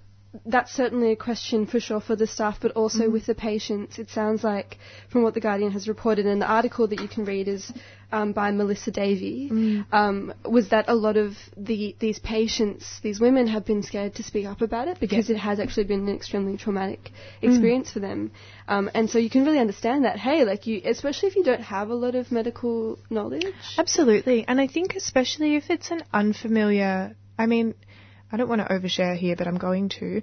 that's 0.47 0.73
certainly 0.73 1.13
a 1.13 1.17
question 1.17 1.67
for 1.67 1.79
sure 1.79 2.01
for 2.01 2.17
the 2.17 2.27
staff, 2.27 2.59
but 2.61 2.73
also 2.73 3.05
Mhm. 3.09 3.13
with 3.13 3.27
the 3.27 3.35
patients. 3.35 3.99
It 3.99 4.09
sounds 4.11 4.43
like 4.43 4.79
from 5.11 5.23
what 5.23 5.35
the 5.35 5.41
Guardian 5.41 5.73
has 5.73 5.87
reported, 5.89 6.27
and 6.27 6.41
the 6.41 6.47
article 6.47 6.87
that 6.89 7.01
you 7.01 7.09
can 7.09 7.25
read 7.25 7.49
is 7.49 7.71
um, 8.15 8.33
by 8.33 8.51
Melissa 8.51 8.91
Davey. 8.91 9.49
Mm. 9.51 9.85
Um, 9.91 10.35
was 10.45 10.69
that 10.69 10.85
a 10.89 10.95
lot 10.95 11.17
of 11.17 11.35
the 11.57 11.97
these 11.99 12.19
patients, 12.19 13.01
these 13.03 13.19
women, 13.21 13.47
have 13.47 13.65
been 13.65 13.83
scared 13.83 14.15
to 14.17 14.23
speak 14.23 14.47
up 14.47 14.61
about 14.61 14.89
it 14.89 14.99
because 15.01 15.31
it 15.31 15.37
has 15.39 15.59
actually 15.61 15.85
been 15.85 16.01
an 16.09 16.15
extremely 16.15 16.57
traumatic 16.59 17.11
Mm. 17.43 17.49
experience 17.49 17.91
for 17.91 18.01
them, 18.01 18.31
um, 18.69 18.91
and 18.95 19.09
so 19.11 19.19
you 19.19 19.31
can 19.31 19.45
really 19.47 19.59
understand 19.59 20.05
that. 20.05 20.19
Hey, 20.19 20.45
like 20.45 20.67
you, 20.67 20.81
especially 20.85 21.29
if 21.29 21.37
you 21.37 21.45
don't 21.45 21.63
have 21.63 21.89
a 21.91 21.95
lot 21.95 22.15
of 22.15 22.31
medical 22.33 22.99
knowledge. 23.11 23.55
Absolutely. 23.79 24.45
And 24.47 24.61
I 24.61 24.67
think, 24.67 24.95
especially 24.97 25.57
if 25.57 25.71
it's 25.71 25.91
an 25.91 26.03
unfamiliar, 26.13 27.17
I 27.39 27.47
mean, 27.47 27.75
I 28.33 28.39
don't 28.39 28.49
want 28.49 28.67
to 28.67 28.75
overshare 28.75 29.17
here, 29.17 29.37
but 29.37 29.47
I'm 29.47 29.59
going 29.59 29.91
to. 30.01 30.23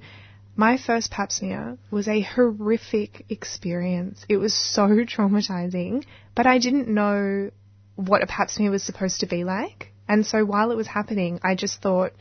My 0.55 0.77
first 0.77 1.11
pap 1.11 1.31
smear 1.31 1.77
was 1.91 2.07
a 2.07 2.21
horrific 2.21 3.25
experience. 3.29 4.25
It 4.27 4.37
was 4.37 4.53
so 4.53 4.87
traumatizing, 5.05 6.05
but 6.35 6.47
I 6.47 6.57
didn't 6.57 6.87
know 6.89 7.51
what 7.95 8.23
a 8.23 8.27
pap 8.27 8.49
smear 8.49 8.71
was 8.71 8.83
supposed 8.83 9.19
to 9.19 9.27
be 9.27 9.43
like. 9.43 9.93
And 10.07 10.25
so 10.25 10.43
while 10.43 10.71
it 10.71 10.75
was 10.75 10.87
happening, 10.87 11.39
I 11.43 11.53
just 11.53 11.81
thought, 11.81 12.11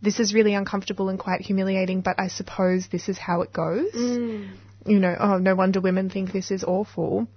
this 0.00 0.18
is 0.18 0.32
really 0.32 0.54
uncomfortable 0.54 1.08
and 1.08 1.18
quite 1.18 1.42
humiliating, 1.42 2.00
but 2.00 2.18
I 2.18 2.28
suppose 2.28 2.88
this 2.90 3.08
is 3.08 3.18
how 3.18 3.42
it 3.42 3.52
goes. 3.52 3.92
Mm. 3.92 4.50
You 4.86 4.98
know, 4.98 5.14
oh, 5.18 5.38
no 5.38 5.54
wonder 5.54 5.80
women 5.80 6.08
think 6.08 6.32
this 6.32 6.50
is 6.50 6.64
awful. 6.64 7.28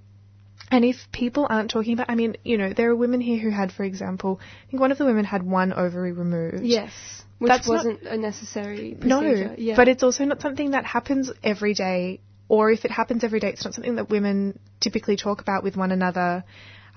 And 0.69 0.86
if 0.86 0.95
people 1.12 1.47
aren't 1.49 1.71
talking 1.71 1.93
about, 1.93 2.10
I 2.10 2.15
mean, 2.15 2.38
you 2.45 2.58
know, 2.58 2.71
there 2.71 2.91
are 2.91 2.95
women 2.95 3.19
here 3.19 3.39
who 3.39 3.49
had, 3.49 3.73
for 3.73 3.84
example, 3.84 4.39
I 4.67 4.71
think 4.71 4.80
one 4.80 4.91
of 4.91 4.97
the 4.97 5.06
women 5.06 5.25
had 5.25 5.43
one 5.43 5.73
ovary 5.73 6.13
removed. 6.13 6.63
Yes, 6.63 6.93
which 7.41 7.49
That's 7.49 7.67
wasn't 7.67 8.04
a 8.04 8.17
necessary 8.17 8.95
procedure. 8.99 9.47
No, 9.47 9.56
yeah. 9.58 9.75
but 9.75 9.88
it's 9.88 10.04
also 10.04 10.25
not 10.25 10.41
something 10.41 10.71
that 10.71 10.86
happens 10.86 11.32
every 11.43 11.73
day, 11.73 12.19
or 12.47 12.69
if 12.69 12.86
it 12.86 12.91
happens 12.91 13.23
every 13.23 13.39
day, 13.39 13.49
it's 13.49 13.65
not 13.65 13.73
something 13.73 13.95
that 13.95 14.12
women 14.12 14.60
typically 14.80 15.17
talk 15.17 15.41
about 15.41 15.63
with 15.63 15.75
one 15.75 15.91
another, 15.91 16.43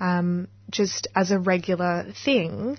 um, 0.01 0.49
just 0.69 1.09
as 1.17 1.31
a 1.31 1.39
regular 1.39 2.13
thing. 2.27 2.77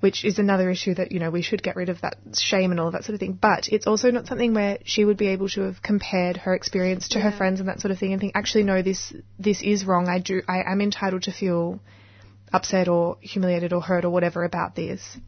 Which 0.00 0.24
is 0.24 0.38
another 0.38 0.70
issue 0.70 0.94
that 0.94 1.12
you 1.12 1.20
know 1.20 1.28
we 1.30 1.42
should 1.42 1.62
get 1.62 1.76
rid 1.76 1.90
of 1.90 2.00
that 2.00 2.16
shame 2.38 2.70
and 2.70 2.80
all 2.80 2.86
of 2.86 2.94
that 2.94 3.04
sort 3.04 3.14
of 3.14 3.20
thing. 3.20 3.34
But 3.34 3.68
it's 3.68 3.86
also 3.86 4.10
not 4.10 4.26
something 4.26 4.54
where 4.54 4.78
she 4.84 5.04
would 5.04 5.18
be 5.18 5.28
able 5.28 5.50
to 5.50 5.60
have 5.60 5.82
compared 5.82 6.38
her 6.38 6.54
experience 6.54 7.10
to 7.10 7.20
her 7.20 7.30
friends 7.30 7.60
and 7.60 7.68
that 7.68 7.80
sort 7.80 7.92
of 7.92 7.98
thing 7.98 8.12
and 8.12 8.20
think, 8.20 8.32
actually, 8.34 8.64
no, 8.64 8.80
this 8.80 9.12
this 9.38 9.60
is 9.60 9.84
wrong. 9.84 10.08
I 10.08 10.20
do, 10.20 10.40
I 10.48 10.62
am 10.72 10.80
entitled 10.80 11.24
to 11.24 11.32
feel 11.32 11.80
upset 12.50 12.88
or 12.88 13.18
humiliated 13.20 13.74
or 13.74 13.82
hurt 13.82 14.06
or 14.06 14.10
whatever 14.10 14.42
about 14.42 14.74
this 14.74 15.18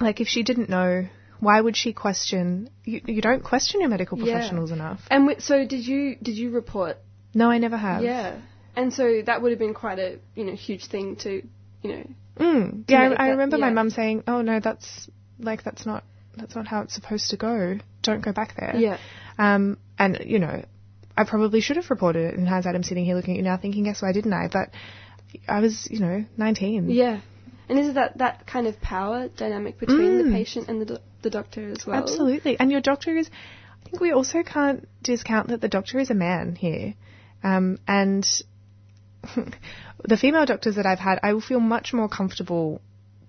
like 0.00 0.20
if 0.20 0.28
she 0.28 0.42
didn't 0.42 0.68
know 0.68 1.06
why 1.40 1.60
would 1.60 1.76
she 1.76 1.92
question 1.92 2.70
you, 2.84 3.00
you 3.06 3.20
don't 3.20 3.42
question 3.44 3.80
your 3.80 3.90
medical 3.90 4.18
Yeah. 4.18 4.24
professionals 4.24 4.70
enough 4.70 5.00
And 5.10 5.24
wi- 5.24 5.40
so 5.40 5.66
did 5.66 5.86
you 5.86 6.16
did 6.16 6.36
you 6.36 6.50
report? 6.50 6.96
no 7.34 7.50
i 7.50 7.58
never 7.58 7.76
have 7.76 8.02
Yeah. 8.02 8.36
And 8.76 8.92
so 8.92 9.22
that 9.26 9.40
would 9.40 9.52
have 9.52 9.58
been 9.58 9.74
quite 9.74 9.98
a 10.00 10.18
you 10.34 10.44
know 10.44 10.54
huge 10.54 10.86
thing 10.86 11.16
to 11.24 11.30
you 11.82 11.90
know. 11.92 12.04
mm. 12.38 12.84
yeah 12.88 13.02
I, 13.02 13.04
I 13.04 13.08
that- 13.26 13.30
remember 13.32 13.58
my 13.58 13.70
mum 13.70 13.90
saying 13.90 14.24
oh 14.26 14.40
no 14.42 14.58
that's 14.60 15.08
like 15.38 15.62
that's 15.62 15.84
not 15.86 16.02
that's 16.36 16.54
not 16.56 16.66
how 16.66 16.80
it's 16.82 16.94
supposed 16.94 17.30
to 17.30 17.36
go 17.36 17.78
don't 18.02 18.20
go 18.24 18.32
back 18.32 18.54
there 18.56 18.74
Yeah. 18.76 18.98
um 19.38 19.78
and 19.98 20.18
you 20.26 20.38
know 20.40 20.64
i 21.16 21.22
probably 21.24 21.60
should 21.60 21.76
have 21.76 21.90
reported 21.90 22.24
it 22.32 22.34
and 22.38 22.48
hindsight 22.48 22.74
i'm 22.74 22.82
sitting 22.82 23.04
here 23.04 23.14
looking 23.14 23.34
at 23.34 23.36
you 23.38 23.42
now 23.44 23.56
thinking 23.56 23.86
yes 23.86 24.02
why 24.02 24.12
didn't 24.12 24.32
i 24.32 24.48
but 24.52 24.70
i 25.48 25.60
was 25.60 25.86
you 25.90 26.00
know 26.00 26.24
19 26.36 26.90
Yeah. 26.90 27.20
And 27.68 27.78
is 27.78 27.88
it 27.88 27.94
that 27.94 28.18
that 28.18 28.46
kind 28.46 28.66
of 28.66 28.80
power 28.80 29.28
dynamic 29.28 29.78
between 29.78 30.18
the 30.18 30.24
Mm. 30.24 30.32
patient 30.32 30.68
and 30.68 30.80
the 30.80 30.84
do- 30.84 30.98
the 31.22 31.30
doctor 31.30 31.70
as 31.70 31.86
well? 31.86 31.96
Absolutely. 31.96 32.58
And 32.58 32.70
your 32.70 32.80
doctor 32.80 33.16
is, 33.16 33.30
I 33.80 33.88
think 33.88 34.00
we 34.00 34.12
also 34.12 34.42
can't 34.42 34.88
discount 35.02 35.48
that 35.48 35.60
the 35.60 35.68
doctor 35.68 35.98
is 35.98 36.10
a 36.10 36.14
man 36.14 36.56
here. 36.56 36.94
Um, 37.42 37.78
and 37.86 38.26
the 40.04 40.16
female 40.16 40.46
doctors 40.46 40.76
that 40.76 40.86
I've 40.86 40.98
had, 40.98 41.20
I 41.22 41.32
will 41.32 41.40
feel 41.40 41.60
much 41.60 41.92
more 41.92 42.08
comfortable 42.08 42.80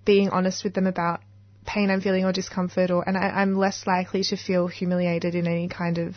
being 0.03 0.29
honest 0.29 0.63
with 0.63 0.73
them 0.73 0.87
about 0.87 1.21
pain 1.65 1.89
I'm 1.89 2.01
feeling 2.01 2.25
or 2.25 2.31
discomfort, 2.31 2.91
or 2.91 3.07
and 3.07 3.17
I, 3.17 3.27
I'm 3.41 3.55
less 3.55 3.87
likely 3.87 4.23
to 4.25 4.37
feel 4.37 4.67
humiliated 4.67 5.33
in 5.35 5.47
any 5.47 5.67
kind 5.67 5.97
of 5.97 6.15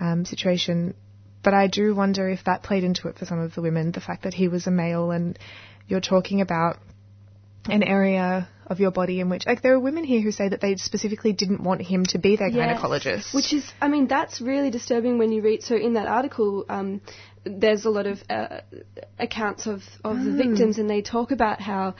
um, 0.00 0.24
situation. 0.24 0.94
But 1.42 1.54
I 1.54 1.66
do 1.66 1.94
wonder 1.94 2.28
if 2.28 2.44
that 2.44 2.62
played 2.62 2.84
into 2.84 3.08
it 3.08 3.18
for 3.18 3.26
some 3.26 3.40
of 3.40 3.54
the 3.54 3.62
women, 3.62 3.92
the 3.92 4.00
fact 4.00 4.22
that 4.22 4.34
he 4.34 4.48
was 4.48 4.66
a 4.66 4.70
male, 4.70 5.10
and 5.10 5.38
you're 5.88 6.00
talking 6.00 6.40
about 6.40 6.78
an 7.68 7.82
area 7.82 8.48
of 8.66 8.80
your 8.80 8.90
body 8.90 9.20
in 9.20 9.28
which, 9.28 9.46
like, 9.46 9.62
there 9.62 9.74
are 9.74 9.80
women 9.80 10.04
here 10.04 10.20
who 10.20 10.30
say 10.32 10.48
that 10.48 10.60
they 10.60 10.76
specifically 10.76 11.32
didn't 11.32 11.62
want 11.62 11.82
him 11.82 12.04
to 12.06 12.18
be 12.18 12.36
their 12.36 12.48
Yes. 12.48 12.80
gynecologist. 12.80 13.34
Which 13.34 13.52
is, 13.52 13.70
I 13.80 13.88
mean, 13.88 14.06
that's 14.06 14.40
really 14.40 14.70
disturbing 14.70 15.18
when 15.18 15.30
you 15.32 15.42
read. 15.42 15.62
So 15.62 15.76
in 15.76 15.94
that 15.94 16.08
article, 16.08 16.64
um, 16.68 17.00
there's 17.44 17.84
a 17.84 17.90
lot 17.90 18.06
of 18.06 18.22
uh, 18.30 18.60
accounts 19.18 19.66
of, 19.66 19.82
of 20.04 20.16
the 20.24 20.30
Mm. 20.30 20.36
victims, 20.36 20.78
and 20.78 20.88
they 20.88 21.02
talk 21.02 21.30
about 21.32 21.60
how 21.60 21.94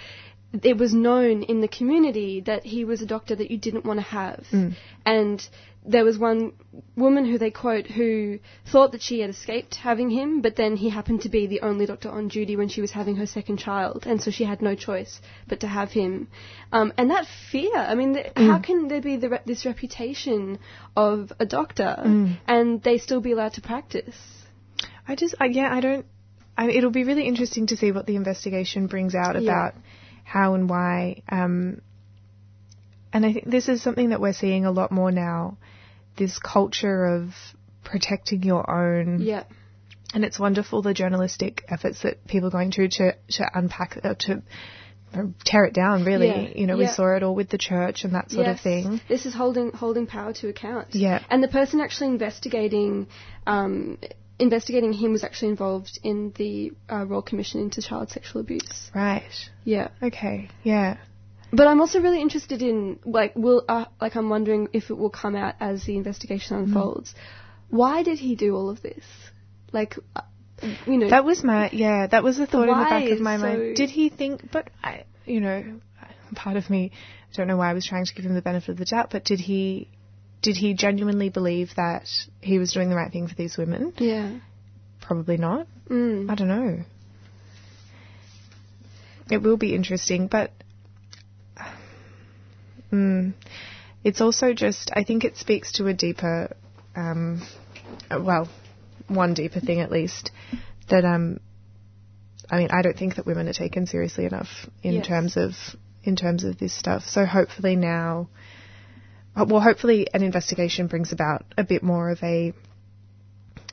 it 0.62 0.77
was 0.77 0.93
known 0.93 1.43
in 1.45 1.61
the 1.61 1.69
community 1.69 2.41
that 2.41 2.65
he 2.65 2.85
was 2.85 3.01
a 3.03 3.07
doctor 3.07 3.35
that 3.35 3.51
you 3.51 3.59
didn't 3.59 3.85
want 3.85 3.99
to 3.99 4.05
have. 4.07 4.45
Mm. 4.53 4.75
And 5.07 5.49
there 5.85 6.05
was 6.05 6.17
one 6.19 6.53
woman 6.95 7.25
who 7.25 7.38
they 7.38 7.51
quote 7.51 7.87
who 7.87 8.38
thought 8.71 8.93
that 8.93 9.03
she 9.03 9.19
had 9.21 9.31
escaped 9.31 9.75
having 9.77 10.11
him, 10.11 10.41
but 10.41 10.55
then 10.55 10.77
he 10.77 10.88
happened 10.91 11.23
to 11.23 11.29
be 11.29 11.47
the 11.47 11.61
only 11.62 11.87
doctor 11.87 12.09
on 12.11 12.29
duty 12.29 12.55
when 12.55 12.69
she 12.69 12.81
was 12.81 12.93
having 12.93 13.17
her 13.17 13.27
second 13.27 13.57
child, 13.57 14.05
and 14.07 14.23
so 14.23 14.31
she 14.31 14.45
had 14.45 14.62
no 14.62 14.75
choice 14.77 15.21
but 15.49 15.61
to 15.61 15.67
have 15.67 15.91
him. 15.91 16.29
Um, 16.71 16.93
and 16.97 17.11
that 17.11 17.27
fear, 17.51 17.75
I 17.75 17.95
mean, 17.97 18.15
th- 18.15 18.33
how 18.37 18.59
Mm. 18.59 18.65
can 18.65 18.88
there 18.88 19.01
be 19.01 19.17
the 19.17 19.31
re- 19.31 19.41
this 19.45 19.65
reputation 19.67 20.59
of 20.97 21.33
a 21.41 21.47
doctor 21.47 21.97
Mm. 21.99 22.37
and 22.47 22.81
they 22.83 22.99
still 22.99 23.21
be 23.21 23.33
allowed 23.33 23.55
to 23.55 23.61
practice? 23.62 24.17
I 25.09 25.17
just, 25.17 25.35
I, 25.41 25.47
yeah, 25.47 25.75
I 25.75 25.81
don't. 25.81 26.07
I, 26.57 26.71
it'll 26.71 26.91
be 26.91 27.03
really 27.05 27.27
interesting 27.27 27.67
to 27.69 27.77
see 27.77 27.91
what 27.93 28.07
the 28.07 28.15
investigation 28.15 28.87
brings 28.87 29.15
out 29.17 29.35
Yeah. 29.35 29.51
about 29.51 29.75
how 30.25 30.55
and 30.55 30.69
why. 30.69 31.23
Um, 31.29 31.83
and 33.13 33.27
I 33.27 33.33
think 33.33 33.51
this 33.51 33.69
is 33.69 33.83
something 33.83 34.11
that 34.11 34.21
we're 34.21 34.33
seeing 34.33 34.65
a 34.65 34.71
lot 34.71 34.91
more 34.91 35.13
now. 35.13 35.59
This 36.17 36.39
culture 36.39 37.05
of 37.07 37.31
protecting 37.85 38.43
your 38.43 38.69
own. 38.71 39.21
Yeah. 39.21 39.45
And 40.15 40.25
it's 40.25 40.39
wonderful 40.39 40.83
the 40.83 40.95
journalistic 40.95 41.65
efforts 41.69 42.03
that 42.03 42.27
people 42.27 42.49
are 42.49 42.53
going 42.53 42.71
through 42.71 42.89
to 42.89 43.17
to 43.31 43.51
unpack 43.55 43.99
uh, 44.03 44.15
to 44.21 44.43
uh, 45.15 45.23
tear 45.45 45.65
it 45.65 45.75
down. 45.75 46.05
Really, 46.05 46.29
Yeah, 46.29 46.49
you 46.55 46.67
know, 46.67 46.77
we 46.77 46.87
saw 46.87 47.17
it 47.17 47.23
all 47.23 47.35
with 47.35 47.49
the 47.49 47.59
church 47.59 48.05
and 48.05 48.15
that 48.15 48.31
sort 48.31 48.47
of 48.47 48.61
thing. 48.61 49.01
This 49.09 49.25
is 49.25 49.35
holding 49.35 49.73
holding 49.73 50.07
power 50.07 50.33
to 50.35 50.49
account. 50.49 50.89
Yeah. 50.95 51.23
And 51.31 51.43
the 51.43 51.49
person 51.49 51.81
actually 51.81 52.09
investigating 52.09 53.07
um, 53.47 53.99
investigating 54.38 54.92
him 54.92 55.12
was 55.12 55.25
actually 55.25 55.51
involved 55.51 55.99
in 56.03 56.33
the 56.37 56.73
uh, 56.90 57.05
Royal 57.07 57.23
Commission 57.23 57.61
into 57.61 57.83
Child 57.83 58.11
Sexual 58.11 58.40
Abuse. 58.42 58.90
Right. 58.95 59.23
Yeah. 59.64 59.88
Okay. 60.03 60.49
Yeah. 60.62 60.99
But 61.53 61.66
I'm 61.66 61.81
also 61.81 62.01
really 62.01 62.21
interested 62.23 62.62
in 62.62 62.99
like 63.05 63.37
will 63.37 63.64
uh, 63.68 63.85
like 64.01 64.16
I'm 64.16 64.31
wondering 64.31 64.68
if 64.73 64.90
it 64.90 64.95
will 64.97 65.11
come 65.11 65.37
out 65.37 65.55
as 65.61 65.85
the 65.85 65.97
investigation 65.97 66.57
Mm. 66.57 66.62
unfolds. 66.64 67.14
Why 67.68 68.03
did 68.03 68.18
he 68.18 68.35
do 68.37 68.55
all 68.57 68.68
of 68.71 68.83
this? 68.83 69.05
Like, 69.73 69.97
uh, 70.16 70.23
you 70.87 70.99
know, 70.99 71.09
That 71.11 71.25
was 71.25 71.42
my 71.45 71.71
yeah. 71.73 72.07
That 72.07 72.23
was 72.23 72.37
the 72.38 72.47
thought 72.47 72.68
in 72.68 72.79
the 72.79 72.85
back 72.85 73.11
of 73.11 73.21
my 73.21 73.37
so- 73.37 73.42
mind. 73.42 73.77
Did 73.77 73.90
he 73.90 74.09
think? 74.09 74.51
But 74.51 74.68
I, 74.83 75.05
you 75.27 75.40
know, 75.40 75.81
part 76.35 76.57
of 76.57 76.68
me, 76.71 76.90
I 77.33 77.37
don't 77.37 77.49
know 77.49 77.57
why 77.57 77.71
I 77.71 77.75
was 77.75 77.87
trying 77.87 78.05
to 78.07 78.14
give 78.14 78.25
him 78.25 78.35
the 78.35 78.42
benefit 78.42 78.71
of 78.71 78.77
the 78.79 78.85
doubt, 78.85 79.11
but 79.11 79.25
did 79.25 79.40
he, 79.40 79.88
did 80.42 80.57
he 80.57 80.74
genuinely 80.74 81.28
believe 81.28 81.70
that 81.76 82.09
he 82.40 82.59
was 82.59 82.72
doing 82.72 82.90
the 82.90 82.96
right 82.96 83.12
thing 83.12 83.28
for 83.28 83.35
these 83.35 83.57
women? 83.57 83.94
Yeah. 83.96 84.38
Probably 85.00 85.37
not. 85.37 85.66
Mm. 85.88 86.28
I 86.28 86.35
don't 86.35 86.48
know. 86.48 86.85
It 89.31 89.38
will 89.38 89.57
be 89.57 89.74
interesting, 89.74 90.26
but 90.26 90.50
mm, 92.92 93.33
it's 94.05 94.20
also 94.20 94.52
just, 94.52 94.90
I 94.94 95.05
think 95.05 95.24
it 95.24 95.37
speaks 95.37 95.72
to 95.72 95.87
a 95.87 95.94
deeper, 95.94 96.55
um, 96.96 97.40
well, 98.11 98.48
one 99.09 99.35
deeper 99.35 99.61
thing 99.61 99.81
at 99.81 99.90
least, 99.90 100.33
that, 100.90 101.05
um, 101.05 101.40
I 102.50 102.59
mean, 102.59 102.68
I 102.72 102.83
don't 102.83 102.98
think 102.98 103.16
that 103.16 103.26
women 103.26 103.48
are 103.48 103.55
taken 103.55 103.87
seriously 103.87 104.26
enough 104.26 104.48
in 104.83 104.94
Yes. 104.94 105.07
terms 105.07 105.37
of, 105.37 105.52
in 106.02 106.16
terms 106.16 106.44
of 106.44 106.59
this 106.59 106.74
stuff. 106.76 107.05
So 107.05 107.24
hopefully 107.24 107.76
now, 107.76 108.28
well, 109.37 109.61
hopefully 109.61 110.07
an 110.12 110.23
investigation 110.23 110.87
brings 110.87 111.12
about 111.12 111.45
a 111.57 111.64
bit 111.64 111.83
more 111.83 112.11
of 112.11 112.23
a, 112.23 112.53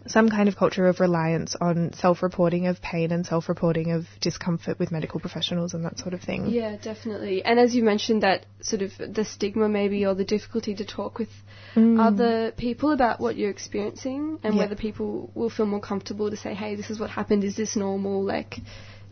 some 0.08 0.30
kind 0.30 0.48
of 0.48 0.56
culture 0.56 0.88
of 0.88 1.00
reliance 1.00 1.56
on 1.60 1.94
self-reporting 1.94 2.68
of 2.68 2.82
pain 2.82 3.12
and 3.12 3.26
self-reporting 3.26 3.92
of 3.92 4.06
discomfort 4.22 4.80
with 4.80 4.92
medical 4.92 5.20
professionals 5.20 5.74
and 5.74 5.84
that 5.86 6.00
sort 6.00 6.14
of 6.14 6.22
thing. 6.22 6.48
Yeah, 6.48 6.78
definitely. 6.82 7.44
And 7.44 7.60
as 7.60 7.76
you 7.76 7.84
mentioned, 7.84 8.24
that 8.24 8.46
sort 8.62 8.82
of 8.82 8.92
the 8.98 9.26
stigma 9.26 9.68
maybe 9.68 10.06
or 10.06 10.16
the 10.16 10.26
difficulty 10.26 10.76
to 10.76 10.86
talk 10.86 11.20
with 11.20 11.30
Mm. 11.76 12.00
other 12.04 12.52
people 12.58 12.92
about 12.94 13.20
what 13.20 13.36
you're 13.36 13.52
experiencing 13.52 14.40
and 14.44 14.56
Yeah. 14.56 14.62
whether 14.62 14.76
people 14.76 15.30
will 15.36 15.52
feel 15.52 15.68
more 15.68 15.80
comfortable 15.80 16.32
to 16.32 16.36
say, 16.36 16.56
hey, 16.56 16.74
this 16.74 16.90
is 16.90 17.00
what 17.00 17.12
happened. 17.12 17.44
Is 17.44 17.56
this 17.56 17.76
normal? 17.76 18.24
Like, 18.24 18.58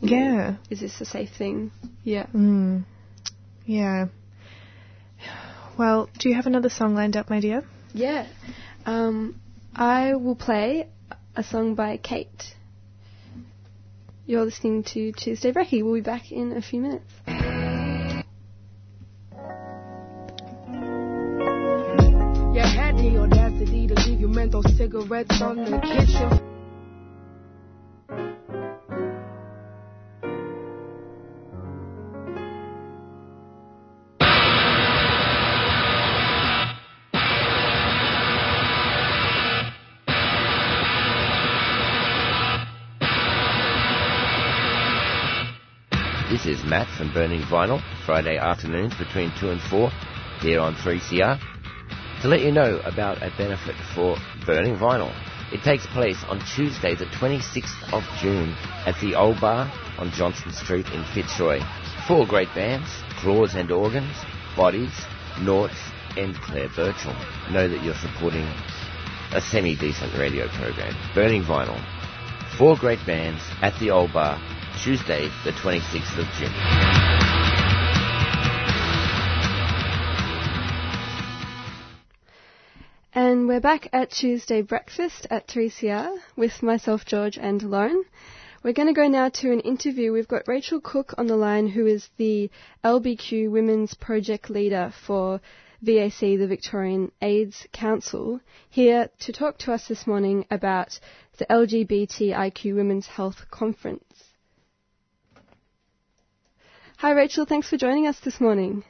you 0.01 0.09
know, 0.09 0.17
Yeah. 0.17 0.55
is 0.71 0.79
this 0.79 0.99
a 0.99 1.05
safe 1.05 1.29
thing? 1.37 1.69
Yeah. 2.03 2.25
Mm. 2.33 2.83
Yeah. 3.67 4.07
Well, 5.77 6.09
do 6.17 6.29
you 6.29 6.35
have 6.35 6.47
another 6.47 6.69
song 6.69 6.95
lined 6.95 7.15
up, 7.15 7.29
my 7.29 7.39
dear? 7.39 7.63
Yeah. 7.93 8.25
Um, 8.85 9.39
I 9.75 10.15
will 10.15 10.35
play 10.35 10.87
a 11.35 11.43
song 11.43 11.75
by 11.75 11.97
Kate. 11.97 12.55
You're 14.25 14.43
listening 14.43 14.83
to 14.93 15.11
Tuesday 15.11 15.51
Brekkie. 15.53 15.83
We'll 15.83 15.93
be 15.93 16.01
back 16.01 16.31
in 16.31 16.57
a 16.57 16.61
few 16.61 16.81
minutes. 16.81 17.05
You 22.53 22.63
had 22.63 22.97
the 22.97 23.19
audacity 23.19 23.87
to 23.87 23.93
leave 23.93 24.19
your 24.19 24.29
menthol 24.29 24.63
cigarettes 24.63 25.41
on 25.41 25.57
the 25.57 25.79
kitchen. 25.79 26.46
Matt 46.97 47.05
from 47.05 47.13
Burning 47.13 47.41
Vinyl, 47.41 47.81
Friday 48.05 48.37
afternoons 48.37 48.95
between 48.95 49.31
2 49.39 49.49
and 49.49 49.61
4 49.61 49.89
here 50.41 50.59
on 50.59 50.75
3CR. 50.75 51.39
To 52.21 52.27
let 52.27 52.41
you 52.41 52.51
know 52.51 52.79
about 52.85 53.17
a 53.17 53.31
benefit 53.37 53.75
for 53.93 54.17
Burning 54.45 54.77
Vinyl. 54.77 55.13
It 55.53 55.63
takes 55.63 55.85
place 55.87 56.17
on 56.27 56.39
Tuesday, 56.55 56.95
the 56.95 57.05
26th 57.05 57.93
of 57.93 58.03
June 58.19 58.55
at 58.85 58.99
the 59.01 59.15
Old 59.15 59.39
Bar 59.39 59.71
on 59.97 60.11
Johnson 60.11 60.51
Street 60.51 60.87
in 60.87 61.03
Fitzroy. 61.13 61.59
Four 62.07 62.25
great 62.25 62.53
bands, 62.53 62.89
Claws 63.19 63.55
and 63.55 63.71
Organs, 63.71 64.15
Bodies, 64.55 64.93
Noughts, 65.41 65.77
and 66.17 66.35
Claire 66.35 66.69
Birchall. 66.69 67.15
Know 67.51 67.67
that 67.67 67.83
you're 67.83 67.95
supporting 67.95 68.47
a 69.33 69.41
semi-decent 69.41 70.17
radio 70.17 70.47
program. 70.49 70.95
Burning 71.13 71.43
Vinyl. 71.43 71.79
Four 72.57 72.75
great 72.77 73.05
bands 73.05 73.41
at 73.61 73.79
the 73.79 73.91
Old 73.91 74.11
Bar, 74.13 74.41
Tuesday, 74.83 75.29
the 75.43 75.51
26th 75.51 76.17
of 76.19 76.27
June. 76.37 76.53
And 83.13 83.47
we're 83.47 83.59
back 83.59 83.89
at 83.93 84.11
Tuesday 84.11 84.61
breakfast 84.61 85.25
at 85.31 85.47
3CR 85.47 86.17
with 86.35 86.61
myself, 86.61 87.05
George, 87.05 87.37
and 87.37 87.63
Lauren. 87.63 88.03
We're 88.63 88.73
going 88.73 88.87
to 88.87 88.93
go 88.93 89.07
now 89.07 89.29
to 89.29 89.51
an 89.51 89.61
interview. 89.61 90.11
We've 90.11 90.27
got 90.27 90.47
Rachel 90.47 90.79
Cook 90.79 91.15
on 91.17 91.27
the 91.27 91.35
line, 91.35 91.67
who 91.67 91.85
is 91.85 92.09
the 92.17 92.51
LBQ 92.83 93.49
Women's 93.49 93.95
Project 93.95 94.49
Leader 94.49 94.93
for 95.05 95.41
VAC, 95.83 96.19
the 96.19 96.47
Victorian 96.47 97.11
AIDS 97.21 97.67
Council, 97.71 98.39
here 98.69 99.09
to 99.19 99.31
talk 99.31 99.57
to 99.59 99.73
us 99.73 99.87
this 99.87 100.05
morning 100.05 100.45
about 100.51 100.99
the 101.37 101.45
LGBTIQ 101.45 102.75
Women's 102.75 103.07
Health 103.07 103.45
Conference. 103.51 104.03
Hi, 106.97 107.11
Rachel. 107.11 107.45
Thanks 107.45 107.69
for 107.69 107.77
joining 107.77 108.07
us 108.07 108.19
this 108.21 108.41
morning. 108.41 108.83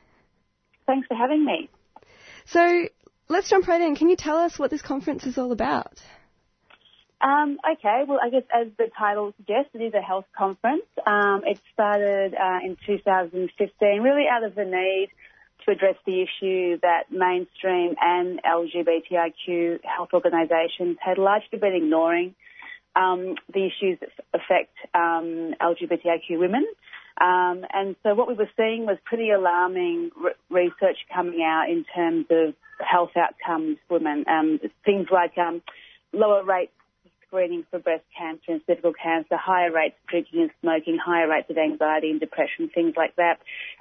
Thanks 0.86 1.08
for 1.08 1.16
having 1.16 1.44
me. 1.44 1.70
So 2.46 2.88
let's 3.28 3.50
jump 3.50 3.68
right 3.68 3.82
in. 3.82 3.98
Can 3.98 4.10
you 4.10 4.16
tell 4.16 4.38
us 4.38 4.58
what 4.58 4.72
this 4.72 4.82
conference 4.82 5.26
is 5.26 5.38
all 5.38 5.52
about? 5.52 6.00
Um, 7.20 7.60
okay, 7.70 8.04
well, 8.08 8.20
I 8.24 8.30
guess 8.30 8.44
as 8.56 8.68
the 8.78 8.88
title 8.98 9.34
suggests, 9.36 9.72
it 9.74 9.82
is 9.82 9.94
a 9.94 10.02
health 10.02 10.24
conference. 10.38 10.86
Um, 11.06 11.42
it 11.46 11.60
started 11.74 12.34
uh, 12.34 12.60
in 12.64 12.78
2015, 12.86 14.02
really 14.02 14.26
out 14.32 14.46
of 14.46 14.56
the 14.56 14.64
need 14.64 15.10
to 15.66 15.72
address 15.72 15.96
the 16.06 16.22
issue 16.22 16.80
that 16.82 17.12
mainstream 17.12 17.96
and 18.00 18.40
LGBTIQ 18.42 19.84
health 19.84 20.10
organisations 20.14 20.96
had 21.02 21.18
largely 21.18 21.60
been 21.60 21.74
ignoring 21.74 22.36
um, 22.96 23.36
the 23.54 23.66
issues 23.66 24.00
that 24.00 24.10
affect 24.34 24.72
um, 24.94 25.56
LGBTIQ 25.60 26.40
women. 26.40 26.66
Um, 27.20 27.66
and 27.74 27.96
so 28.04 28.14
what 28.14 28.28
we 28.28 28.36
were 28.36 28.50
seeing 28.56 28.86
was 28.86 28.98
pretty 29.06 29.32
alarming 29.32 30.12
re- 30.16 30.34
research 30.50 30.98
coming 31.14 31.42
out 31.42 31.70
in 31.70 31.84
terms 31.96 32.26
of 32.30 32.54
health 32.80 33.12
outcomes 33.18 33.78
for 33.88 33.96
women. 33.98 34.26
Um, 34.28 34.60
things 34.86 35.08
like 35.12 35.38
um, 35.38 35.62
lower 36.14 36.44
rates 36.44 36.74
of 37.06 37.12
screening 37.28 37.66
for 37.72 37.80
breast 37.80 38.04
cancer 38.18 38.52
and 38.52 38.62
cervical 38.68 38.94
cancer, 38.94 39.36
higher 39.36 39.72
rates 39.72 39.96
of 40.04 40.10
drinking 40.10 40.42
and 40.42 40.52
smoking, 40.62 40.98
higher 41.04 41.28
rates 41.28 41.50
of 41.50 41.58
anxiety 41.58 42.12
and 42.12 42.20
depression, 42.20 42.70
things 42.70 42.94
like 42.96 43.16
that. 43.16 43.40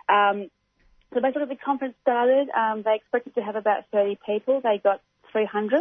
Um, 0.09 0.51
so 1.12 1.20
basically 1.20 1.46
the 1.46 1.57
conference 1.57 1.94
started, 2.03 2.49
um, 2.51 2.83
they 2.83 2.96
expected 2.96 3.35
to 3.35 3.42
have 3.42 3.57
about 3.57 3.85
30 3.92 4.18
people. 4.27 4.61
They 4.61 4.81
got 4.83 5.01
300. 5.33 5.81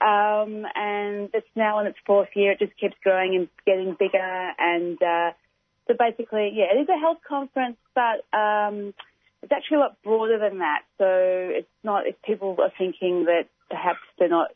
Um, 0.00 0.66
and 0.74 1.30
it's 1.32 1.46
now 1.54 1.80
in 1.80 1.86
its 1.86 1.98
fourth 2.06 2.30
year. 2.34 2.52
It 2.52 2.58
just 2.60 2.76
keeps 2.78 2.96
growing 3.02 3.34
and 3.36 3.48
getting 3.66 3.96
bigger 3.98 4.52
and, 4.58 5.00
uh, 5.02 5.32
so 5.86 5.94
basically, 5.98 6.52
yeah, 6.54 6.72
it 6.74 6.80
is 6.80 6.88
a 6.88 6.98
health 6.98 7.18
conference, 7.28 7.76
but 7.94 8.24
um, 8.36 8.94
it's 9.42 9.52
actually 9.52 9.76
a 9.76 9.80
lot 9.80 10.02
broader 10.02 10.38
than 10.38 10.58
that. 10.58 10.82
So 10.98 11.06
it's 11.06 11.68
not 11.82 12.06
if 12.06 12.16
people 12.22 12.56
are 12.60 12.72
thinking 12.76 13.24
that 13.26 13.44
perhaps 13.68 14.00
they're 14.18 14.28
not 14.28 14.48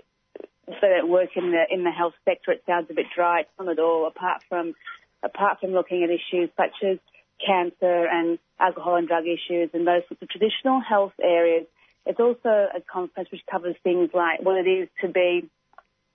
they 0.67 0.89
don't 0.89 1.09
work 1.11 1.31
in 1.37 1.51
the 1.51 1.65
in 1.71 1.85
the 1.85 1.91
health 1.91 2.15
sector, 2.25 2.53
it 2.53 2.63
sounds 2.67 2.89
a 2.91 2.95
bit 2.95 3.07
dry. 3.15 3.41
It's 3.41 3.51
not 3.59 3.69
at 3.69 3.79
all. 3.79 4.07
Apart 4.07 4.43
from 4.49 4.75
apart 5.23 5.61
from 5.61 5.73
looking 5.73 6.03
at 6.03 6.11
issues 6.11 6.51
such 6.57 6.83
as 6.83 6.99
cancer 7.45 8.07
and 8.11 8.39
alcohol 8.59 8.97
and 8.97 9.07
drug 9.07 9.25
issues 9.25 9.71
and 9.73 9.87
those 9.87 10.03
sorts 10.09 10.23
of 10.23 10.29
traditional 10.29 10.81
health 10.81 11.13
areas, 11.23 11.67
it's 12.07 12.21
also 12.21 12.49
a 12.49 12.81
conference 12.91 13.31
which 13.31 13.43
covers 13.51 13.77
things 13.83 14.11
like 14.15 14.41
what 14.43 14.57
it 14.57 14.69
is 14.69 14.89
to 15.03 15.09
be 15.09 15.49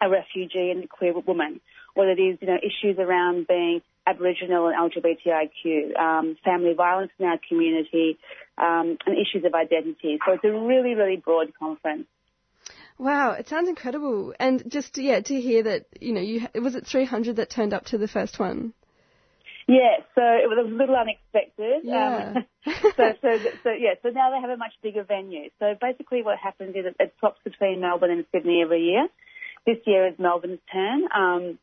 a 0.02 0.10
refugee 0.10 0.72
and 0.72 0.84
a 0.84 0.88
queer 0.88 1.14
woman, 1.18 1.62
what 1.94 2.08
it 2.08 2.20
is, 2.20 2.38
you 2.42 2.48
know, 2.48 2.58
issues 2.58 2.98
around 3.00 3.48
being 3.48 3.82
Aboriginal 4.06 4.68
and 4.68 4.92
LGBTIQ, 4.92 5.98
um, 6.00 6.38
family 6.44 6.74
violence 6.76 7.12
in 7.20 7.26
our 7.26 7.40
community, 7.48 8.18
um, 8.58 8.98
and 9.06 9.16
issues 9.18 9.46
of 9.46 9.54
identity. 9.54 10.20
So 10.26 10.34
it's 10.34 10.44
a 10.44 10.52
really, 10.52 10.96
really 10.96 11.18
broad 11.18 11.54
conference. 11.58 12.08
Wow, 12.98 13.32
it 13.32 13.48
sounds 13.48 13.70
incredible. 13.70 14.34
And 14.40 14.64
just 14.72 14.98
yeah, 14.98 15.20
to 15.20 15.42
hear 15.42 15.64
that 15.64 15.86
you 16.00 16.14
know, 16.14 16.22
you 16.22 16.48
was 16.62 16.76
it 16.76 16.86
300 16.86 17.38
that 17.38 17.50
turned 17.50 17.74
up 17.74 17.86
to 17.86 17.98
the 17.98 18.08
first 18.08 18.40
one? 18.40 18.74
Yeah, 19.68 20.04
so 20.14 20.22
it 20.22 20.48
was 20.48 20.68
a 20.68 20.70
little 20.70 20.96
unexpected. 20.96 21.84
Yeah. 21.84 22.34
Um, 22.36 22.46
so, 22.98 23.14
so, 23.22 23.30
so 23.64 23.70
yeah, 23.72 23.96
so 24.04 24.10
now 24.10 24.32
they 24.32 24.42
have 24.42 24.50
a 24.50 24.58
much 24.58 24.74
bigger 24.82 25.04
venue. 25.04 25.50
So 25.60 25.74
basically, 25.80 26.22
what 26.22 26.38
happens 26.38 26.76
is 26.76 26.86
it, 26.86 26.96
it 27.00 27.14
swaps 27.20 27.40
between 27.44 27.80
Melbourne 27.80 28.12
and 28.12 28.26
Sydney 28.32 28.62
every 28.64 28.84
year. 28.84 29.08
This 29.66 29.78
year 29.86 30.08
is 30.08 30.16
Melbourne's 30.20 30.60
turn. 30.72 31.04
Um, 31.16 31.60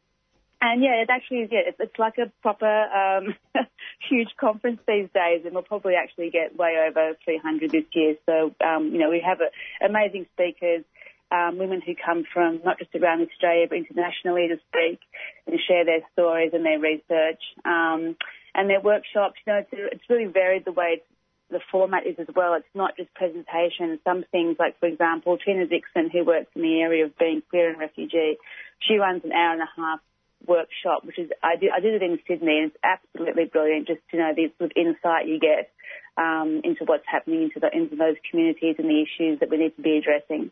and 0.61 0.83
yeah, 0.83 1.03
it 1.03 1.11
actually 1.11 1.39
is. 1.39 1.51
Yeah, 1.53 1.61
it's, 1.67 1.79
it's 1.81 1.99
like 1.99 2.19
a 2.19 2.31
proper 2.43 2.67
um, 2.67 3.35
huge 4.09 4.29
conference 4.39 4.81
these 4.87 5.09
days, 5.15 5.43
and 5.45 5.55
we'll 5.55 5.63
probably 5.63 5.95
actually 5.95 6.31
get 6.31 6.57
way 6.57 6.77
over 6.89 7.15
300 7.25 7.71
this 7.71 7.85
year. 7.93 8.17
So 8.27 8.55
um, 8.65 8.91
you 8.93 8.99
know, 8.99 9.11
we 9.11 9.23
have 9.27 9.39
amazing 9.87 10.27
speakers, 10.35 10.85
um, 11.31 11.59
women 11.59 11.81
who 11.85 11.95
come 11.95 12.25
from 12.33 12.61
not 12.65 12.79
just 12.79 12.95
around 12.95 13.23
Australia 13.23 13.67
but 13.69 13.79
internationally 13.79 14.49
to 14.49 14.57
speak 14.69 15.01
and 15.47 15.59
share 15.67 15.85
their 15.85 16.01
stories 16.13 16.51
and 16.53 16.65
their 16.65 16.79
research. 16.79 17.43
Um, 17.65 18.17
and 18.55 18.69
their 18.69 18.81
workshops. 18.81 19.39
You 19.47 19.53
know, 19.53 19.59
it's, 19.61 19.71
it's 19.73 20.11
really 20.11 20.27
varied 20.27 20.65
the 20.65 20.73
way 20.73 21.03
the 21.51 21.61
format 21.71 22.07
is 22.07 22.17
as 22.19 22.29
well. 22.35 22.55
It's 22.55 22.75
not 22.75 22.97
just 22.97 23.13
presentation. 23.15 23.99
Some 24.05 24.25
things, 24.31 24.57
like 24.59 24.79
for 24.79 24.87
example, 24.87 25.37
Tina 25.39 25.67
Dixon, 25.67 26.11
who 26.11 26.25
works 26.25 26.51
in 26.55 26.63
the 26.63 26.81
area 26.81 27.05
of 27.05 27.19
being 27.19 27.43
queer 27.49 27.71
and 27.71 27.79
refugee, 27.79 28.37
she 28.81 28.95
runs 28.95 29.25
an 29.25 29.33
hour 29.33 29.53
and 29.53 29.63
a 29.63 29.71
half 29.77 30.01
workshop, 30.47 31.05
which 31.05 31.19
is 31.19 31.31
I 31.43 31.57
did, 31.57 31.71
I 31.77 31.81
did 31.81 31.95
it 31.95 32.03
in 32.03 32.19
Sydney, 32.27 32.59
and 32.59 32.73
it's 32.73 32.81
absolutely 32.83 33.45
brilliant. 33.45 33.87
Just 33.87 34.01
to 34.11 34.19
know 34.19 34.33
the 34.35 34.53
sort 34.59 34.71
of 34.71 34.77
insight 34.77 35.27
you 35.27 35.39
get 35.39 35.71
um, 36.17 36.61
into 36.65 36.85
what's 36.85 37.05
happening 37.07 37.45
into, 37.45 37.61
the, 37.61 37.71
into 37.73 37.97
those 37.97 38.17
communities 38.31 38.77
and 38.79 38.89
the 38.89 39.03
issues 39.03 39.41
that 39.41 39.51
we 39.51 39.57
need 39.57 39.77
to 39.77 39.83
be 39.83 39.99
addressing. 39.99 40.51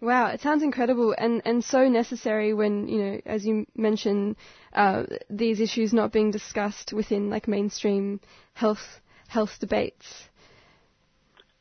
Wow, 0.00 0.26
it 0.26 0.40
sounds 0.40 0.62
incredible 0.62 1.12
and, 1.18 1.42
and 1.44 1.64
so 1.64 1.88
necessary 1.88 2.54
when, 2.54 2.86
you 2.86 3.02
know, 3.02 3.20
as 3.26 3.44
you 3.44 3.66
mentioned, 3.74 4.36
uh, 4.72 5.04
these 5.28 5.60
issues 5.60 5.92
not 5.92 6.12
being 6.12 6.30
discussed 6.30 6.92
within 6.92 7.30
like 7.30 7.48
mainstream 7.48 8.20
health 8.52 9.00
health 9.26 9.58
debates. 9.58 10.27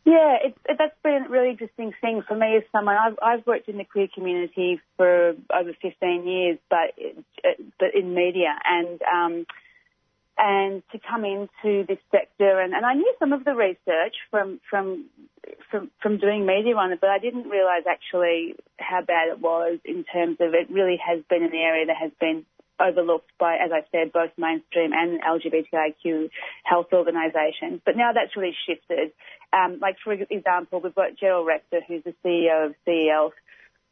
Yeah, 0.07 0.37
it, 0.41 0.55
that's 0.77 0.95
been 1.03 1.25
a 1.27 1.29
really 1.29 1.49
interesting 1.49 1.91
thing 1.99 2.23
for 2.25 2.33
me 2.33 2.55
as 2.55 2.63
someone. 2.71 2.95
I've, 2.95 3.19
I've 3.21 3.45
worked 3.45 3.67
in 3.67 3.77
the 3.77 3.83
queer 3.83 4.07
community 4.15 4.79
for 4.95 5.31
over 5.53 5.73
15 5.81 6.25
years, 6.25 6.57
but 6.69 6.95
but 7.77 7.93
in 7.93 8.15
media 8.15 8.55
and 8.63 9.01
um, 9.01 9.45
and 10.37 10.81
to 10.93 10.99
come 10.99 11.25
into 11.25 11.85
this 11.85 11.97
sector 12.09 12.61
and, 12.61 12.73
and 12.73 12.85
I 12.85 12.93
knew 12.93 13.13
some 13.19 13.33
of 13.33 13.43
the 13.43 13.53
research 13.53 14.15
from 14.31 14.61
from 14.69 15.09
from 15.69 15.91
from 16.01 16.19
doing 16.19 16.45
media 16.45 16.77
on 16.77 16.93
it, 16.93 17.01
but 17.01 17.09
I 17.09 17.19
didn't 17.19 17.49
realise 17.49 17.83
actually 17.85 18.55
how 18.79 19.01
bad 19.01 19.27
it 19.27 19.41
was 19.41 19.79
in 19.83 20.05
terms 20.05 20.37
of 20.39 20.53
it 20.53 20.71
really 20.71 21.01
has 21.05 21.21
been 21.29 21.43
an 21.43 21.53
area 21.53 21.85
that 21.87 21.97
has 21.99 22.11
been 22.17 22.45
overlooked 22.79 23.31
by, 23.39 23.55
as 23.55 23.71
I 23.73 23.81
said, 23.91 24.11
both 24.13 24.31
mainstream 24.37 24.91
and 24.93 25.19
LGBTIQ 25.21 26.29
health 26.63 26.87
organisations. 26.93 27.81
But 27.85 27.97
now 27.97 28.11
that's 28.13 28.35
really 28.35 28.55
shifted. 28.67 29.11
Um, 29.53 29.79
like 29.81 29.97
for 30.03 30.13
example, 30.13 30.81
we've 30.81 30.95
got 30.95 31.17
Jerril 31.21 31.45
Rechter, 31.45 31.81
who's 31.87 32.03
the 32.03 32.13
CEO 32.23 32.67
of 32.67 32.75
CEL, 32.85 33.33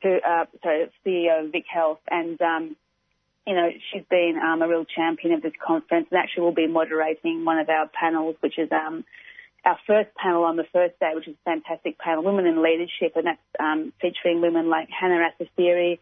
who 0.02 0.18
uh, 0.18 0.46
sorry, 0.62 0.92
CEO 1.06 1.46
of 1.46 1.52
Vic 1.52 1.66
Health, 1.72 2.00
and 2.10 2.40
um, 2.42 2.76
you 3.48 3.56
know 3.56 3.70
she's 3.92 4.04
been 4.10 4.40
um, 4.44 4.62
a 4.62 4.68
real 4.68 4.86
champion 4.86 5.34
of 5.34 5.42
this 5.42 5.54
conference, 5.66 6.08
and 6.12 6.20
actually 6.20 6.44
will 6.44 6.54
be 6.54 6.68
moderating 6.68 7.46
one 7.46 7.60
of 7.60 7.70
our 7.70 7.88
panels, 7.88 8.36
which 8.42 8.60
is 8.60 8.70
um, 8.72 9.06
our 9.66 9.78
first 9.88 10.10
panel 10.16 10.44
on 10.44 10.58
the 10.58 10.66
first 10.72 11.00
day, 11.00 11.12
which 11.16 11.28
is 11.28 11.36
a 11.36 11.50
fantastic 11.50 11.98
panel, 11.98 12.24
Women 12.24 12.46
in 12.46 12.62
Leadership, 12.62 13.14
and 13.16 13.26
that's 13.26 13.40
um, 13.60 13.94
featuring 14.00 14.42
women 14.42 14.70
like 14.70 14.90
Hana 14.90 15.30
Assafiri, 15.32 16.00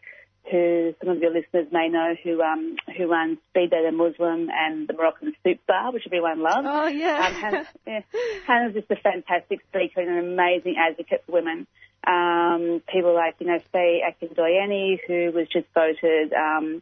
who 0.52 0.94
some 1.00 1.10
of 1.10 1.22
your 1.22 1.32
listeners 1.32 1.68
may 1.72 1.90
know, 1.90 2.16
who 2.24 2.42
um, 2.42 2.76
who 2.98 3.08
runs 3.08 3.38
Speed 3.50 3.72
Date 3.72 3.92
Muslim 3.94 4.50
and 4.52 4.88
the 4.88 4.94
Moroccan 4.94 5.34
Soup 5.44 5.60
Bar, 5.68 5.94
which 5.94 6.04
everyone 6.06 6.42
loves. 6.42 6.68
Oh 6.70 6.88
yeah. 6.88 7.28
Um, 7.28 7.34
Hana, 7.34 7.68
yeah. 7.88 8.02
Hana's 8.46 8.74
just 8.74 8.92
a 8.92 8.96
fantastic 8.96 9.62
speaker 9.70 10.02
and 10.02 10.10
an 10.10 10.34
amazing 10.34 10.76
advocate 10.78 11.24
for 11.26 11.32
women. 11.32 11.68
Um, 12.06 12.82
people 12.92 13.14
like 13.14 13.36
you 13.40 13.48
know 13.48 13.60
Faye 13.72 14.04
Akindoyeni, 14.06 15.00
who 15.08 15.32
was 15.32 15.48
just 15.48 15.68
voted 15.74 16.34
um, 16.34 16.82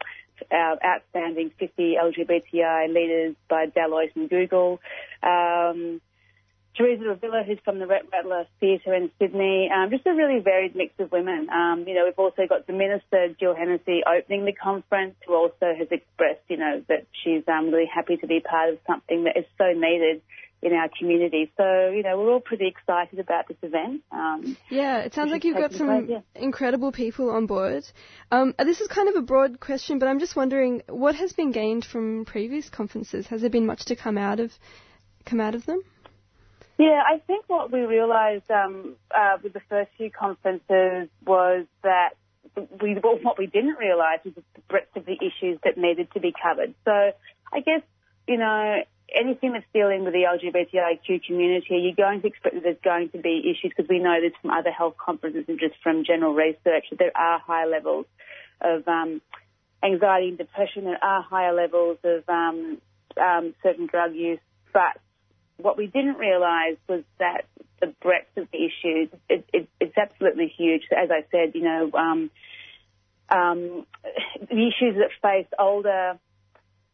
our 0.51 0.78
outstanding 0.84 1.51
50 1.59 1.97
LGBTI 2.01 2.91
leaders 2.91 3.36
by 3.47 3.68
Deloitte 3.68 4.16
and 4.16 4.30
Google. 4.30 4.82
Um, 5.22 6.01
Teresa 6.78 7.03
Revilla, 7.03 7.45
who's 7.45 7.59
from 7.65 7.80
the 7.80 7.88
Red 7.88 8.03
Rattler 8.11 8.45
Theatre 8.59 8.93
in 8.93 9.11
Sydney. 9.19 9.69
Um, 9.74 9.89
just 9.89 10.05
a 10.05 10.13
really 10.13 10.39
varied 10.39 10.76
mix 10.76 10.93
of 10.99 11.11
women. 11.11 11.49
Um, 11.49 11.86
you 11.88 11.93
know, 11.93 12.05
we've 12.05 12.17
also 12.17 12.47
got 12.47 12.65
the 12.65 12.74
Minister, 12.74 13.36
Jill 13.39 13.55
Hennessy, 13.55 14.01
opening 14.07 14.45
the 14.45 14.53
conference, 14.53 15.15
who 15.28 15.36
also 15.36 15.74
has 15.78 15.88
expressed, 15.91 16.41
you 16.47 16.57
know, 16.57 16.82
that 16.88 17.07
she's 17.24 17.43
um, 17.47 17.72
really 17.72 17.89
happy 17.93 18.17
to 18.17 18.28
be 18.28 18.39
part 18.39 18.69
of 18.69 18.80
something 18.88 19.26
that 19.26 19.38
is 19.38 19.45
so 19.57 19.74
needed 19.74 20.22
in 20.61 20.74
our 20.74 20.89
community. 20.97 21.51
So, 21.57 21.89
you 21.89 22.03
know, 22.03 22.17
we're 22.17 22.32
all 22.32 22.39
pretty 22.39 22.67
excited 22.67 23.19
about 23.19 23.47
this 23.47 23.57
event. 23.63 24.03
Um, 24.11 24.55
yeah, 24.69 24.99
it 24.99 25.13
sounds 25.13 25.32
like 25.32 25.43
you've 25.43 25.57
got 25.57 25.74
some 25.74 25.88
place, 25.88 26.05
yeah. 26.07 26.19
incredible 26.36 26.91
people 26.91 27.32
on 27.32 27.47
board. 27.47 27.84
Um, 28.32 28.53
this 28.59 28.80
is 28.80 28.88
kind 28.88 29.09
of 29.09 29.15
a 29.15 29.22
broad 29.22 29.59
question, 29.59 29.97
but 29.97 30.07
I'm 30.07 30.19
just 30.19 30.36
wondering 30.36 30.84
what 30.88 31.15
has 31.15 31.34
been 31.34 31.51
gained 31.51 31.84
from 31.84 32.26
previous 32.26 32.69
conferences. 32.69 33.28
Has 33.28 33.41
there 33.41 33.49
been 33.49 33.65
much 33.65 33.86
to 33.86 33.95
come 33.95 34.17
out 34.17 34.39
of 34.39 34.51
come 35.26 35.41
out 35.41 35.55
of 35.55 35.65
them? 35.65 35.82
Yeah, 36.78 37.01
I 37.05 37.19
think 37.19 37.45
what 37.47 37.72
we 37.72 37.82
realised 37.82 38.49
um, 38.49 38.95
uh, 39.15 39.38
with 39.43 39.53
the 39.53 39.61
first 39.69 39.91
few 39.97 40.09
conferences 40.09 41.09
was 41.26 41.65
that 41.84 42.11
we 42.82 42.97
well, 43.01 43.19
what 43.22 43.38
we 43.38 43.45
didn't 43.45 43.78
realise 43.78 44.19
was 44.26 44.34
the 44.36 44.61
breadth 44.67 44.95
of 44.95 45.05
the 45.05 45.13
issues 45.13 45.59
that 45.63 45.78
needed 45.78 46.11
to 46.13 46.19
be 46.19 46.34
covered. 46.34 46.74
So 46.86 46.91
I 46.91 47.59
guess 47.59 47.82
you 48.28 48.38
know 48.38 48.82
anything 49.13 49.53
that's 49.53 49.65
dealing 49.74 50.03
with 50.03 50.13
the 50.13 50.24
LGBTIQ 50.24 51.24
community, 51.26 51.78
you're 51.78 51.95
going 51.95 52.22
to 52.22 52.28
expect 52.28 52.55
that 52.55 52.63
there's 52.63 52.78
going 52.84 53.09
to 53.09 53.19
be 53.19 53.43
issues 53.51 53.74
because 53.76 53.89
we 53.89 53.99
know 53.99 54.19
this 54.22 54.34
from 54.41 54.51
other 54.51 54.72
health 54.72 54.95
conferences 54.97 55.45
and 55.47 55.59
just 55.59 55.76
from 55.84 56.03
general 56.05 56.34
research 56.34 56.86
that 56.89 56.99
there 56.99 57.15
are 57.15 57.39
high 57.39 57.65
levels 57.65 58.05
of 58.61 58.88
um, 58.88 59.22
anxiety 59.84 60.30
and 60.30 60.38
depression. 60.38 60.86
There 60.86 61.03
are 61.03 61.22
higher 61.22 61.53
levels 61.53 61.97
of 62.03 62.24
um, 62.30 62.78
um, 63.19 63.53
certain 63.61 63.88
drug 63.88 64.15
use, 64.15 64.39
but 64.74 64.97
what 65.62 65.78
we 65.78 65.88
didn't 65.88 66.16
realise 66.16 66.78
was 66.88 67.03
that 67.20 67.45
the 67.80 67.88
breadth 68.01 68.38
of 68.38 68.47
the 68.51 68.57
issues, 68.57 69.09
it, 69.30 69.45
it, 69.53 69.68
it's 69.80 69.97
absolutely 69.97 70.53
huge. 70.55 70.84
As 70.91 71.09
I 71.12 71.26
said, 71.32 71.55
you 71.55 71.64
know, 71.64 71.91
um, 71.93 72.30
um, 73.30 73.86
the 74.39 74.68
issues 74.68 74.97
that 74.97 75.09
face 75.22 75.47
older 75.57 76.20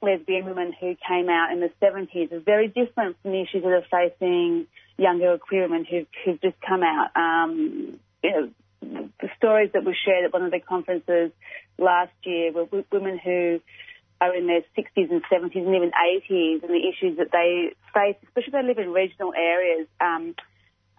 lesbian 0.01 0.45
women 0.45 0.73
who 0.79 0.95
came 1.07 1.29
out 1.29 1.51
in 1.51 1.59
the 1.59 1.71
70s 1.81 2.31
are 2.31 2.39
very 2.39 2.67
different 2.67 3.17
from 3.21 3.31
the 3.31 3.41
issues 3.41 3.63
that 3.63 3.71
are 3.71 4.09
facing 4.09 4.67
younger 4.97 5.37
queer 5.37 5.63
women 5.63 5.85
who've, 5.85 6.07
who've 6.23 6.41
just 6.41 6.55
come 6.61 6.83
out. 6.83 7.09
Um, 7.15 7.99
you 8.23 8.31
know, 8.31 8.51
the 8.81 9.29
stories 9.37 9.71
that 9.73 9.83
were 9.83 9.95
shared 10.05 10.25
at 10.25 10.33
one 10.33 10.43
of 10.43 10.51
the 10.51 10.59
conferences 10.59 11.31
last 11.77 12.13
year 12.23 12.51
were 12.51 12.67
women 12.91 13.19
who 13.23 13.59
are 14.19 14.35
in 14.35 14.47
their 14.47 14.61
60s 14.77 15.11
and 15.11 15.21
70s 15.31 15.55
and 15.55 15.75
even 15.75 15.91
80s 15.91 16.63
and 16.63 16.71
the 16.71 16.89
issues 16.89 17.17
that 17.17 17.31
they 17.31 17.73
face, 17.93 18.15
especially 18.23 18.47
if 18.47 18.53
they 18.53 18.67
live 18.67 18.77
in 18.79 18.91
regional 18.91 19.33
areas, 19.33 19.87
um, 20.01 20.35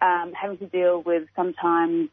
um, 0.01 0.33
having 0.33 0.57
to 0.59 0.67
deal 0.67 1.01
with 1.01 1.27
sometimes 1.35 2.09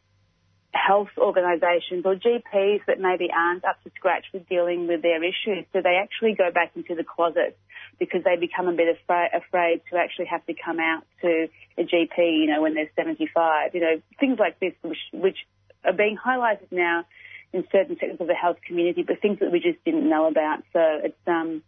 health 0.73 1.09
organisations 1.17 2.05
or 2.05 2.15
GPs 2.15 2.81
that 2.87 2.99
maybe 2.99 3.29
aren't 3.35 3.63
up 3.65 3.81
to 3.83 3.91
scratch 3.95 4.25
with 4.33 4.47
dealing 4.49 4.87
with 4.87 5.01
their 5.01 5.23
issues. 5.23 5.65
So 5.73 5.81
they 5.81 5.95
actually 6.01 6.33
go 6.33 6.51
back 6.51 6.71
into 6.75 6.93
the 6.93 7.03
closet 7.03 7.57
because 7.99 8.23
they 8.23 8.35
become 8.35 8.67
a 8.67 8.73
bit 8.73 8.95
afraid, 8.95 9.29
afraid 9.33 9.81
to 9.89 9.97
actually 9.97 10.25
have 10.25 10.45
to 10.45 10.53
come 10.53 10.79
out 10.79 11.03
to 11.21 11.47
a 11.77 11.83
GP, 11.83 12.17
you 12.17 12.47
know, 12.47 12.61
when 12.61 12.75
they're 12.75 12.91
75. 12.95 13.73
You 13.73 13.81
know, 13.81 14.01
things 14.19 14.37
like 14.39 14.59
this 14.59 14.73
which, 14.81 14.99
which 15.13 15.37
are 15.83 15.93
being 15.93 16.17
highlighted 16.17 16.71
now 16.71 17.05
in 17.53 17.63
certain 17.71 17.97
sectors 17.99 18.19
of 18.19 18.27
the 18.27 18.33
health 18.33 18.57
community, 18.65 19.03
but 19.03 19.21
things 19.21 19.39
that 19.39 19.51
we 19.51 19.59
just 19.59 19.83
didn't 19.85 20.09
know 20.09 20.27
about. 20.27 20.59
So 20.73 20.81
it's 21.03 21.27
um, 21.27 21.63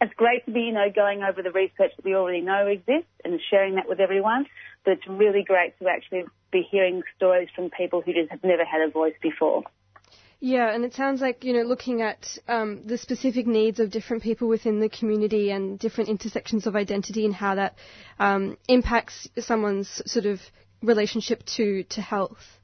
it's 0.00 0.14
great 0.14 0.44
to 0.46 0.52
be, 0.52 0.60
you 0.60 0.72
know, 0.72 0.86
going 0.94 1.22
over 1.22 1.42
the 1.42 1.50
research 1.50 1.92
that 1.96 2.04
we 2.04 2.14
already 2.14 2.40
know 2.40 2.66
exists 2.66 3.10
and 3.24 3.40
sharing 3.50 3.74
that 3.76 3.88
with 3.88 4.00
everyone. 4.00 4.46
But 4.84 4.92
it's 4.92 5.08
really 5.08 5.42
great 5.42 5.78
to 5.80 5.88
actually 5.88 6.24
be 6.52 6.66
hearing 6.70 7.02
stories 7.16 7.48
from 7.54 7.70
people 7.70 8.00
who 8.00 8.12
just 8.12 8.30
have 8.30 8.44
never 8.44 8.64
had 8.64 8.80
a 8.86 8.90
voice 8.90 9.14
before. 9.20 9.64
Yeah, 10.40 10.72
and 10.72 10.84
it 10.84 10.94
sounds 10.94 11.20
like, 11.20 11.42
you 11.42 11.52
know, 11.52 11.62
looking 11.62 12.00
at 12.00 12.38
um, 12.46 12.82
the 12.86 12.96
specific 12.96 13.48
needs 13.48 13.80
of 13.80 13.90
different 13.90 14.22
people 14.22 14.46
within 14.46 14.78
the 14.78 14.88
community 14.88 15.50
and 15.50 15.80
different 15.80 16.08
intersections 16.08 16.68
of 16.68 16.76
identity 16.76 17.24
and 17.24 17.34
how 17.34 17.56
that 17.56 17.74
um, 18.20 18.56
impacts 18.68 19.28
someone's 19.38 20.00
sort 20.06 20.26
of 20.26 20.40
relationship 20.80 21.44
to, 21.56 21.82
to 21.84 22.00
health. 22.00 22.57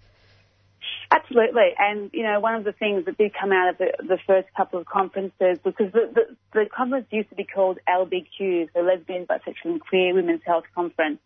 Absolutely, 1.11 1.71
and 1.79 2.11
you 2.13 2.23
know 2.23 2.41
one 2.41 2.55
of 2.55 2.65
the 2.65 2.73
things 2.73 3.05
that 3.05 3.17
did 3.17 3.33
come 3.39 3.53
out 3.53 3.69
of 3.69 3.79
the, 3.79 3.93
the 3.99 4.19
first 4.27 4.49
couple 4.57 4.81
of 4.81 4.87
conferences 4.87 5.59
because 5.63 5.93
the, 5.93 6.11
the, 6.13 6.37
the 6.53 6.65
conference 6.75 7.07
used 7.11 7.29
to 7.29 7.37
be 7.37 7.45
called 7.45 7.79
LBQ, 7.89 8.73
the 8.75 8.83
Lesbian, 8.83 9.27
Bisexual 9.27 9.65
and 9.65 9.81
Queer 9.81 10.15
Women's 10.15 10.43
Health 10.45 10.65
Conference, 10.75 11.21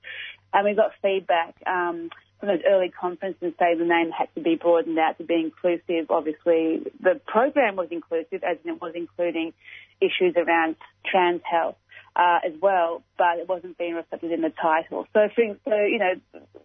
and 0.53 0.65
we 0.65 0.75
got 0.75 0.93
feedback 1.01 1.55
um, 1.67 2.11
from 2.39 2.49
those 2.49 2.61
early 2.69 2.91
conferences 2.91 3.53
saying 3.59 3.79
the 3.79 3.85
name 3.85 4.11
had 4.11 4.29
to 4.35 4.41
be 4.41 4.57
broadened 4.57 4.99
out 4.99 5.17
to 5.19 5.25
be 5.25 5.35
inclusive. 5.35 6.11
Obviously, 6.11 6.83
the 7.01 7.21
program 7.27 7.77
was 7.77 7.89
inclusive, 7.91 8.43
as 8.45 8.59
in 8.65 8.75
it 8.75 8.83
was 8.83 8.93
including 8.95 9.53
issues 10.01 10.35
around 10.37 10.77
trans 11.05 11.41
health. 11.51 11.77
Uh, 12.17 12.41
as 12.45 12.53
well, 12.61 13.05
but 13.17 13.39
it 13.39 13.49
wasn't 13.49 13.79
being 13.79 13.95
reflected 13.95 14.33
in 14.33 14.41
the 14.41 14.51
title. 14.61 15.07
So, 15.13 15.29
for, 15.37 15.57
so 15.65 15.77
you 15.85 16.01
know, 16.01 16.15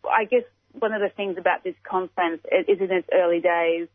I 0.10 0.26
guess 0.26 0.42
one 0.74 0.94
of 0.94 1.02
the 1.02 1.10
things 1.10 1.38
about 1.38 1.64
this 1.64 1.76
conference 1.84 2.42
is, 2.52 2.66
is 2.68 2.82
in 2.82 2.92
its 2.92 3.08
early 3.14 3.40
days, 3.40 3.88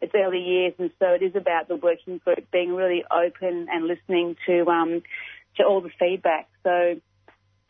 its 0.00 0.12
early 0.14 0.40
years, 0.40 0.74
and 0.78 0.90
so 0.98 1.06
it 1.08 1.22
is 1.22 1.34
about 1.34 1.68
the 1.68 1.76
working 1.76 2.18
group 2.18 2.50
being 2.50 2.74
really 2.74 3.04
open 3.10 3.68
and 3.70 3.86
listening 3.86 4.36
to 4.46 4.66
um, 4.66 5.02
to 5.56 5.64
all 5.64 5.80
the 5.80 5.90
feedback. 5.98 6.48
So, 6.64 7.00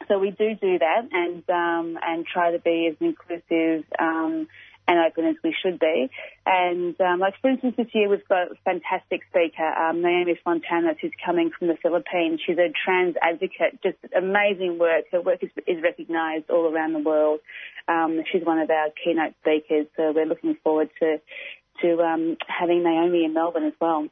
so 0.08 0.18
we 0.18 0.30
do 0.30 0.54
do 0.54 0.78
that 0.78 1.08
and 1.12 1.42
um, 1.48 1.98
and 2.02 2.26
try 2.26 2.52
to 2.52 2.58
be 2.58 2.88
as 2.90 2.96
inclusive 3.00 3.84
um, 3.98 4.48
and 4.86 4.98
open 4.98 5.26
as 5.26 5.36
we 5.42 5.54
should 5.62 5.78
be. 5.78 6.10
And 6.46 6.98
um, 7.00 7.20
like 7.20 7.34
for 7.40 7.50
instance, 7.50 7.74
this 7.76 7.88
year 7.94 8.08
we've 8.08 8.26
got 8.28 8.52
a 8.52 8.54
fantastic 8.64 9.22
speaker, 9.30 9.66
um, 9.66 10.02
Naomi 10.02 10.38
Fontanos, 10.46 10.98
who's 11.00 11.12
coming 11.24 11.50
from 11.58 11.68
the 11.68 11.76
Philippines. 11.82 12.40
She's 12.44 12.58
a 12.58 12.72
trans 12.84 13.16
advocate, 13.22 13.82
just 13.82 13.98
amazing 14.16 14.78
work. 14.78 15.04
Her 15.12 15.22
work 15.22 15.42
is, 15.42 15.50
is 15.66 15.82
recognised 15.82 16.50
all 16.50 16.72
around 16.72 16.92
the 16.92 17.00
world. 17.00 17.40
Um, 17.88 18.22
she's 18.30 18.44
one 18.44 18.58
of 18.58 18.70
our 18.70 18.88
keynote 19.02 19.34
speakers, 19.40 19.86
so 19.96 20.12
we're 20.14 20.26
looking 20.26 20.56
forward 20.62 20.90
to 21.00 21.20
to 21.82 22.00
um, 22.00 22.36
having 22.46 22.84
Naomi 22.84 23.24
in 23.24 23.34
Melbourne 23.34 23.64
as 23.64 23.72
well. 23.80 24.08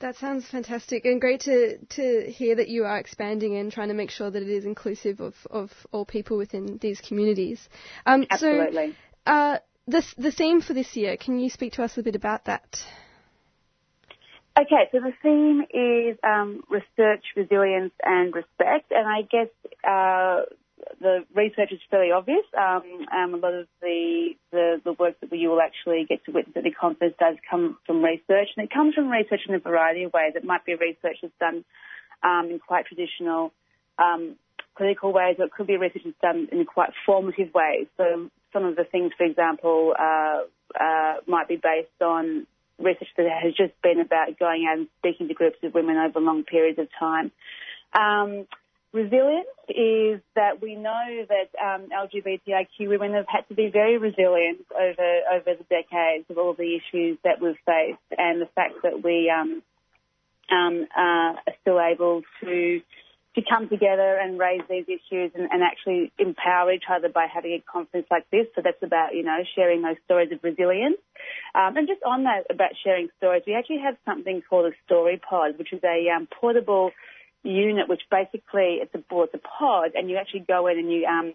That 0.00 0.16
sounds 0.16 0.46
fantastic 0.46 1.04
and 1.04 1.20
great 1.20 1.40
to, 1.42 1.76
to 1.76 2.30
hear 2.30 2.56
that 2.56 2.68
you 2.68 2.84
are 2.84 2.98
expanding 2.98 3.56
and 3.56 3.70
trying 3.70 3.88
to 3.88 3.94
make 3.94 4.10
sure 4.10 4.30
that 4.30 4.42
it 4.42 4.48
is 4.48 4.64
inclusive 4.64 5.20
of, 5.20 5.34
of 5.50 5.70
all 5.92 6.06
people 6.06 6.38
within 6.38 6.78
these 6.80 7.02
communities. 7.02 7.68
Um, 8.06 8.26
Absolutely. 8.30 8.92
So, 8.92 8.94
uh, 9.26 9.58
the, 9.86 10.04
the 10.16 10.32
theme 10.32 10.60
for 10.60 10.74
this 10.74 10.96
year, 10.96 11.16
can 11.16 11.38
you 11.38 11.50
speak 11.50 11.74
to 11.74 11.82
us 11.82 11.98
a 11.98 12.02
bit 12.02 12.16
about 12.16 12.44
that? 12.46 12.84
Okay, 14.58 14.88
so 14.92 14.98
the 15.00 15.12
theme 15.22 15.62
is 15.72 16.18
um, 16.22 16.62
research, 16.68 17.24
resilience, 17.36 17.92
and 18.04 18.34
respect, 18.34 18.90
and 18.90 19.06
I 19.08 19.22
guess 19.22 19.48
uh, 19.88 20.42
the 21.00 21.24
research 21.34 21.72
is 21.72 21.80
fairly 21.90 22.10
obvious. 22.12 22.44
Um, 22.56 23.06
um, 23.14 23.34
a 23.34 23.36
lot 23.36 23.54
of 23.54 23.68
the, 23.80 24.30
the, 24.50 24.80
the 24.84 24.92
work 24.92 25.14
that 25.20 25.32
you 25.32 25.50
will 25.50 25.60
actually 25.60 26.04
get 26.08 26.24
to 26.24 26.32
witness 26.32 26.56
at 26.56 26.64
the 26.64 26.72
conference 26.72 27.14
does 27.18 27.36
come 27.48 27.78
from 27.86 28.04
research, 28.04 28.48
and 28.56 28.64
it 28.64 28.70
comes 28.72 28.94
from 28.94 29.08
research 29.08 29.40
in 29.48 29.54
a 29.54 29.60
variety 29.60 30.02
of 30.02 30.12
ways. 30.12 30.32
It 30.34 30.44
might 30.44 30.64
be 30.64 30.74
research 30.74 31.18
that's 31.22 31.32
done 31.38 31.64
um, 32.22 32.50
in 32.50 32.58
quite 32.58 32.86
traditional 32.86 33.52
um, 33.98 34.36
clinical 34.74 35.12
ways, 35.12 35.36
or 35.38 35.46
it 35.46 35.52
could 35.52 35.68
be 35.68 35.76
research 35.76 36.02
that's 36.04 36.20
done 36.20 36.48
in 36.50 36.64
quite 36.64 36.90
formative 37.06 37.54
ways. 37.54 37.86
So 37.96 38.30
some 38.52 38.64
of 38.64 38.76
the 38.76 38.84
things, 38.84 39.12
for 39.16 39.24
example, 39.24 39.94
uh, 39.98 40.40
uh, 40.78 41.14
might 41.26 41.48
be 41.48 41.56
based 41.56 42.00
on 42.00 42.46
research 42.78 43.08
that 43.16 43.26
has 43.42 43.54
just 43.54 43.72
been 43.82 44.00
about 44.00 44.38
going 44.38 44.66
out 44.68 44.78
and 44.78 44.88
speaking 44.98 45.28
to 45.28 45.34
groups 45.34 45.58
of 45.62 45.74
women 45.74 45.96
over 45.96 46.20
long 46.20 46.44
periods 46.44 46.78
of 46.78 46.88
time. 46.98 47.30
Um, 47.92 48.46
resilience 48.92 49.48
is 49.68 50.20
that 50.34 50.60
we 50.60 50.74
know 50.74 51.26
that 51.28 51.50
um, 51.62 51.88
LGBTIQ 51.90 52.88
women 52.88 53.14
have 53.14 53.26
had 53.28 53.46
to 53.48 53.54
be 53.54 53.70
very 53.70 53.98
resilient 53.98 54.66
over 54.74 55.20
over 55.32 55.54
the 55.58 55.64
decades 55.68 56.24
of 56.30 56.38
all 56.38 56.54
the 56.54 56.76
issues 56.76 57.18
that 57.24 57.40
we've 57.40 57.56
faced, 57.66 57.98
and 58.16 58.40
the 58.40 58.48
fact 58.54 58.74
that 58.82 59.02
we 59.02 59.30
um, 59.30 59.62
um, 60.50 60.86
uh, 60.96 61.34
are 61.46 61.54
still 61.60 61.80
able 61.80 62.22
to 62.42 62.80
to 63.36 63.42
come 63.48 63.68
together 63.68 64.18
and 64.20 64.38
raise 64.38 64.62
these 64.68 64.86
issues 64.88 65.30
and, 65.34 65.48
and 65.52 65.62
actually 65.62 66.10
empower 66.18 66.72
each 66.72 66.84
other 66.90 67.08
by 67.08 67.26
having 67.32 67.52
a 67.52 67.62
conference 67.70 68.06
like 68.10 68.28
this. 68.30 68.46
So 68.56 68.62
that's 68.62 68.82
about, 68.82 69.14
you 69.14 69.22
know, 69.22 69.38
sharing 69.54 69.82
those 69.82 69.96
stories 70.04 70.32
of 70.32 70.40
resilience. 70.42 70.98
Um, 71.54 71.76
and 71.76 71.86
just 71.86 72.02
on 72.04 72.24
that 72.24 72.46
about 72.50 72.70
sharing 72.82 73.08
stories, 73.18 73.42
we 73.46 73.54
actually 73.54 73.80
have 73.84 73.96
something 74.04 74.42
called 74.48 74.72
a 74.72 74.74
story 74.84 75.20
pod, 75.22 75.58
which 75.58 75.72
is 75.72 75.80
a 75.84 76.10
um, 76.10 76.26
portable 76.40 76.90
unit, 77.44 77.88
which 77.88 78.02
basically 78.10 78.82
it's 78.82 78.94
a, 78.94 79.02
well, 79.10 79.24
it's 79.24 79.34
a 79.34 79.38
pod, 79.38 79.92
and 79.94 80.10
you 80.10 80.16
actually 80.16 80.40
go 80.40 80.66
in 80.66 80.78
and 80.78 80.90
you 80.90 81.06
um, 81.06 81.32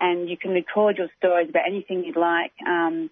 and 0.00 0.28
you 0.28 0.36
can 0.36 0.50
record 0.50 0.98
your 0.98 1.08
stories 1.18 1.48
about 1.48 1.62
anything 1.66 2.04
you'd 2.04 2.16
like. 2.16 2.52
Um, 2.66 3.08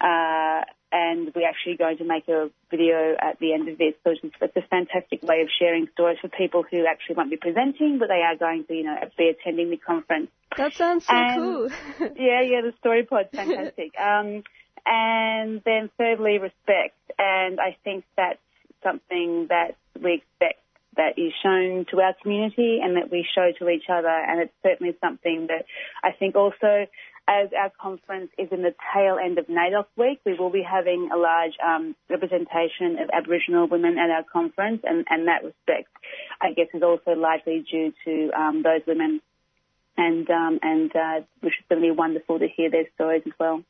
uh, 0.00 0.62
and 0.90 1.32
we're 1.34 1.48
actually 1.48 1.76
going 1.76 1.98
to 1.98 2.04
make 2.04 2.28
a 2.28 2.50
video 2.70 3.14
at 3.20 3.38
the 3.38 3.52
end 3.52 3.68
of 3.68 3.78
this. 3.78 3.94
So 4.04 4.10
it's, 4.10 4.34
it's 4.40 4.56
a 4.56 4.62
fantastic 4.68 5.22
way 5.22 5.42
of 5.42 5.48
sharing 5.58 5.88
stories 5.92 6.18
for 6.20 6.28
people 6.28 6.64
who 6.68 6.86
actually 6.86 7.16
won't 7.16 7.30
be 7.30 7.36
presenting, 7.36 7.98
but 7.98 8.08
they 8.08 8.22
are 8.22 8.36
going 8.36 8.64
to, 8.66 8.74
you 8.74 8.84
know, 8.84 8.96
be 9.16 9.28
attending 9.28 9.70
the 9.70 9.76
conference. 9.76 10.30
That 10.56 10.72
sounds 10.74 11.06
so 11.06 11.12
And- 11.14 11.36
cool. 11.40 11.68
yeah, 12.16 12.40
yeah, 12.42 12.60
the 12.62 12.72
story 12.78 13.04
pod's 13.04 13.28
fantastic. 13.32 13.92
um, 14.00 14.42
and 14.86 15.62
then 15.64 15.90
thirdly, 15.98 16.38
respect. 16.38 16.96
And 17.18 17.60
I 17.60 17.76
think 17.84 18.04
that's 18.16 18.38
something 18.82 19.48
that 19.48 19.76
we 20.00 20.14
expect 20.14 20.60
that 20.96 21.18
is 21.18 21.32
shown 21.42 21.86
to 21.90 22.00
our 22.00 22.14
community 22.22 22.80
and 22.82 22.96
that 22.96 23.10
we 23.10 23.26
show 23.34 23.52
to 23.58 23.68
each 23.68 23.84
other. 23.88 24.08
And 24.08 24.40
it's 24.40 24.54
certainly 24.62 24.96
something 25.00 25.46
that 25.48 25.66
I 26.02 26.12
think 26.12 26.34
also 26.34 26.86
as 27.28 27.50
our 27.52 27.70
conference 27.80 28.30
is 28.38 28.48
in 28.50 28.62
the 28.62 28.74
tail 28.94 29.18
end 29.22 29.38
of 29.38 29.46
NAIDOC 29.46 29.84
week, 29.96 30.20
we 30.24 30.34
will 30.34 30.50
be 30.50 30.62
having 30.62 31.10
a 31.12 31.18
large 31.18 31.52
um, 31.64 31.94
representation 32.08 32.98
of 32.98 33.10
Aboriginal 33.12 33.68
women 33.68 33.98
at 33.98 34.08
our 34.08 34.24
conference, 34.24 34.80
and, 34.84 35.06
and 35.10 35.28
that 35.28 35.44
respect, 35.44 35.88
I 36.40 36.52
guess, 36.56 36.68
is 36.72 36.82
also 36.82 37.12
largely 37.12 37.64
due 37.70 37.92
to 38.06 38.30
um, 38.32 38.62
those 38.62 38.80
women, 38.86 39.20
and 39.98 40.28
um, 40.30 40.58
and 40.62 40.90
uh, 40.96 41.20
which 41.40 41.52
is 41.58 41.64
going 41.68 41.82
to 41.82 41.88
be 41.88 41.90
wonderful 41.90 42.38
to 42.38 42.48
hear 42.48 42.70
their 42.70 42.86
stories 42.94 43.22
as 43.26 43.32
well. 43.38 43.62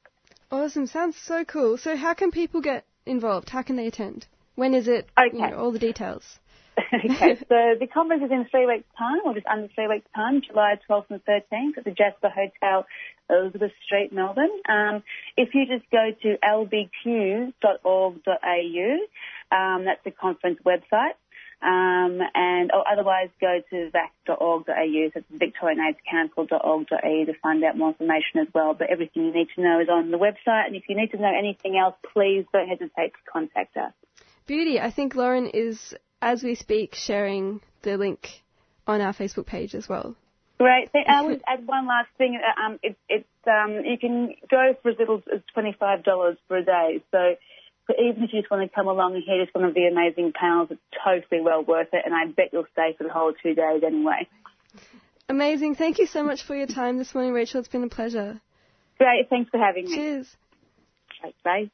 Awesome. 0.52 0.86
Sounds 0.86 1.16
so 1.16 1.44
cool. 1.44 1.76
So, 1.76 1.96
how 1.96 2.14
can 2.14 2.30
people 2.30 2.60
get 2.60 2.84
involved? 3.06 3.50
How 3.50 3.62
can 3.62 3.76
they 3.76 3.88
attend? 3.88 4.26
When 4.54 4.72
is 4.72 4.86
it? 4.86 5.08
You 5.32 5.40
know, 5.40 5.56
all 5.56 5.72
the 5.72 5.78
details. 5.78 6.38
okay, 6.94 7.36
so 7.48 7.74
the 7.80 7.88
conference 7.92 8.22
is 8.24 8.30
in 8.30 8.46
three 8.50 8.66
weeks' 8.66 8.88
time, 8.96 9.18
or 9.24 9.34
just 9.34 9.46
under 9.46 9.68
three 9.74 9.88
weeks' 9.88 10.06
time, 10.14 10.42
July 10.46 10.74
12th 10.88 11.06
and 11.10 11.24
13th 11.24 11.78
at 11.78 11.84
the 11.84 11.90
Jasper 11.90 12.30
Hotel, 12.30 12.86
Elizabeth 13.30 13.72
Street, 13.84 14.12
Melbourne. 14.12 14.50
Um, 14.68 15.02
if 15.36 15.54
you 15.54 15.66
just 15.66 15.90
go 15.90 16.10
to 16.22 16.36
lbq.org.au, 16.44 17.52
um, 19.56 19.84
that's 19.84 20.04
the 20.04 20.10
conference 20.10 20.60
website. 20.64 21.14
Um, 21.60 22.20
and 22.34 22.70
or 22.72 22.84
otherwise 22.90 23.30
go 23.40 23.60
to 23.70 23.90
vac.org.au, 23.90 25.10
so 25.12 25.20
it's 25.20 25.26
victorianaidscouncil.org.au 25.32 27.24
to 27.24 27.32
find 27.42 27.64
out 27.64 27.76
more 27.76 27.88
information 27.88 28.40
as 28.42 28.46
well. 28.54 28.74
But 28.74 28.90
everything 28.90 29.24
you 29.24 29.34
need 29.34 29.48
to 29.56 29.62
know 29.62 29.80
is 29.80 29.88
on 29.88 30.12
the 30.12 30.18
website, 30.18 30.66
and 30.66 30.76
if 30.76 30.84
you 30.88 30.96
need 30.96 31.10
to 31.10 31.16
know 31.16 31.32
anything 31.36 31.76
else, 31.76 31.96
please 32.12 32.44
don't 32.52 32.68
hesitate 32.68 33.12
to 33.12 33.30
contact 33.32 33.76
us. 33.76 33.92
Beauty. 34.46 34.78
I 34.78 34.92
think 34.92 35.16
Lauren 35.16 35.48
is, 35.48 35.94
as 36.22 36.44
we 36.44 36.54
speak, 36.54 36.94
sharing 36.94 37.60
the 37.82 37.96
link 37.96 38.28
on 38.86 39.00
our 39.00 39.12
Facebook 39.12 39.46
page 39.46 39.74
as 39.74 39.88
well. 39.88 40.14
Great. 40.58 40.90
I 41.08 41.22
would 41.22 41.42
add 41.46 41.66
one 41.66 41.86
last 41.86 42.08
thing. 42.18 42.38
Uh, 42.38 42.66
Um, 42.66 42.78
it, 42.82 42.96
it's 43.08 43.28
um, 43.46 43.84
you 43.84 43.98
can 43.98 44.34
go 44.50 44.74
for 44.82 44.90
as 44.90 44.98
little 44.98 45.22
as 45.32 45.40
twenty 45.54 45.74
five 45.78 46.04
dollars 46.04 46.36
for 46.48 46.56
a 46.56 46.64
day. 46.64 47.02
So, 47.10 47.36
but 47.86 47.96
even 47.98 48.24
if 48.24 48.32
you 48.32 48.40
just 48.40 48.50
want 48.50 48.68
to 48.68 48.74
come 48.74 48.88
along 48.88 49.14
and 49.14 49.22
hear 49.24 49.42
just 49.42 49.54
one 49.54 49.64
of 49.64 49.74
the 49.74 49.86
amazing 49.86 50.32
panels, 50.38 50.68
it's 50.70 50.80
totally 51.04 51.40
well 51.40 51.62
worth 51.62 51.88
it. 51.92 52.02
And 52.04 52.14
I 52.14 52.26
bet 52.26 52.50
you'll 52.52 52.66
stay 52.72 52.94
for 52.98 53.04
the 53.04 53.12
whole 53.12 53.32
two 53.32 53.54
days 53.54 53.82
anyway. 53.86 54.28
Amazing. 55.28 55.74
Thank 55.74 55.98
you 55.98 56.06
so 56.06 56.22
much 56.22 56.42
for 56.42 56.56
your 56.56 56.66
time 56.66 56.98
this 56.98 57.14
morning, 57.14 57.32
Rachel. 57.32 57.60
It's 57.60 57.68
been 57.68 57.84
a 57.84 57.88
pleasure. 57.88 58.40
Great. 58.98 59.28
Thanks 59.28 59.50
for 59.50 59.58
having 59.58 59.84
me. 59.84 59.94
Cheers. 59.94 60.36
Right, 61.22 61.34
bye. 61.44 61.70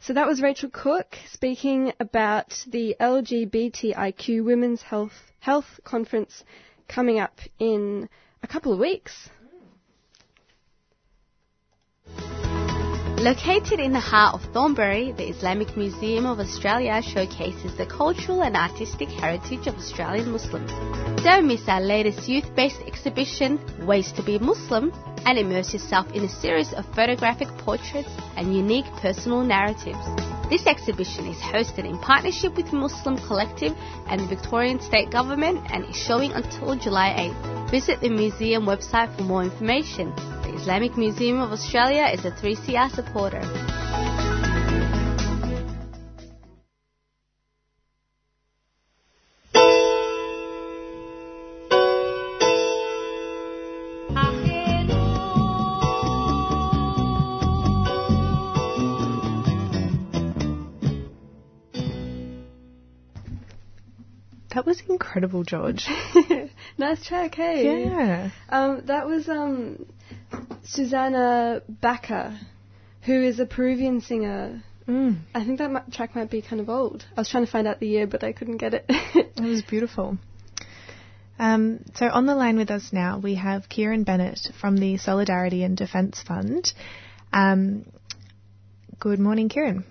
So 0.00 0.12
that 0.12 0.26
was 0.26 0.40
Rachel 0.40 0.70
Cook 0.70 1.16
speaking 1.30 1.92
about 1.98 2.64
the 2.66 2.96
LGBTIQ 3.00 4.44
Women's 4.44 4.82
Health 4.82 5.32
Health 5.40 5.80
Conference 5.84 6.44
coming 6.88 7.18
up 7.18 7.40
in 7.58 8.08
a 8.42 8.46
couple 8.46 8.72
of 8.72 8.78
weeks. 8.78 9.28
Located 13.26 13.80
in 13.80 13.92
the 13.92 13.98
heart 13.98 14.34
of 14.34 14.52
Thornbury, 14.52 15.10
the 15.10 15.28
Islamic 15.28 15.76
Museum 15.76 16.26
of 16.26 16.38
Australia 16.38 17.02
showcases 17.02 17.76
the 17.76 17.84
cultural 17.84 18.44
and 18.44 18.54
artistic 18.54 19.08
heritage 19.08 19.66
of 19.66 19.74
Australian 19.74 20.30
Muslims. 20.30 20.70
Don't 21.24 21.48
miss 21.48 21.66
our 21.66 21.80
latest 21.80 22.28
youth 22.28 22.54
based 22.54 22.80
exhibition, 22.86 23.58
Ways 23.84 24.12
to 24.12 24.22
Be 24.22 24.38
Muslim, 24.38 24.92
and 25.24 25.36
immerse 25.40 25.72
yourself 25.72 26.06
in 26.12 26.22
a 26.22 26.28
series 26.28 26.72
of 26.72 26.86
photographic 26.94 27.48
portraits 27.58 28.10
and 28.36 28.54
unique 28.54 28.86
personal 29.02 29.42
narratives. 29.42 30.06
This 30.48 30.64
exhibition 30.68 31.26
is 31.26 31.38
hosted 31.38 31.84
in 31.84 31.98
partnership 31.98 32.54
with 32.56 32.72
Muslim 32.72 33.16
Collective 33.26 33.72
and 34.06 34.20
the 34.20 34.28
Victorian 34.28 34.78
State 34.78 35.10
Government 35.10 35.66
and 35.72 35.84
is 35.86 35.96
showing 35.96 36.30
until 36.30 36.76
July 36.76 37.34
8th. 37.34 37.70
Visit 37.72 38.00
the 38.00 38.08
museum 38.08 38.66
website 38.66 39.12
for 39.16 39.24
more 39.24 39.42
information. 39.42 40.14
Islamic 40.56 40.96
Museum 40.96 41.38
of 41.40 41.52
Australia 41.52 42.06
is 42.12 42.24
a 42.24 42.30
3CR 42.30 42.90
supporter. 42.90 43.42
That 64.54 64.64
was 64.64 64.82
incredible, 64.88 65.44
George. 65.44 65.86
nice 66.78 67.04
track, 67.06 67.34
hey? 67.34 67.84
Yeah. 67.84 68.30
Um, 68.48 68.86
that 68.86 69.06
was 69.06 69.28
um, 69.28 69.84
Susana 70.66 71.62
Baca, 71.68 72.38
who 73.02 73.22
is 73.22 73.38
a 73.38 73.46
Peruvian 73.46 74.00
singer. 74.00 74.62
Mm. 74.88 75.18
I 75.34 75.44
think 75.44 75.58
that 75.58 75.70
mi- 75.70 75.80
track 75.92 76.14
might 76.14 76.30
be 76.30 76.42
kind 76.42 76.60
of 76.60 76.68
old. 76.68 77.04
I 77.16 77.20
was 77.20 77.28
trying 77.28 77.44
to 77.44 77.50
find 77.50 77.66
out 77.66 77.80
the 77.80 77.88
year, 77.88 78.06
but 78.06 78.24
I 78.24 78.32
couldn't 78.32 78.58
get 78.58 78.74
it. 78.74 78.84
It 79.36 79.40
was 79.40 79.62
beautiful. 79.62 80.18
Um, 81.38 81.84
so 81.94 82.08
on 82.08 82.26
the 82.26 82.34
line 82.34 82.56
with 82.56 82.70
us 82.70 82.92
now, 82.92 83.18
we 83.18 83.34
have 83.34 83.68
Kieran 83.68 84.04
Bennett 84.04 84.48
from 84.60 84.76
the 84.76 84.96
Solidarity 84.96 85.62
and 85.62 85.76
Defence 85.76 86.22
Fund. 86.26 86.72
Um, 87.32 87.84
good 88.98 89.18
morning, 89.18 89.48
Kieran. 89.48 89.84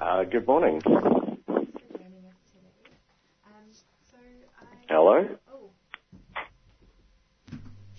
Uh, 0.00 0.24
good 0.24 0.46
morning. 0.46 0.80
Hello? 4.88 5.28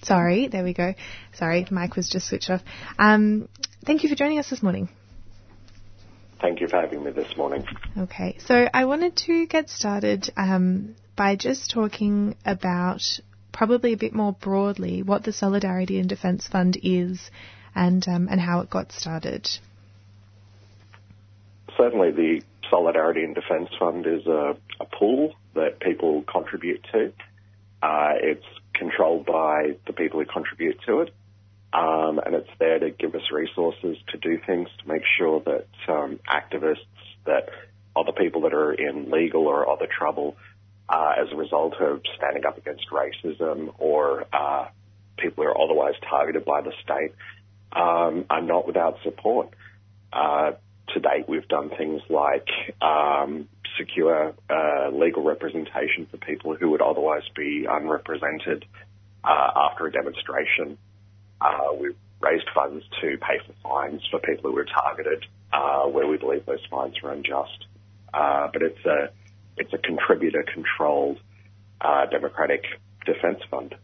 Sorry, 0.05 0.47
there 0.47 0.63
we 0.63 0.73
go. 0.73 0.93
Sorry, 1.33 1.65
mic 1.71 1.95
was 1.95 2.09
just 2.09 2.27
switched 2.27 2.49
off. 2.49 2.61
Um, 2.99 3.49
thank 3.85 4.03
you 4.03 4.09
for 4.09 4.15
joining 4.15 4.39
us 4.39 4.49
this 4.49 4.61
morning. 4.61 4.89
Thank 6.41 6.61
you 6.61 6.67
for 6.67 6.79
having 6.79 7.03
me 7.03 7.11
this 7.11 7.35
morning. 7.35 7.65
Okay, 7.97 8.37
so 8.45 8.67
I 8.71 8.85
wanted 8.85 9.15
to 9.25 9.47
get 9.47 9.69
started 9.69 10.31
um, 10.37 10.95
by 11.15 11.35
just 11.35 11.71
talking 11.71 12.35
about 12.45 13.01
probably 13.51 13.93
a 13.93 13.97
bit 13.97 14.13
more 14.13 14.33
broadly 14.33 15.01
what 15.01 15.23
the 15.23 15.33
Solidarity 15.33 15.97
and 15.97 16.09
Defence 16.09 16.47
Fund 16.47 16.77
is 16.83 17.31
and 17.73 18.07
um, 18.07 18.27
and 18.29 18.39
how 18.39 18.59
it 18.59 18.69
got 18.69 18.91
started. 18.91 19.49
Certainly, 21.77 22.11
the 22.11 22.41
Solidarity 22.69 23.23
and 23.23 23.33
Defence 23.33 23.69
Fund 23.79 24.05
is 24.05 24.27
a, 24.27 24.55
a 24.79 24.85
pool 24.99 25.33
that 25.55 25.79
people 25.79 26.23
contribute 26.31 26.85
to. 26.91 27.11
Uh, 27.81 28.13
it's 28.21 28.45
controlled 28.77 29.25
by 29.25 29.75
the 29.87 29.93
people 29.93 30.19
who 30.19 30.25
contribute 30.25 30.77
to 30.87 31.01
it, 31.01 31.13
um, 31.73 32.19
and 32.25 32.35
it's 32.35 32.49
there 32.59 32.79
to 32.79 32.89
give 32.89 33.15
us 33.15 33.31
resources 33.31 33.97
to 34.11 34.17
do 34.17 34.39
things 34.45 34.69
to 34.81 34.87
make 34.87 35.03
sure 35.17 35.41
that 35.41 35.67
um, 35.87 36.19
activists, 36.27 36.85
that 37.25 37.49
other 37.95 38.11
people 38.11 38.41
that 38.41 38.53
are 38.53 38.73
in 38.73 39.09
legal 39.09 39.47
or 39.47 39.69
other 39.69 39.87
trouble 39.87 40.35
uh, 40.87 41.13
as 41.17 41.27
a 41.31 41.35
result 41.35 41.73
of 41.81 42.01
standing 42.17 42.45
up 42.45 42.57
against 42.57 42.85
racism 42.91 43.73
or 43.77 44.25
uh, 44.31 44.67
people 45.17 45.43
who 45.43 45.49
are 45.49 45.61
otherwise 45.61 45.95
targeted 46.09 46.45
by 46.45 46.61
the 46.61 46.71
state, 46.83 47.13
um, 47.73 48.25
are 48.29 48.41
not 48.41 48.67
without 48.67 48.97
support. 49.03 49.49
Uh, 50.13 50.51
to 50.93 50.99
date, 50.99 51.27
we've 51.27 51.47
done 51.47 51.69
things 51.69 52.01
like 52.09 52.47
um, 52.81 53.49
secure 53.77 54.33
uh, 54.49 54.89
legal 54.91 55.23
representation 55.23 56.07
for 56.09 56.17
people 56.17 56.55
who 56.55 56.69
would 56.71 56.81
otherwise 56.81 57.23
be 57.35 57.65
unrepresented 57.69 58.65
uh, 59.23 59.51
after 59.55 59.87
a 59.87 59.91
demonstration. 59.91 60.77
Uh, 61.41 61.73
we've 61.79 61.95
raised 62.21 62.47
funds 62.53 62.83
to 63.01 63.17
pay 63.17 63.39
for 63.45 63.53
fines 63.63 64.01
for 64.09 64.19
people 64.19 64.49
who 64.49 64.55
were 64.55 64.65
targeted 64.65 65.25
uh, 65.53 65.83
where 65.85 66.07
we 66.07 66.17
believe 66.17 66.45
those 66.45 66.65
fines 66.69 66.95
were 67.01 67.11
unjust. 67.11 67.65
Uh, 68.13 68.47
but 68.51 68.61
it's 68.61 68.85
a 68.85 69.09
it's 69.57 69.73
a 69.73 69.77
contributor 69.77 70.43
controlled 70.53 71.19
uh, 71.81 72.05
democratic 72.07 72.63
defence 73.05 73.39
fund. 73.49 73.75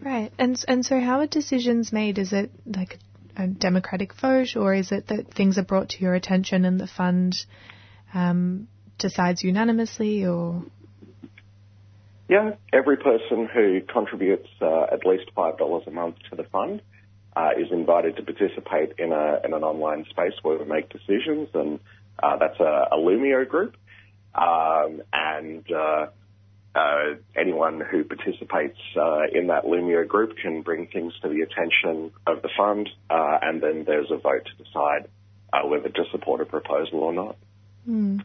Right, 0.00 0.32
and 0.38 0.62
and 0.66 0.84
so 0.84 1.00
how 1.00 1.20
are 1.20 1.26
decisions 1.26 1.92
made? 1.92 2.18
Is 2.18 2.32
it 2.32 2.50
like 2.66 2.98
a 3.36 3.46
democratic 3.46 4.14
vote, 4.20 4.56
or 4.56 4.74
is 4.74 4.92
it 4.92 5.08
that 5.08 5.32
things 5.32 5.56
are 5.56 5.64
brought 5.64 5.90
to 5.90 6.00
your 6.00 6.14
attention 6.14 6.64
and 6.64 6.80
the 6.80 6.88
fund 6.88 7.36
um, 8.12 8.68
decides 8.98 9.42
unanimously, 9.42 10.24
or 10.24 10.64
Yeah, 12.28 12.52
every 12.72 12.96
person 12.96 13.48
who 13.52 13.80
contributes 13.82 14.48
uh, 14.60 14.84
at 14.92 15.04
least 15.04 15.30
five 15.34 15.58
dollars 15.58 15.84
a 15.86 15.90
month 15.90 16.16
to 16.30 16.36
the 16.36 16.44
fund 16.44 16.82
uh, 17.36 17.50
is 17.58 17.70
invited 17.70 18.16
to 18.16 18.22
participate 18.22 18.92
in 18.98 19.12
a 19.12 19.40
in 19.44 19.52
an 19.52 19.64
online 19.64 20.04
space 20.10 20.34
where 20.42 20.58
we 20.58 20.64
make 20.64 20.88
decisions, 20.88 21.48
and 21.54 21.80
uh, 22.22 22.36
that's 22.38 22.60
a, 22.60 22.88
a 22.92 22.96
Loomio 22.96 23.48
group, 23.48 23.76
um, 24.34 25.02
and 25.12 25.64
uh, 25.72 26.06
uh, 26.74 27.14
anyone 27.36 27.80
who 27.80 28.04
participates 28.04 28.78
uh, 28.96 29.22
in 29.32 29.48
that 29.48 29.64
Loomio 29.64 30.06
group 30.06 30.36
can 30.40 30.62
bring 30.62 30.86
things 30.88 31.12
to 31.22 31.28
the 31.28 31.40
attention 31.42 32.12
of 32.26 32.42
the 32.42 32.48
fund, 32.56 32.88
uh, 33.10 33.38
and 33.42 33.62
then 33.62 33.84
there's 33.86 34.10
a 34.10 34.16
vote 34.16 34.46
to 34.46 34.64
decide 34.64 35.08
uh, 35.52 35.66
whether 35.66 35.88
to 35.88 36.04
support 36.10 36.40
a 36.40 36.44
proposal 36.44 37.00
or 37.00 37.12
not. 37.12 37.36
Hmm. 37.84 38.18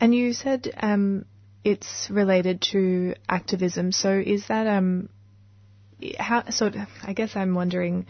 And 0.00 0.14
you 0.14 0.32
said 0.32 0.72
um, 0.80 1.26
it's 1.62 2.08
related 2.10 2.62
to 2.72 3.14
activism. 3.28 3.92
So 3.92 4.12
is 4.18 4.46
that 4.48 4.66
um, 4.66 5.08
how? 6.18 6.48
So 6.50 6.70
I 7.02 7.12
guess 7.12 7.36
I'm 7.36 7.54
wondering. 7.54 8.06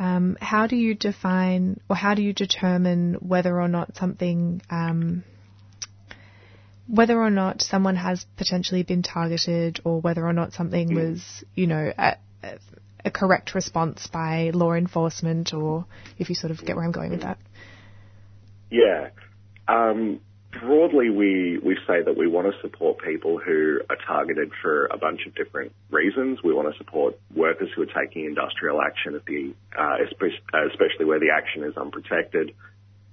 Um, 0.00 0.38
how 0.40 0.68
do 0.68 0.76
you 0.76 0.94
define 0.94 1.80
or 1.90 1.96
how 1.96 2.14
do 2.14 2.22
you 2.22 2.32
determine 2.32 3.14
whether 3.14 3.60
or 3.60 3.66
not 3.66 3.96
something, 3.96 4.62
um, 4.70 5.24
whether 6.86 7.20
or 7.20 7.30
not 7.30 7.62
someone 7.62 7.96
has 7.96 8.24
potentially 8.36 8.84
been 8.84 9.02
targeted 9.02 9.80
or 9.82 10.00
whether 10.00 10.24
or 10.24 10.32
not 10.32 10.52
something 10.52 10.94
was, 10.94 11.42
you 11.56 11.66
know, 11.66 11.92
a, 11.98 12.16
a- 12.44 12.58
a 13.04 13.10
correct 13.10 13.54
response 13.54 14.06
by 14.06 14.50
law 14.54 14.72
enforcement 14.72 15.52
or 15.52 15.84
if 16.18 16.28
you 16.28 16.34
sort 16.34 16.50
of 16.52 16.64
get 16.64 16.76
where 16.76 16.84
I'm 16.84 16.92
going 16.92 17.10
with 17.10 17.22
that? 17.22 17.38
Yeah. 18.70 19.10
Um, 19.66 20.20
broadly, 20.50 21.10
we, 21.10 21.58
we 21.58 21.76
say 21.86 22.02
that 22.02 22.16
we 22.16 22.26
want 22.26 22.52
to 22.52 22.60
support 22.60 22.98
people 22.98 23.38
who 23.38 23.80
are 23.90 23.96
targeted 24.06 24.50
for 24.62 24.86
a 24.86 24.96
bunch 24.96 25.26
of 25.26 25.34
different 25.34 25.72
reasons. 25.90 26.38
We 26.42 26.54
want 26.54 26.72
to 26.72 26.78
support 26.78 27.18
workers 27.34 27.70
who 27.74 27.82
are 27.82 27.86
taking 27.86 28.24
industrial 28.24 28.80
action 28.80 29.14
at 29.14 29.24
the, 29.26 29.54
uh, 29.78 29.96
especially, 30.04 30.40
especially 30.72 31.04
where 31.04 31.20
the 31.20 31.30
action 31.30 31.64
is 31.64 31.76
unprotected. 31.76 32.54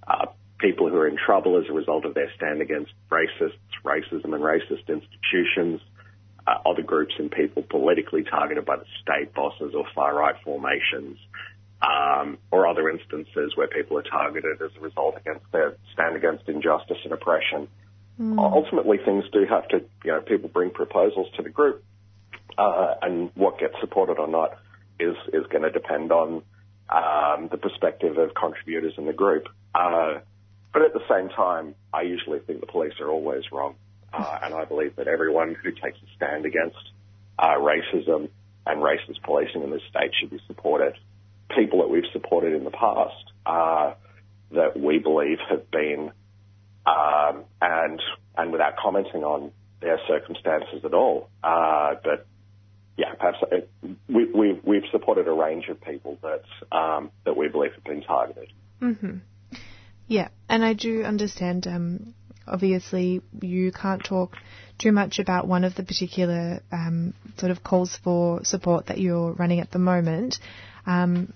Uh, 0.07 0.27
people 0.59 0.89
who 0.89 0.95
are 0.95 1.07
in 1.07 1.17
trouble 1.17 1.59
as 1.59 1.69
a 1.69 1.73
result 1.73 2.05
of 2.05 2.13
their 2.13 2.31
stand 2.35 2.61
against 2.61 2.93
racists, 3.11 3.59
racism 3.83 4.33
and 4.33 4.41
racist 4.41 4.87
institutions. 4.87 5.81
Uh, 6.47 6.69
other 6.69 6.83
groups 6.83 7.15
and 7.17 7.31
people 7.31 7.63
politically 7.63 8.23
targeted 8.23 8.65
by 8.65 8.75
the 8.75 8.85
state 9.01 9.33
bosses 9.33 9.73
or 9.75 9.83
far 9.95 10.15
right 10.15 10.35
formations 10.43 11.17
um, 11.85 12.37
or 12.51 12.67
other 12.67 12.89
instances 12.89 13.55
where 13.55 13.67
people 13.67 13.97
are 13.97 14.03
targeted 14.03 14.61
as 14.61 14.71
a 14.77 14.79
result 14.79 15.15
against 15.17 15.45
their 15.51 15.75
stand 15.93 16.15
against 16.15 16.47
injustice 16.47 16.97
and 17.03 17.13
oppression. 17.13 17.67
Ultimately, 18.39 18.97
things 18.97 19.25
do 19.33 19.45
have 19.49 19.67
to, 19.69 19.83
you 20.05 20.11
know, 20.11 20.21
people 20.21 20.47
bring 20.49 20.71
proposals 20.71 21.27
to 21.35 21.43
the 21.43 21.49
group, 21.49 21.83
uh, 22.57 22.95
and 23.01 23.29
what 23.35 23.59
gets 23.59 23.75
supported 23.81 24.17
or 24.19 24.27
not 24.27 24.57
is 24.99 25.15
is 25.33 25.45
going 25.47 25.63
to 25.63 25.69
depend 25.69 26.13
on 26.13 26.41
um, 26.89 27.49
the 27.51 27.57
perspective 27.57 28.17
of 28.17 28.33
contributors 28.33 28.93
in 28.97 29.05
the 29.05 29.13
group. 29.13 29.47
Uh, 29.73 30.19
but 30.71 30.81
at 30.81 30.93
the 30.93 31.01
same 31.09 31.27
time, 31.29 31.75
I 31.93 32.03
usually 32.03 32.39
think 32.39 32.61
the 32.61 32.67
police 32.67 32.93
are 33.01 33.09
always 33.09 33.43
wrong, 33.51 33.75
uh, 34.13 34.39
and 34.43 34.53
I 34.53 34.63
believe 34.63 34.95
that 34.95 35.09
everyone 35.09 35.53
who 35.53 35.71
takes 35.71 35.97
a 35.97 36.15
stand 36.15 36.45
against 36.45 36.77
uh, 37.37 37.55
racism 37.59 38.29
and 38.65 38.81
racist 38.81 39.21
policing 39.23 39.61
in 39.61 39.71
this 39.71 39.81
state 39.89 40.11
should 40.19 40.29
be 40.29 40.39
supported. 40.47 40.93
People 41.49 41.79
that 41.79 41.89
we've 41.89 42.09
supported 42.11 42.53
in 42.53 42.63
the 42.63 42.71
past 42.71 43.31
uh, 43.45 43.93
that 44.51 44.79
we 44.79 44.99
believe 44.99 45.37
have 45.49 45.69
been, 45.71 46.11
um, 46.85 47.43
and 47.61 48.01
and 48.37 48.51
without 48.51 48.77
commenting 48.77 49.23
on 49.23 49.51
their 49.81 49.99
circumstances 50.07 50.83
at 50.83 50.93
all, 50.93 51.29
uh, 51.43 51.95
but 52.03 52.25
yeah, 52.97 53.13
perhaps 53.15 53.37
it, 53.51 53.69
we, 54.07 54.25
we, 54.31 54.59
we've 54.63 54.83
supported 54.91 55.27
a 55.27 55.31
range 55.31 55.67
of 55.69 55.81
people 55.81 56.17
that 56.21 56.75
um, 56.75 57.11
that 57.25 57.35
we 57.35 57.47
believe 57.49 57.73
have 57.73 57.83
been 57.83 58.01
targeted. 58.01 58.51
hmm 58.79 59.17
Yeah, 60.07 60.29
and 60.49 60.63
I 60.63 60.73
do 60.73 61.03
understand. 61.03 61.67
Um, 61.67 62.13
obviously, 62.47 63.21
you 63.41 63.71
can't 63.71 64.03
talk 64.03 64.37
too 64.77 64.91
much 64.91 65.19
about 65.19 65.47
one 65.47 65.63
of 65.63 65.75
the 65.75 65.83
particular 65.83 66.61
um, 66.71 67.13
sort 67.37 67.51
of 67.51 67.63
calls 67.63 67.97
for 68.03 68.43
support 68.43 68.87
that 68.87 68.97
you're 68.97 69.33
running 69.33 69.59
at 69.59 69.71
the 69.71 69.79
moment. 69.79 70.39
Um, 70.85 71.33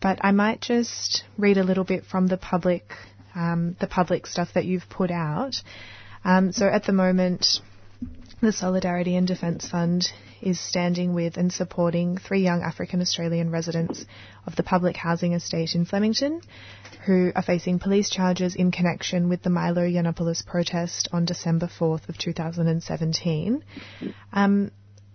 but 0.00 0.18
I 0.22 0.32
might 0.32 0.60
just 0.60 1.24
read 1.38 1.58
a 1.58 1.64
little 1.64 1.84
bit 1.84 2.04
from 2.04 2.26
the 2.26 2.36
public, 2.36 2.84
um, 3.34 3.76
the 3.80 3.86
public 3.86 4.26
stuff 4.26 4.50
that 4.54 4.64
you've 4.64 4.88
put 4.88 5.10
out. 5.10 5.54
Um, 6.24 6.52
so 6.52 6.66
at 6.66 6.84
the 6.84 6.92
moment, 6.92 7.60
the 8.40 8.52
Solidarity 8.52 9.16
and 9.16 9.26
Defence 9.26 9.68
Fund 9.68 10.12
is 10.40 10.58
standing 10.58 11.14
with 11.14 11.36
and 11.36 11.52
supporting 11.52 12.18
three 12.18 12.42
young 12.42 12.62
African 12.62 13.00
Australian 13.00 13.50
residents 13.50 14.04
of 14.46 14.56
the 14.56 14.64
public 14.64 14.96
housing 14.96 15.32
estate 15.32 15.74
in 15.74 15.84
Flemington 15.84 16.40
who 17.06 17.32
are 17.34 17.42
facing 17.42 17.78
police 17.78 18.10
charges 18.10 18.56
in 18.56 18.72
connection 18.72 19.28
with 19.28 19.42
the 19.42 19.50
Milo 19.50 19.82
Yiannopoulos 19.82 20.44
protest 20.44 21.08
on 21.12 21.24
December 21.24 21.68
4th 21.68 22.08
of 22.08 22.18
2017. 22.18 23.64
Um, 24.32 24.70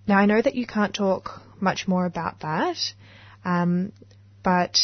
now 0.08 0.18
I 0.18 0.26
know 0.26 0.42
that 0.42 0.56
you 0.56 0.66
can't 0.66 0.96
talk 0.96 1.42
much 1.60 1.88
more 1.88 2.06
about 2.06 2.40
that, 2.42 2.78
um, 3.48 3.94
but 4.44 4.78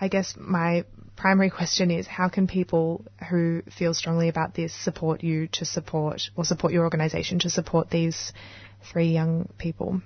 I 0.00 0.06
guess 0.06 0.34
my 0.38 0.84
primary 1.16 1.50
question 1.50 1.90
is 1.90 2.06
how 2.06 2.28
can 2.28 2.46
people 2.46 3.04
who 3.28 3.62
feel 3.76 3.92
strongly 3.92 4.28
about 4.28 4.54
this 4.54 4.72
support 4.72 5.24
you 5.24 5.48
to 5.48 5.64
support 5.64 6.22
or 6.36 6.44
support 6.44 6.72
your 6.72 6.84
organisation 6.84 7.40
to 7.40 7.50
support 7.50 7.90
these 7.90 8.32
three 8.92 9.08
young 9.08 9.48
people? 9.58 10.00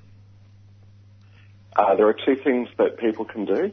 Uh, 1.76 1.95
there 1.97 2.09
are 2.09 2.14
two 2.14 2.36
things 2.43 2.68
that 2.78 2.97
people 2.99 3.26
can 3.26 3.45
do. 3.45 3.72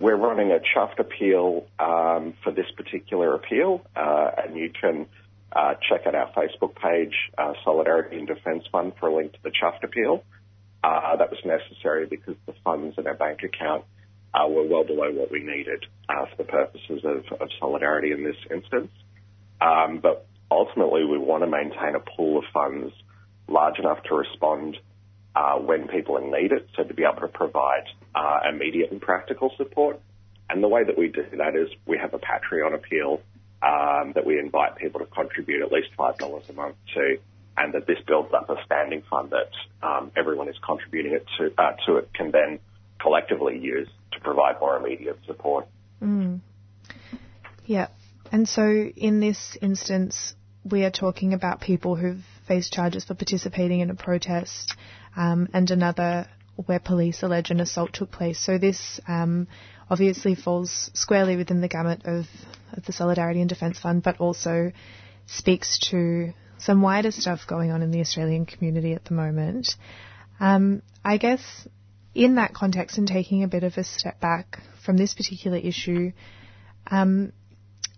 We're 0.00 0.16
running 0.16 0.50
a 0.50 0.58
chuffed 0.58 0.98
appeal 0.98 1.66
um, 1.78 2.34
for 2.42 2.50
this 2.52 2.66
particular 2.76 3.34
appeal, 3.34 3.86
uh, 3.94 4.30
and 4.38 4.56
you 4.56 4.72
can 4.72 5.06
uh, 5.52 5.74
check 5.88 6.06
out 6.06 6.16
our 6.16 6.32
Facebook 6.32 6.74
page, 6.74 7.14
uh, 7.38 7.52
Solidarity 7.64 8.16
and 8.18 8.26
Defence 8.26 8.64
Fund, 8.72 8.94
for 8.98 9.08
a 9.08 9.14
link 9.14 9.32
to 9.32 9.38
the 9.44 9.50
Chuffed 9.50 9.84
appeal. 9.84 10.24
Uh, 10.82 11.16
that 11.16 11.30
was 11.30 11.40
necessary 11.44 12.06
because 12.06 12.36
the 12.46 12.54
funds 12.64 12.96
in 12.96 13.06
our 13.06 13.14
bank 13.14 13.42
account 13.42 13.84
uh, 14.32 14.46
were 14.48 14.66
well 14.66 14.84
below 14.84 15.10
what 15.10 15.30
we 15.30 15.40
needed 15.40 15.84
uh, 16.08 16.24
for 16.26 16.36
the 16.38 16.44
purposes 16.44 17.02
of, 17.04 17.24
solidarity 17.58 18.12
in 18.12 18.24
this 18.24 18.36
instance. 18.50 18.90
Um, 19.60 20.00
but 20.00 20.26
ultimately, 20.50 21.04
we 21.04 21.18
want 21.18 21.42
to 21.42 21.50
maintain 21.50 21.94
a 21.94 22.00
pool 22.00 22.38
of 22.38 22.44
funds 22.52 22.94
large 23.48 23.78
enough 23.78 24.02
to 24.04 24.14
respond 24.14 24.78
uh, 25.34 25.56
when 25.56 25.88
people 25.88 26.18
need 26.20 26.52
it, 26.52 26.68
so 26.76 26.84
to 26.84 26.94
be 26.94 27.04
able 27.04 27.20
to 27.20 27.28
provide 27.28 27.84
uh, 28.14 28.40
immediate 28.48 28.90
and 28.90 29.00
practical 29.00 29.52
support. 29.56 30.00
And 30.48 30.62
the 30.62 30.68
way 30.68 30.84
that 30.84 30.98
we 30.98 31.08
do 31.08 31.24
that 31.36 31.54
is 31.54 31.68
we 31.86 31.98
have 31.98 32.14
a 32.14 32.18
Patreon 32.18 32.74
appeal 32.74 33.20
um, 33.62 34.12
that 34.14 34.24
we 34.24 34.38
invite 34.38 34.76
people 34.76 35.00
to 35.00 35.06
contribute 35.06 35.62
at 35.62 35.70
least 35.70 35.88
$5 35.96 36.48
a 36.48 36.52
month 36.54 36.76
to, 36.94 37.18
and 37.60 37.74
that 37.74 37.86
this 37.86 37.98
builds 38.06 38.32
up 38.32 38.48
a 38.48 38.56
standing 38.64 39.02
fund 39.10 39.30
that 39.30 39.86
um, 39.86 40.10
everyone 40.16 40.48
is 40.48 40.56
contributing 40.64 41.12
it 41.12 41.26
to, 41.36 41.52
uh, 41.62 41.72
to 41.86 41.96
it 41.96 42.08
can 42.14 42.30
then 42.30 42.58
collectively 43.00 43.58
use 43.58 43.88
to 44.12 44.20
provide 44.20 44.58
more 44.60 44.76
immediate 44.76 45.18
support. 45.26 45.66
Mm. 46.02 46.40
Yeah. 47.66 47.88
And 48.32 48.48
so 48.48 48.64
in 48.64 49.20
this 49.20 49.58
instance, 49.60 50.34
we 50.64 50.84
are 50.84 50.90
talking 50.90 51.34
about 51.34 51.60
people 51.60 51.96
who've 51.96 52.24
faced 52.48 52.72
charges 52.72 53.04
for 53.04 53.14
participating 53.14 53.80
in 53.80 53.90
a 53.90 53.94
protest 53.94 54.74
um, 55.16 55.48
and 55.52 55.70
another 55.70 56.26
where 56.66 56.80
police 56.80 57.22
allege 57.22 57.50
an 57.50 57.60
assault 57.60 57.92
took 57.92 58.10
place. 58.10 58.38
So 58.38 58.58
this 58.58 59.00
um, 59.06 59.48
obviously 59.90 60.34
falls 60.34 60.90
squarely 60.94 61.36
within 61.36 61.60
the 61.60 61.68
gamut 61.68 62.02
of, 62.04 62.26
of 62.72 62.84
the 62.86 62.92
Solidarity 62.92 63.40
and 63.40 63.48
Defence 63.48 63.78
Fund, 63.78 64.02
but 64.02 64.18
also 64.18 64.72
speaks 65.26 65.78
to 65.90 66.32
some 66.60 66.82
wider 66.82 67.10
stuff 67.10 67.40
going 67.46 67.70
on 67.70 67.82
in 67.82 67.90
the 67.90 68.00
Australian 68.00 68.46
community 68.46 68.92
at 68.94 69.04
the 69.04 69.14
moment. 69.14 69.76
Um, 70.38 70.82
I 71.04 71.16
guess 71.16 71.40
in 72.14 72.36
that 72.36 72.54
context 72.54 72.98
and 72.98 73.06
taking 73.06 73.42
a 73.42 73.48
bit 73.48 73.62
of 73.62 73.76
a 73.76 73.84
step 73.84 74.20
back 74.20 74.58
from 74.84 74.96
this 74.96 75.14
particular 75.14 75.56
issue, 75.56 76.12
um, 76.90 77.32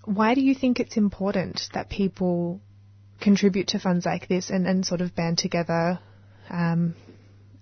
why 0.05 0.35
do 0.35 0.41
you 0.41 0.55
think 0.55 0.81
it's 0.81 0.97
important 0.97 1.63
that 1.75 1.89
people 1.89 2.61
contribute 3.21 3.69
to 3.69 3.79
funds 3.79 4.05
like 4.05 4.29
this 4.29 4.51
and, 4.51 4.67
and 4.67 4.85
sort 4.85 5.01
of 5.01 5.15
band 5.15 5.39
together 5.39 6.01
um, 6.51 6.95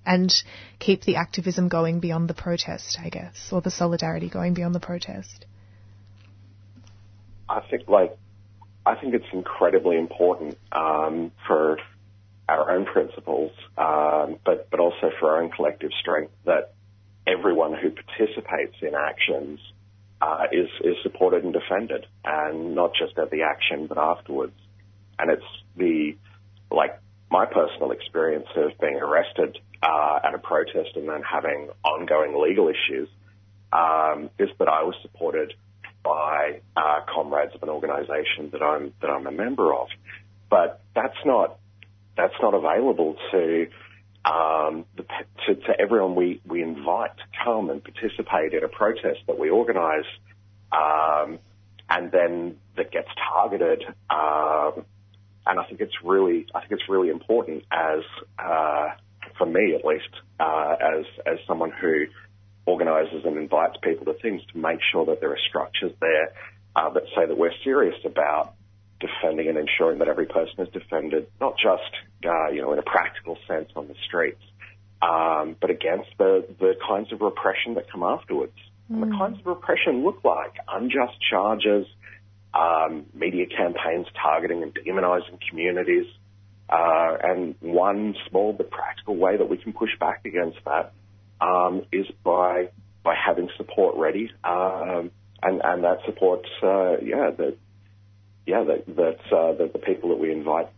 and 0.06 0.32
keep 0.78 1.02
the 1.02 1.16
activism 1.16 1.68
going 1.68 2.00
beyond 2.00 2.28
the 2.28 2.34
protest, 2.34 2.98
I 3.02 3.10
guess, 3.10 3.50
or 3.52 3.60
the 3.60 3.70
solidarity 3.70 4.28
going 4.28 4.54
beyond 4.54 4.74
the 4.74 4.80
protest? 4.80 5.44
I 7.48 7.60
think 7.68 7.88
like 7.88 8.16
I 8.84 8.94
think 8.94 9.14
it's 9.14 9.26
incredibly 9.32 9.96
important 9.98 10.58
um, 10.72 11.32
for 11.46 11.78
our 12.48 12.70
own 12.72 12.84
principles, 12.86 13.52
um, 13.76 14.38
but 14.44 14.70
but 14.70 14.80
also 14.80 15.10
for 15.18 15.30
our 15.30 15.42
own 15.42 15.50
collective 15.50 15.90
strength 16.00 16.32
that 16.44 16.72
everyone 17.26 17.74
who 17.74 17.90
participates 17.90 18.76
in 18.82 18.94
actions 18.94 19.60
uh, 20.20 20.44
is 20.50 20.68
is 20.82 20.96
supported 21.02 21.44
and 21.44 21.52
defended, 21.52 22.06
and 22.24 22.74
not 22.74 22.92
just 22.94 23.18
at 23.18 23.30
the 23.30 23.42
action 23.42 23.86
but 23.86 23.98
afterwards. 23.98 24.58
And 25.18 25.30
it's 25.30 25.44
the 25.76 26.16
like 26.70 26.98
my 27.30 27.46
personal 27.46 27.92
experience 27.92 28.48
of 28.56 28.72
being 28.80 28.96
arrested 28.96 29.58
uh, 29.82 30.18
at 30.24 30.34
a 30.34 30.38
protest 30.38 30.96
and 30.96 31.08
then 31.08 31.22
having 31.22 31.70
ongoing 31.84 32.40
legal 32.40 32.68
issues 32.68 33.08
um, 33.72 34.30
is 34.38 34.48
that 34.58 34.68
I 34.68 34.82
was 34.82 34.94
supported 35.02 35.54
by 36.02 36.60
uh, 36.76 37.00
comrades 37.12 37.54
of 37.54 37.62
an 37.62 37.68
organisation 37.68 38.50
that 38.52 38.62
I'm 38.62 38.92
that 39.00 39.10
I'm 39.10 39.26
a 39.26 39.32
member 39.32 39.74
of, 39.74 39.88
but 40.48 40.82
that's 40.94 41.18
not 41.24 41.58
that's 42.16 42.34
not 42.40 42.54
available 42.54 43.16
to 43.32 43.66
um, 44.24 44.84
the, 44.96 45.04
to, 45.46 45.54
to 45.54 45.80
everyone 45.80 46.14
we, 46.14 46.42
we 46.46 46.62
invite 46.62 47.16
to 47.16 47.24
come 47.44 47.70
and 47.70 47.82
participate 47.82 48.52
in 48.52 48.62
a 48.62 48.68
protest 48.68 49.20
that 49.26 49.38
we 49.38 49.48
organise, 49.48 50.04
um, 50.72 51.38
and 51.88 52.12
then 52.12 52.56
that 52.76 52.92
gets 52.92 53.08
targeted. 53.32 53.82
Um, 54.10 54.84
and 55.46 55.58
I 55.58 55.64
think 55.68 55.80
it's 55.80 55.94
really 56.04 56.46
I 56.54 56.60
think 56.60 56.72
it's 56.72 56.88
really 56.88 57.08
important 57.08 57.64
as 57.72 58.04
uh, 58.38 58.88
for 59.38 59.46
me 59.46 59.74
at 59.74 59.84
least 59.84 60.10
uh, 60.38 60.76
as 60.80 61.06
as 61.26 61.38
someone 61.46 61.72
who 61.80 62.04
organises 62.66 63.24
and 63.24 63.36
invites 63.36 63.76
people 63.82 64.04
to 64.06 64.14
things 64.20 64.42
to 64.52 64.58
make 64.58 64.78
sure 64.92 65.06
that 65.06 65.20
there 65.20 65.30
are 65.30 65.38
structures 65.48 65.92
there 66.00 66.32
uh, 66.76 66.90
that 66.90 67.04
say 67.16 67.26
that 67.26 67.36
we're 67.36 67.54
serious 67.64 67.96
about 68.04 68.54
defending 69.00 69.48
and 69.48 69.58
ensuring 69.58 69.98
that 69.98 70.08
every 70.08 70.26
person 70.26 70.60
is 70.60 70.68
defended, 70.72 71.26
not 71.40 71.54
just 71.56 71.90
uh, 72.24 72.50
you 72.52 72.60
know 72.62 72.72
in 72.72 72.78
a 72.78 72.82
practical 72.82 73.36
sense 73.48 73.70
on 73.74 73.88
the 73.88 73.94
streets, 74.06 74.42
um, 75.02 75.56
but 75.60 75.70
against 75.70 76.10
the 76.18 76.46
the 76.58 76.74
kinds 76.86 77.12
of 77.12 77.20
repression 77.20 77.74
that 77.74 77.90
come 77.90 78.02
afterwards. 78.02 78.52
And 78.88 79.04
the 79.04 79.16
kinds 79.16 79.38
of 79.38 79.46
repression 79.46 80.02
look 80.02 80.24
like 80.24 80.56
unjust 80.68 81.14
charges, 81.30 81.86
um, 82.52 83.06
media 83.14 83.46
campaigns 83.46 84.08
targeting 84.20 84.64
and 84.64 84.74
demonising 84.74 85.38
communities. 85.48 86.06
Uh, 86.68 87.16
and 87.24 87.56
one 87.60 88.14
small 88.28 88.52
but 88.52 88.70
practical 88.70 89.16
way 89.16 89.36
that 89.36 89.48
we 89.48 89.56
can 89.56 89.72
push 89.72 89.90
back 89.98 90.20
against 90.24 90.56
that 90.64 90.92
um, 91.40 91.82
is 91.92 92.06
by 92.24 92.70
by 93.02 93.14
having 93.14 93.48
support 93.56 93.96
ready, 93.96 94.30
um, 94.44 95.10
and 95.42 95.60
and 95.64 95.84
that 95.84 95.98
support, 96.04 96.46
uh, 96.62 96.98
yeah, 97.02 97.30
that 97.30 97.56
yeah 98.46 98.64
that 98.64 98.86
that, 98.96 99.36
uh, 99.36 99.52
that 99.54 99.72
the 99.72 99.78
people 99.78 100.10
that 100.10 100.18
we 100.18 100.32
invite 100.32 100.68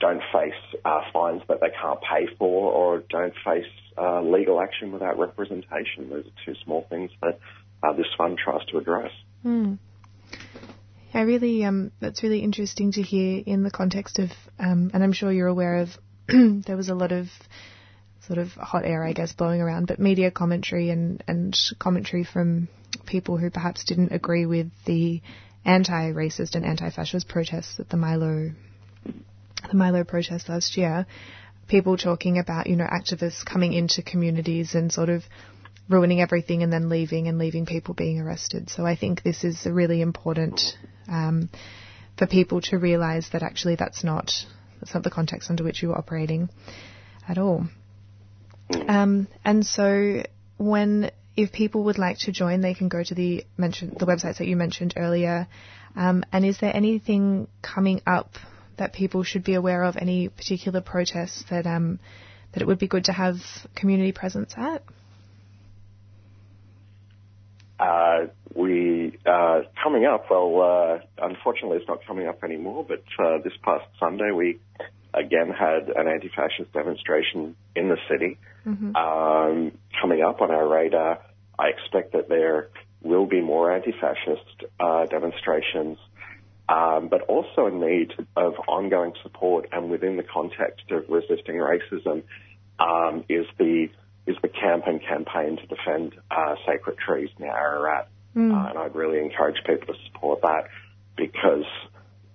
don't 0.00 0.22
face 0.32 0.54
uh, 0.84 1.00
fines 1.12 1.42
that 1.48 1.60
they 1.60 1.70
can't 1.70 2.00
pay 2.00 2.28
for, 2.38 2.72
or 2.72 3.02
don't 3.10 3.34
face 3.44 3.66
uh, 3.96 4.20
legal 4.22 4.60
action 4.60 4.92
without 4.92 5.18
representation. 5.18 6.08
Those 6.10 6.26
are 6.26 6.44
two 6.44 6.54
small 6.64 6.86
things 6.88 7.10
that 7.20 7.40
uh, 7.82 7.92
this 7.94 8.06
fund 8.16 8.38
tries 8.38 8.64
to 8.66 8.78
address. 8.78 9.10
Hmm. 9.42 9.74
I 11.14 11.22
really, 11.22 11.64
um, 11.64 11.90
that's 12.00 12.22
really 12.22 12.40
interesting 12.40 12.92
to 12.92 13.02
hear 13.02 13.42
in 13.44 13.62
the 13.62 13.70
context 13.70 14.18
of, 14.18 14.30
um, 14.58 14.90
and 14.92 15.02
I'm 15.02 15.12
sure 15.12 15.32
you're 15.32 15.46
aware 15.46 15.78
of, 15.78 15.88
there 16.28 16.76
was 16.76 16.90
a 16.90 16.94
lot 16.94 17.12
of 17.12 17.28
sort 18.28 18.38
of 18.38 18.48
hot 18.52 18.84
air, 18.84 19.02
I 19.02 19.14
guess, 19.14 19.32
blowing 19.32 19.60
around, 19.60 19.88
but 19.88 19.98
media 19.98 20.30
commentary 20.30 20.90
and, 20.90 21.24
and 21.26 21.56
commentary 21.78 22.24
from 22.24 22.68
people 23.06 23.38
who 23.38 23.50
perhaps 23.50 23.84
didn't 23.84 24.12
agree 24.12 24.44
with 24.44 24.68
the 24.84 25.22
anti-racist 25.64 26.54
and 26.54 26.64
anti-fascist 26.64 27.26
protests 27.26 27.80
at 27.80 27.88
the 27.88 27.96
Milo, 27.96 28.50
the 29.04 29.74
Milo 29.74 30.04
protest 30.04 30.48
last 30.48 30.76
year. 30.76 31.06
People 31.68 31.96
talking 31.96 32.38
about, 32.38 32.66
you 32.66 32.76
know, 32.76 32.86
activists 32.86 33.44
coming 33.44 33.72
into 33.72 34.02
communities 34.02 34.74
and 34.74 34.92
sort 34.92 35.08
of 35.08 35.22
ruining 35.88 36.20
everything 36.20 36.62
and 36.62 36.70
then 36.72 36.90
leaving 36.90 37.28
and 37.28 37.38
leaving 37.38 37.64
people 37.64 37.94
being 37.94 38.20
arrested. 38.20 38.68
So 38.68 38.84
I 38.84 38.94
think 38.94 39.22
this 39.22 39.42
is 39.42 39.64
really 39.64 40.02
important 40.02 40.60
um, 41.08 41.48
for 42.18 42.26
people 42.26 42.60
to 42.62 42.76
realise 42.76 43.30
that 43.30 43.42
actually 43.42 43.76
that's 43.76 44.04
not 44.04 44.32
that's 44.80 44.94
not 44.94 45.02
the 45.02 45.10
context 45.10 45.50
under 45.50 45.64
which 45.64 45.82
you 45.82 45.92
are 45.92 45.98
operating 45.98 46.50
at 47.26 47.38
all. 47.38 47.66
Um, 48.88 49.28
and 49.44 49.64
so 49.64 50.22
when 50.56 51.10
if 51.36 51.52
people 51.52 51.84
would 51.84 51.98
like 51.98 52.18
to 52.18 52.32
join, 52.32 52.60
they 52.60 52.74
can 52.74 52.88
go 52.88 53.02
to 53.02 53.14
the 53.14 53.44
mention 53.56 53.94
the 53.98 54.06
websites 54.06 54.38
that 54.38 54.46
you 54.46 54.56
mentioned 54.56 54.94
earlier. 54.96 55.46
Um, 55.96 56.24
and 56.32 56.44
is 56.44 56.58
there 56.58 56.74
anything 56.74 57.48
coming 57.62 58.02
up 58.06 58.32
that 58.76 58.92
people 58.92 59.22
should 59.22 59.44
be 59.44 59.54
aware 59.54 59.84
of? 59.84 59.96
Any 59.96 60.28
particular 60.28 60.80
protests 60.80 61.44
that 61.50 61.66
um, 61.66 62.00
that 62.52 62.62
it 62.62 62.66
would 62.66 62.78
be 62.78 62.88
good 62.88 63.04
to 63.04 63.12
have 63.12 63.36
community 63.74 64.12
presence 64.12 64.52
at? 64.56 64.82
Uh, 67.78 68.26
we 68.54 69.16
uh, 69.24 69.60
coming 69.82 70.04
up. 70.04 70.26
Well, 70.28 70.60
uh, 70.60 71.24
unfortunately, 71.24 71.78
it's 71.78 71.88
not 71.88 72.04
coming 72.04 72.26
up 72.26 72.42
anymore. 72.42 72.84
But 72.86 73.04
uh, 73.24 73.38
this 73.44 73.52
past 73.62 73.84
Sunday, 74.00 74.32
we 74.32 74.58
again 75.18 75.50
had 75.50 75.88
an 75.88 76.08
anti-fascist 76.08 76.72
demonstration 76.72 77.56
in 77.74 77.88
the 77.88 77.98
city. 78.10 78.38
Mm-hmm. 78.66 78.96
Um, 78.96 79.72
coming 80.00 80.22
up 80.22 80.40
on 80.40 80.50
our 80.50 80.66
radar, 80.68 81.20
I 81.58 81.68
expect 81.68 82.12
that 82.12 82.28
there 82.28 82.68
will 83.02 83.26
be 83.26 83.40
more 83.40 83.72
anti-fascist 83.72 84.64
uh, 84.80 85.06
demonstrations, 85.06 85.98
um, 86.68 87.08
but 87.08 87.22
also 87.22 87.66
a 87.66 87.70
need 87.70 88.12
of 88.36 88.54
ongoing 88.68 89.12
support. 89.22 89.68
And 89.72 89.90
within 89.90 90.16
the 90.16 90.22
context 90.22 90.90
of 90.90 91.08
resisting 91.08 91.56
racism, 91.56 92.22
um, 92.78 93.24
is 93.28 93.46
the 93.58 93.88
is 94.26 94.36
the 94.42 94.48
camp 94.48 94.86
and 94.86 95.00
campaign 95.00 95.56
to 95.56 95.66
defend 95.66 96.14
uh, 96.30 96.54
sacred 96.66 96.98
trees 96.98 97.30
near 97.38 97.50
Ararat. 97.50 98.08
Mm. 98.36 98.52
Uh, 98.52 98.68
and 98.68 98.78
I'd 98.78 98.94
really 98.94 99.20
encourage 99.20 99.56
people 99.64 99.94
to 99.94 100.00
support 100.06 100.42
that 100.42 100.68
because 101.16 101.64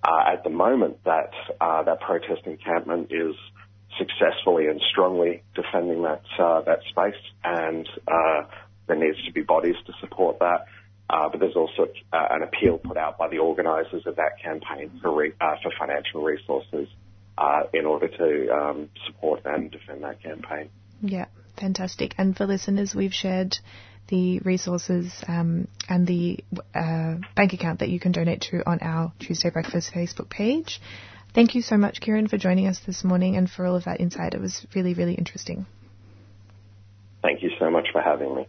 uh, 0.04 0.34
at 0.34 0.44
the 0.44 0.50
moment 0.50 1.04
that 1.06 1.32
uh, 1.62 1.84
that 1.84 2.02
protest 2.02 2.42
encampment 2.46 3.12
is 3.12 3.36
successfully 3.98 4.68
and 4.68 4.82
strongly 4.92 5.44
defending 5.56 6.04
that 6.04 6.24
uh, 6.40 6.62
that 6.62 6.80
space, 6.90 7.22
and 7.44 7.88
uh, 8.08 8.44
there 8.88 8.98
needs 8.98 9.24
to 9.26 9.32
be 9.32 9.42
bodies 9.42 9.76
to 9.86 9.94
support 10.02 10.40
that. 10.40 10.66
Uh, 11.10 11.30
but 11.30 11.40
there's 11.40 11.56
also 11.56 11.88
uh, 12.12 12.28
an 12.32 12.44
appeal 12.44 12.78
put 12.78 12.98
out 12.98 13.18
by 13.18 13.28
the 13.28 13.38
organisers 13.38 14.06
of 14.08 14.16
that 14.16 14.40
campaign 14.42 14.90
for 15.02 15.14
re- 15.14 15.34
for 15.40 15.72
financial 15.78 16.24
resources 16.24 16.88
in 17.74 17.86
order 17.86 18.08
to 18.08 18.50
um, 18.54 18.90
support 19.06 19.42
and 19.46 19.72
defend 19.72 20.04
that 20.04 20.22
campaign. 20.22 20.70
Yeah, 21.02 21.26
fantastic. 21.58 22.16
And 22.18 22.36
for 22.36 22.46
listeners, 22.46 22.96
we've 22.96 23.14
shared 23.14 23.58
the 24.08 24.40
resources 24.40 25.12
um, 25.28 25.68
and 25.88 26.06
the 26.06 26.40
uh, 26.76 27.16
bank 27.36 27.54
account 27.54 27.80
that 27.80 27.90
you 27.90 28.00
can 28.00 28.12
donate 28.12 28.42
to 28.52 28.68
on 28.70 28.80
our 28.82 29.14
Tuesday 29.20 29.50
Breakfast 29.50 29.92
Facebook 29.94 30.30
page. 30.30 30.80
Thank 31.34 31.56
you 31.56 31.62
so 31.62 31.78
much, 31.78 32.00
Kieran, 32.00 32.28
for 32.28 32.38
joining 32.38 32.68
us 32.68 32.80
this 32.86 33.04
morning 33.04 33.38
and 33.38 33.50
for 33.50 33.66
all 33.66 33.76
of 33.76 33.86
that 33.86 34.00
insight. 34.00 34.34
It 34.34 34.42
was 34.42 34.66
really, 34.76 34.94
really 34.94 35.16
interesting. 35.16 35.66
Thank 37.24 37.42
you 37.42 37.50
so 37.60 37.72
much 37.72 37.88
for 37.92 38.02
having 38.02 38.36
me. 38.36 38.48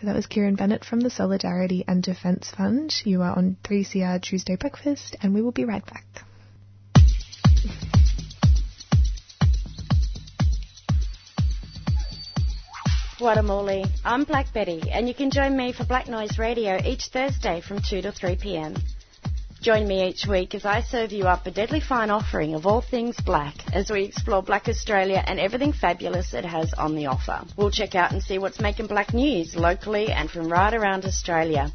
So 0.00 0.06
that 0.06 0.16
was 0.16 0.26
Kieran 0.26 0.54
Bennett 0.54 0.84
from 0.84 1.00
the 1.00 1.10
Solidarity 1.10 1.84
and 1.86 2.02
Defence 2.02 2.50
Fund. 2.50 2.94
You 3.04 3.20
are 3.20 3.36
on 3.36 3.58
3CR 3.64 4.22
Tuesday 4.22 4.56
Breakfast, 4.56 5.14
and 5.20 5.34
we 5.34 5.42
will 5.42 5.52
be 5.52 5.66
right 5.66 5.84
back. 5.84 6.24
Guatemala. 13.20 13.84
I'm 14.02 14.24
Black 14.24 14.50
Betty, 14.54 14.80
and 14.90 15.06
you 15.06 15.12
can 15.12 15.30
join 15.30 15.54
me 15.54 15.72
for 15.72 15.84
Black 15.84 16.08
Noise 16.08 16.38
Radio 16.38 16.80
each 16.82 17.08
Thursday 17.08 17.60
from 17.60 17.82
2 17.82 18.00
to 18.00 18.12
3 18.12 18.36
pm. 18.36 18.76
Join 19.60 19.86
me 19.86 20.08
each 20.08 20.26
week 20.26 20.54
as 20.54 20.64
I 20.64 20.80
serve 20.80 21.12
you 21.12 21.24
up 21.24 21.46
a 21.46 21.50
deadly 21.50 21.80
fine 21.80 22.08
offering 22.08 22.54
of 22.54 22.66
all 22.66 22.80
things 22.80 23.20
black 23.20 23.56
as 23.74 23.90
we 23.90 24.04
explore 24.04 24.42
Black 24.42 24.68
Australia 24.68 25.22
and 25.26 25.38
everything 25.38 25.74
fabulous 25.74 26.32
it 26.32 26.46
has 26.46 26.72
on 26.72 26.96
the 26.96 27.08
offer. 27.08 27.44
We'll 27.58 27.70
check 27.70 27.94
out 27.94 28.10
and 28.10 28.22
see 28.22 28.38
what's 28.38 28.58
making 28.58 28.86
black 28.86 29.12
news 29.12 29.54
locally 29.54 30.10
and 30.10 30.30
from 30.30 30.50
right 30.50 30.72
around 30.72 31.04
Australia. 31.04 31.70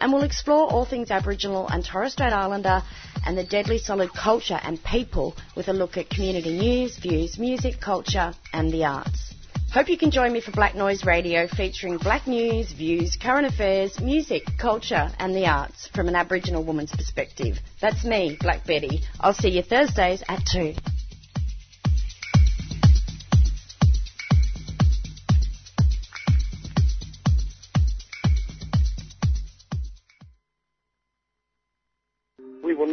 And 0.00 0.10
we'll 0.10 0.22
explore 0.22 0.72
all 0.72 0.86
things 0.86 1.10
Aboriginal 1.10 1.68
and 1.68 1.84
Torres 1.84 2.14
Strait 2.14 2.32
Islander 2.32 2.82
and 3.26 3.36
the 3.36 3.44
deadly 3.44 3.76
solid 3.76 4.14
culture 4.14 4.58
and 4.62 4.82
people 4.82 5.36
with 5.54 5.68
a 5.68 5.74
look 5.74 5.98
at 5.98 6.08
community 6.08 6.58
news, 6.58 6.96
views, 6.96 7.38
music, 7.38 7.78
culture, 7.78 8.32
and 8.54 8.72
the 8.72 8.86
arts. 8.86 9.27
Hope 9.72 9.90
you 9.90 9.98
can 9.98 10.10
join 10.10 10.32
me 10.32 10.40
for 10.40 10.50
Black 10.50 10.74
Noise 10.74 11.04
Radio 11.04 11.46
featuring 11.46 11.98
black 11.98 12.26
news, 12.26 12.72
views, 12.72 13.18
current 13.20 13.46
affairs, 13.46 14.00
music, 14.00 14.44
culture 14.58 15.10
and 15.18 15.34
the 15.34 15.46
arts 15.46 15.88
from 15.88 16.08
an 16.08 16.16
Aboriginal 16.16 16.64
woman's 16.64 16.90
perspective. 16.90 17.58
That's 17.78 18.02
me, 18.02 18.38
Black 18.40 18.66
Betty. 18.66 19.02
I'll 19.20 19.34
see 19.34 19.50
you 19.50 19.62
Thursdays 19.62 20.22
at 20.26 20.42
2. 20.50 20.72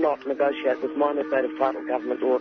Not 0.05 0.27
negotiate 0.27 0.83
with 0.83 0.95
minor 0.95 1.27
state 1.27 1.45
of 1.45 1.57
title 1.57 1.83
government 1.87 2.21
or 2.21 2.37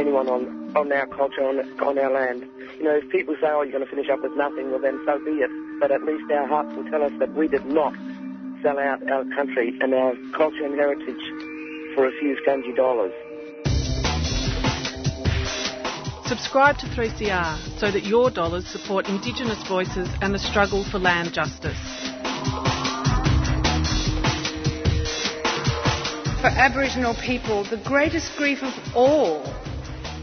anyone 0.00 0.30
on, 0.30 0.72
on 0.74 0.90
our 0.90 1.06
culture, 1.08 1.44
on, 1.44 1.60
on 1.82 1.98
our 1.98 2.10
land. 2.10 2.48
You 2.78 2.84
know, 2.84 2.96
if 2.96 3.10
people 3.10 3.34
say, 3.38 3.48
oh, 3.48 3.60
you're 3.60 3.72
going 3.72 3.84
to 3.84 3.90
finish 3.90 4.08
up 4.08 4.22
with 4.22 4.32
nothing, 4.32 4.70
well 4.70 4.80
then 4.80 4.98
so 5.04 5.18
be 5.22 5.44
it. 5.44 5.50
But 5.78 5.92
at 5.92 6.00
least 6.04 6.24
our 6.32 6.48
hearts 6.48 6.74
will 6.74 6.88
tell 6.88 7.02
us 7.02 7.12
that 7.18 7.34
we 7.34 7.48
did 7.48 7.66
not 7.66 7.92
sell 8.62 8.78
out 8.78 9.06
our 9.10 9.24
country 9.36 9.76
and 9.82 9.92
our 9.92 10.14
culture 10.32 10.64
and 10.64 10.74
heritage 10.74 11.20
for 11.94 12.08
a 12.08 12.12
few 12.18 12.34
scungy 12.40 12.74
dollars. 12.74 13.12
Subscribe 16.24 16.78
to 16.78 16.86
3CR 16.86 17.78
so 17.78 17.90
that 17.90 18.04
your 18.04 18.30
dollars 18.30 18.66
support 18.66 19.06
Indigenous 19.10 19.62
voices 19.68 20.08
and 20.22 20.32
the 20.32 20.38
struggle 20.38 20.82
for 20.90 20.98
land 20.98 21.34
justice. 21.34 21.76
For 26.42 26.48
Aboriginal 26.48 27.14
people, 27.14 27.62
the 27.62 27.76
greatest 27.76 28.36
grief 28.36 28.64
of 28.64 28.74
all 28.96 29.44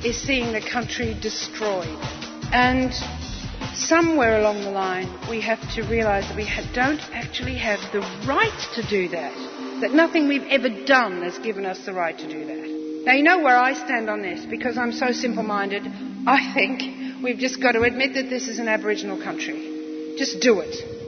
is 0.04 0.22
seeing 0.22 0.52
the 0.52 0.60
country 0.60 1.18
destroyed. 1.22 1.98
And 2.52 2.94
somewhere 3.74 4.42
along 4.42 4.66
the 4.66 4.72
line, 4.72 5.08
we 5.30 5.40
have 5.40 5.62
to 5.76 5.84
realise 5.84 6.28
that 6.28 6.36
we 6.36 6.44
don't 6.74 7.00
actually 7.16 7.56
have 7.56 7.80
the 7.94 8.02
right 8.28 8.68
to 8.76 8.86
do 8.90 9.08
that. 9.08 9.34
That 9.80 9.94
nothing 9.94 10.28
we've 10.28 10.44
ever 10.50 10.68
done 10.84 11.22
has 11.22 11.40
given 11.40 11.66
us 11.66 11.86
the 11.86 11.94
right 11.94 12.18
to 12.18 12.28
do 12.28 12.46
that. 12.48 13.06
Now, 13.06 13.14
you 13.14 13.24
know 13.24 13.40
where 13.40 13.56
I 13.56 13.72
stand 13.72 14.10
on 14.10 14.22
this 14.22 14.46
because 14.46 14.78
I'm 14.78 14.92
so 14.92 15.14
simple 15.14 15.44
minded. 15.44 15.84
I 16.28 16.54
think 16.54 17.24
we've 17.24 17.40
just 17.40 17.62
got 17.62 17.72
to 17.72 17.84
admit 17.84 18.16
that 18.16 18.30
this 18.30 18.50
is 18.50 18.60
an 18.60 18.68
Aboriginal 18.68 19.24
country. 19.24 20.16
Just 20.18 20.42
do 20.42 20.60
it. 20.60 20.99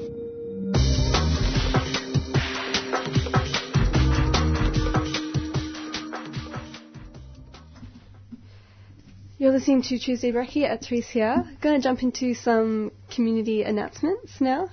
You're 9.42 9.54
listening 9.54 9.82
to 9.82 9.98
Tuesday 9.98 10.32
Brekkie 10.32 10.70
at 10.70 10.84
3CR. 10.84 11.60
Going 11.62 11.76
to 11.76 11.82
jump 11.82 12.04
into 12.04 12.36
some 12.36 12.92
community 13.10 13.64
announcements 13.64 14.40
now. 14.40 14.70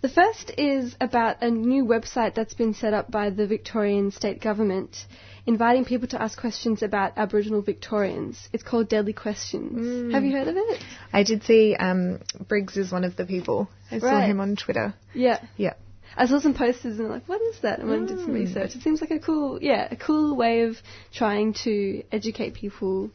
The 0.00 0.08
first 0.08 0.52
is 0.56 0.94
about 1.00 1.42
a 1.42 1.50
new 1.50 1.84
website 1.84 2.36
that's 2.36 2.54
been 2.54 2.72
set 2.72 2.94
up 2.94 3.10
by 3.10 3.30
the 3.30 3.48
Victorian 3.48 4.12
State 4.12 4.40
Government, 4.40 4.96
inviting 5.44 5.84
people 5.84 6.06
to 6.06 6.22
ask 6.22 6.38
questions 6.38 6.84
about 6.84 7.14
Aboriginal 7.16 7.62
Victorians. 7.62 8.48
It's 8.52 8.62
called 8.62 8.88
Deadly 8.88 9.12
Questions. 9.12 10.14
Have 10.14 10.22
you 10.22 10.30
heard 10.30 10.46
of 10.46 10.54
it? 10.56 10.80
I 11.12 11.24
did 11.24 11.42
see 11.42 11.74
um, 11.74 12.20
Briggs 12.46 12.76
is 12.76 12.92
one 12.92 13.02
of 13.02 13.16
the 13.16 13.26
people. 13.26 13.68
I 13.90 13.98
saw 13.98 14.20
him 14.20 14.38
on 14.38 14.54
Twitter. 14.54 14.94
Yeah. 15.14 15.40
Yeah. 15.56 15.74
I 16.16 16.26
saw 16.26 16.40
some 16.40 16.54
posters 16.54 16.98
and 16.98 17.06
I'm 17.06 17.12
like, 17.12 17.28
what 17.28 17.40
is 17.40 17.60
that? 17.60 17.78
And 17.78 17.88
went 17.88 18.02
and 18.02 18.18
did 18.18 18.20
some 18.20 18.32
research. 18.32 18.74
It 18.74 18.82
seems 18.82 19.00
like 19.00 19.10
a 19.10 19.18
cool, 19.18 19.58
yeah, 19.62 19.88
a 19.90 19.96
cool 19.96 20.36
way 20.36 20.62
of 20.62 20.76
trying 21.12 21.54
to 21.64 22.02
educate 22.12 22.54
people. 22.54 23.10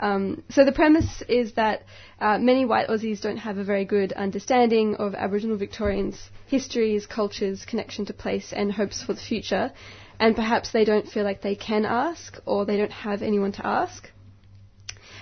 Um, 0.00 0.42
so 0.48 0.64
the 0.64 0.72
premise 0.72 1.22
is 1.28 1.54
that 1.54 1.82
uh, 2.20 2.38
many 2.38 2.64
white 2.64 2.88
Aussies 2.88 3.20
don't 3.20 3.38
have 3.38 3.58
a 3.58 3.64
very 3.64 3.84
good 3.84 4.12
understanding 4.12 4.94
of 4.96 5.14
Aboriginal 5.14 5.56
Victorians' 5.56 6.30
histories, 6.46 7.06
cultures, 7.06 7.64
connection 7.64 8.06
to 8.06 8.12
place, 8.12 8.52
and 8.52 8.72
hopes 8.72 9.02
for 9.02 9.12
the 9.12 9.20
future, 9.20 9.72
and 10.20 10.36
perhaps 10.36 10.70
they 10.70 10.84
don't 10.84 11.08
feel 11.08 11.24
like 11.24 11.42
they 11.42 11.56
can 11.56 11.84
ask 11.84 12.38
or 12.46 12.64
they 12.64 12.76
don't 12.76 12.92
have 12.92 13.22
anyone 13.22 13.52
to 13.52 13.66
ask. 13.66 14.10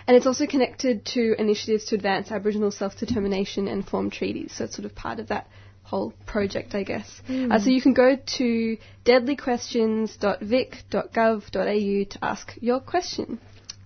And 0.06 0.16
it's 0.16 0.26
also 0.26 0.46
connected 0.46 1.04
to 1.06 1.34
initiatives 1.38 1.86
to 1.86 1.96
advance 1.96 2.30
Aboriginal 2.30 2.70
self-determination 2.70 3.66
and 3.66 3.86
form 3.86 4.10
treaties. 4.10 4.52
So 4.56 4.64
it's 4.64 4.76
sort 4.76 4.86
of 4.86 4.94
part 4.94 5.18
of 5.18 5.28
that 5.28 5.48
whole 5.86 6.12
project, 6.26 6.74
I 6.74 6.82
guess. 6.82 7.08
Mm. 7.28 7.52
Uh, 7.52 7.60
so 7.60 7.70
you 7.70 7.80
can 7.80 7.94
go 7.94 8.16
to 8.38 8.76
deadlyquestions.vic.gov.au 9.04 12.04
to 12.10 12.18
ask 12.22 12.54
your 12.60 12.80
question. 12.80 13.38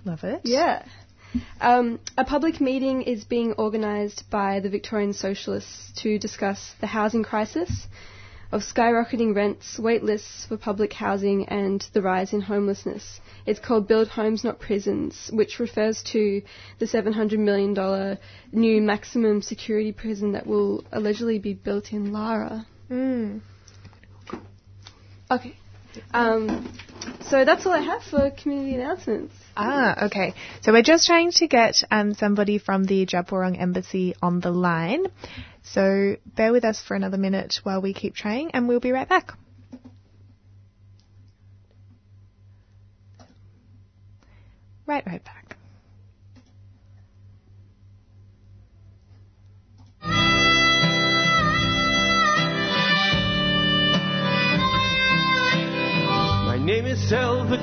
Love 0.05 0.25
it. 0.25 0.41
Yeah. 0.45 0.83
Um, 1.61 2.01
a 2.17 2.25
public 2.25 2.61
meeting 2.61 3.03
is 3.03 3.25
being 3.25 3.53
organised 3.55 4.29
by 4.31 4.61
the 4.61 4.71
Victorian 4.71 5.13
Socialists 5.13 5.93
to 6.03 6.19
discuss 6.19 6.73
the 6.81 6.87
housing 6.87 7.23
crisis 7.23 7.87
of 8.53 8.63
skyrocketing 8.63 9.35
rents, 9.35 9.79
wait 9.79 10.03
lists 10.03 10.47
for 10.47 10.57
public 10.57 10.93
housing, 10.93 11.49
and 11.49 11.87
the 11.93 12.03
rise 12.03 12.33
in 12.33 12.41
homelessness. 12.41 13.21
It's 13.47 13.61
called 13.61 13.87
Build 13.87 14.09
Homes 14.09 14.45
Not 14.45 14.59
Prisons, 14.59 15.31
which 15.33 15.61
refers 15.61 16.03
to 16.05 16.43
the 16.79 16.87
$700 16.87 17.39
million 17.39 18.19
new 18.53 18.83
maximum 18.83 19.43
security 19.43 19.93
prison 19.93 20.33
that 20.33 20.47
will 20.47 20.85
allegedly 20.93 21.39
be 21.39 21.55
built 21.55 21.93
in 21.93 22.13
Lara. 22.13 22.67
Mm. 22.91 23.41
Okay. 25.31 25.57
Um, 26.13 26.73
so 27.23 27.45
that's 27.45 27.67
all 27.67 27.73
I 27.73 27.81
have 27.81 28.03
for 28.03 28.31
community 28.31 28.75
announcements. 28.75 29.35
Ah, 29.57 30.07
okay. 30.07 30.35
So 30.63 30.73
we're 30.73 30.83
just 30.83 31.07
trying 31.07 31.31
to 31.33 31.47
get 31.47 31.83
um, 31.91 32.15
somebody 32.15 32.59
from 32.59 32.85
the 32.85 33.07
Djab 33.07 33.29
Wurrung 33.29 33.61
Embassy 33.61 34.15
on 34.23 34.41
the 34.41 34.51
line. 34.51 35.07
So 35.73 36.17
bear 36.27 36.51
with 36.51 36.65
us 36.65 36.83
for 36.83 36.97
another 36.97 37.17
minute 37.17 37.61
while 37.63 37.81
we 37.81 37.95
keep 37.95 38.15
trying, 38.15 38.51
and 38.53 38.67
we'll 38.67 38.81
be 38.81 38.91
right 38.91 39.09
back. 39.09 39.35
Right, 44.85 45.07
right 45.07 45.23
back. 45.23 45.57
My 56.47 56.59
name 56.59 56.87
is 56.87 57.09
Selva 57.09 57.59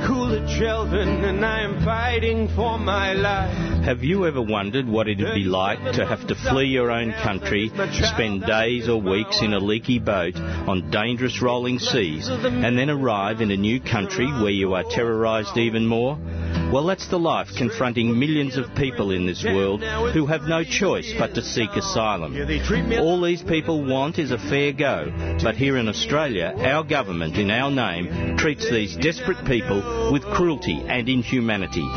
Jelvin, 0.48 1.26
and 1.26 1.46
I 1.46 1.64
am 1.64 1.84
fighting 1.84 2.48
for 2.56 2.80
my 2.80 3.12
life. 3.12 3.77
Have 3.88 4.04
you 4.04 4.28
ever 4.28 4.42
wondered 4.42 4.86
what 4.86 5.08
it'd 5.08 5.34
be 5.34 5.46
like 5.46 5.94
to 5.94 6.06
have 6.06 6.28
to 6.28 6.36
flee 6.36 6.66
your 6.66 6.92
own 6.92 7.14
country, 7.24 7.72
spend 7.94 8.46
days 8.46 8.90
or 8.90 9.00
weeks 9.00 9.42
in 9.42 9.54
a 9.54 9.60
leaky 9.60 9.98
boat 9.98 10.36
on 10.36 10.92
dangerous 10.92 11.42
rolling 11.42 11.80
seas, 11.80 12.28
and 12.28 12.78
then 12.78 12.90
arrive 12.90 13.40
in 13.40 13.50
a 13.50 13.56
new 13.56 13.80
country 13.80 14.26
where 14.26 14.52
you 14.52 14.74
are 14.74 14.84
terrorised 14.84 15.56
even 15.56 15.88
more? 15.88 16.20
Well, 16.70 16.86
that's 16.86 17.08
the 17.08 17.18
life 17.18 17.48
confronting 17.58 18.20
millions 18.20 18.58
of 18.58 18.76
people 18.76 19.12
in 19.12 19.26
this 19.26 19.46
world 19.46 19.82
who 20.12 20.26
have 20.26 20.42
no 20.42 20.66
choice 20.66 21.14
but 21.18 21.34
to 21.36 21.42
seek 21.42 21.70
asylum. 21.70 22.36
All 23.00 23.22
these 23.22 23.42
people 23.42 23.86
want 23.86 24.20
is 24.20 24.32
a 24.32 24.38
fair 24.38 24.74
go, 24.74 25.14
but 25.42 25.56
here 25.56 25.78
in 25.78 25.88
Australia, 25.88 26.54
our 26.60 26.84
government, 26.84 27.38
in 27.38 27.50
our 27.50 27.72
name, 27.72 28.36
treats 28.36 28.70
these 28.70 28.98
desperate 28.98 29.46
people 29.46 30.12
with 30.12 30.24
cruelty 30.24 30.84
and 30.90 31.08
inhumanity. 31.08 31.88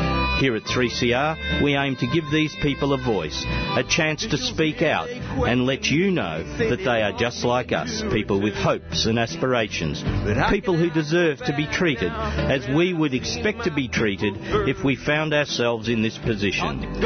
Here 0.41 0.55
at 0.55 0.63
3CR, 0.63 1.61
we 1.61 1.75
aim 1.75 1.95
to 1.97 2.07
give 2.07 2.23
these 2.31 2.55
people 2.63 2.93
a 2.93 2.97
voice, 2.97 3.45
a 3.45 3.83
chance 3.87 4.25
to 4.25 4.39
speak 4.39 4.81
out, 4.81 5.07
and 5.07 5.67
let 5.67 5.85
you 5.85 6.09
know 6.09 6.41
that 6.57 6.77
they 6.77 7.03
are 7.03 7.15
just 7.15 7.43
like 7.43 7.71
us, 7.71 8.01
people 8.11 8.41
with 8.41 8.55
hopes 8.55 9.05
and 9.05 9.19
aspirations, 9.19 10.03
people 10.49 10.75
who 10.75 10.89
deserve 10.89 11.37
to 11.43 11.55
be 11.55 11.67
treated 11.67 12.11
as 12.11 12.67
we 12.75 12.91
would 12.91 13.13
expect 13.13 13.65
to 13.65 13.71
be 13.71 13.87
treated 13.87 14.33
if 14.67 14.83
we 14.83 14.95
found 14.95 15.31
ourselves 15.31 15.89
in 15.89 16.01
this 16.01 16.17
position. 16.17 16.99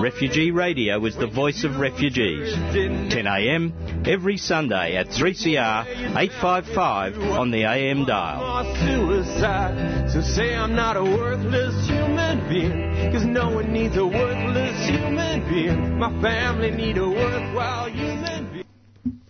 Refugee 0.00 0.52
Radio 0.52 1.04
is 1.06 1.16
the 1.16 1.26
voice 1.26 1.64
of 1.64 1.80
refugees. 1.80 2.54
10am 2.54 4.06
every 4.06 4.36
Sunday 4.36 4.94
at 4.94 5.08
3CR 5.08 6.16
855 6.16 7.18
on 7.18 7.50
the 7.50 7.64
AM 7.64 8.04
dial. 8.04 8.62
say 10.22 10.54
I'm 10.54 10.76
not 10.76 10.96
a 10.96 11.02
worthless 11.02 11.88
human 11.88 12.48
being. 12.48 12.75
Cause 13.12 13.24
no 13.24 13.50
one 13.50 13.72
needs 13.72 13.96
a 13.96 14.04
worthless 14.04 14.88
human 14.88 15.48
being. 15.48 15.98
My 15.98 16.10
family 16.20 16.70
need 16.70 16.98
a 16.98 17.08
worthwhile 17.08 17.88
human 17.88 18.52
being. 18.52 19.20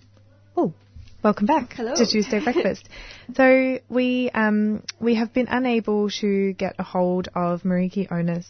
Oh, 0.57 0.74
welcome 1.22 1.47
back 1.47 1.72
Hello. 1.74 1.94
to 1.94 2.07
Tuesday 2.07 2.42
Breakfast. 2.42 2.88
So 3.34 3.78
we 3.88 4.30
um, 4.30 4.82
we 4.99 5.14
have 5.14 5.32
been 5.32 5.47
unable 5.49 6.11
to 6.20 6.55
get 6.55 6.74
a 6.78 6.82
hold 6.82 7.28
of 7.34 7.62
Meriki 7.62 8.11
Onus 8.11 8.47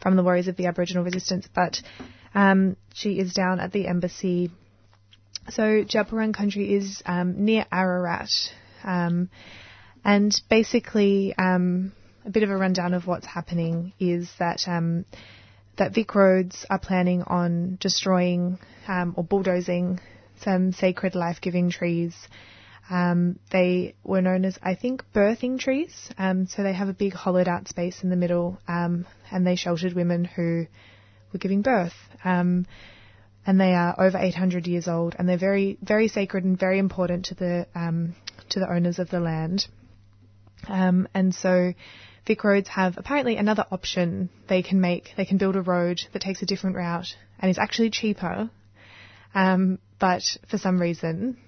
from 0.00 0.16
the 0.16 0.24
Warriors 0.24 0.48
of 0.48 0.56
the 0.56 0.66
Aboriginal 0.66 1.04
Resistance, 1.04 1.48
but 1.54 1.80
um, 2.34 2.76
she 2.92 3.20
is 3.20 3.32
down 3.32 3.60
at 3.60 3.72
the 3.72 3.86
embassy. 3.86 4.50
So 5.50 5.84
Djab 5.84 6.10
Wurrung 6.10 6.34
country 6.34 6.74
is 6.74 7.02
um, 7.06 7.44
near 7.44 7.66
Ararat, 7.72 8.30
um, 8.82 9.30
and 10.04 10.34
basically 10.48 11.34
um, 11.36 11.92
a 12.24 12.30
bit 12.30 12.42
of 12.42 12.50
a 12.50 12.56
rundown 12.56 12.94
of 12.94 13.06
what's 13.06 13.26
happening 13.26 13.92
is 13.98 14.30
that. 14.38 14.66
Um, 14.66 15.04
that 15.76 15.94
Vic 15.94 16.14
Roads 16.14 16.66
are 16.68 16.78
planning 16.78 17.22
on 17.22 17.78
destroying 17.80 18.58
um, 18.86 19.14
or 19.16 19.24
bulldozing 19.24 19.98
some 20.42 20.72
sacred 20.72 21.14
life-giving 21.14 21.70
trees. 21.70 22.14
Um, 22.90 23.38
they 23.50 23.94
were 24.04 24.20
known 24.20 24.44
as, 24.44 24.58
I 24.62 24.74
think, 24.74 25.04
birthing 25.14 25.58
trees. 25.58 26.10
Um, 26.18 26.46
so 26.46 26.62
they 26.62 26.74
have 26.74 26.88
a 26.88 26.92
big 26.92 27.14
hollowed-out 27.14 27.68
space 27.68 28.02
in 28.02 28.10
the 28.10 28.16
middle, 28.16 28.58
um, 28.68 29.06
and 29.30 29.46
they 29.46 29.56
sheltered 29.56 29.94
women 29.94 30.24
who 30.24 30.66
were 31.32 31.38
giving 31.38 31.62
birth. 31.62 31.94
Um, 32.24 32.66
and 33.46 33.58
they 33.58 33.72
are 33.72 33.94
over 33.98 34.18
800 34.18 34.66
years 34.66 34.86
old, 34.86 35.16
and 35.18 35.26
they're 35.26 35.38
very, 35.38 35.78
very 35.80 36.08
sacred 36.08 36.44
and 36.44 36.58
very 36.58 36.78
important 36.78 37.26
to 37.26 37.34
the 37.34 37.66
um, 37.74 38.14
to 38.50 38.60
the 38.60 38.70
owners 38.70 38.98
of 38.98 39.08
the 39.08 39.20
land. 39.20 39.66
Um, 40.68 41.08
and 41.14 41.34
so 41.34 41.72
Vic 42.30 42.44
Roads 42.44 42.68
have 42.68 42.96
apparently 42.96 43.38
another 43.38 43.66
option 43.72 44.30
they 44.48 44.62
can 44.62 44.80
make. 44.80 45.14
They 45.16 45.24
can 45.24 45.36
build 45.36 45.56
a 45.56 45.62
road 45.62 46.00
that 46.12 46.22
takes 46.22 46.40
a 46.42 46.46
different 46.46 46.76
route 46.76 47.16
and 47.40 47.50
is 47.50 47.58
actually 47.58 47.90
cheaper. 47.90 48.48
Um, 49.34 49.80
but 49.98 50.22
for 50.48 50.56
some 50.56 50.80
reason, 50.80 51.38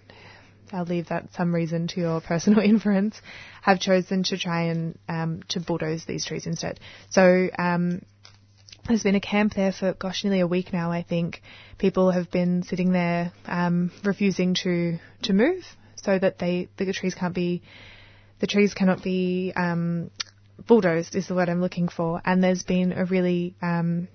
I'll 0.73 0.85
leave 0.85 1.07
that 1.11 1.33
some 1.35 1.55
reason 1.55 1.87
to 1.87 2.01
your 2.01 2.21
personal 2.33 2.59
inference, 2.59 3.23
have 3.61 3.79
chosen 3.79 4.25
to 4.25 4.37
try 4.37 4.63
and 4.63 4.99
um, 5.09 5.45
to 5.51 5.61
bulldoze 5.61 6.05
these 6.05 6.27
trees 6.27 6.47
instead. 6.47 6.81
So 7.11 7.49
um, 7.57 8.03
there's 8.89 9.05
been 9.05 9.15
a 9.15 9.21
camp 9.21 9.55
there 9.55 9.71
for 9.71 9.93
gosh 9.93 10.25
nearly 10.25 10.41
a 10.41 10.49
week 10.49 10.73
now. 10.73 10.91
I 10.91 11.05
think 11.05 11.43
people 11.79 12.11
have 12.11 12.29
been 12.33 12.65
sitting 12.65 12.91
there 12.91 13.31
um, 13.47 13.93
refusing 14.03 14.55
to 14.65 14.99
to 15.23 15.33
move 15.33 15.63
so 15.95 16.19
that 16.19 16.41
they 16.41 16.71
the 16.77 16.93
trees 16.93 17.15
can't 17.15 17.37
be 17.37 17.63
the 18.41 18.49
trees 18.49 18.75
cannot 18.75 19.05
be 19.05 19.53
um, 19.55 20.11
bulldozed 20.67 21.15
is 21.15 21.29
the 21.29 21.35
word 21.35 21.49
I'm 21.49 21.61
looking 21.61 21.89
for. 21.89 22.21
And 22.25 22.43
there's 22.43 22.63
been 22.63 22.93
a 22.93 23.05
really 23.05 23.55
um, 23.63 24.09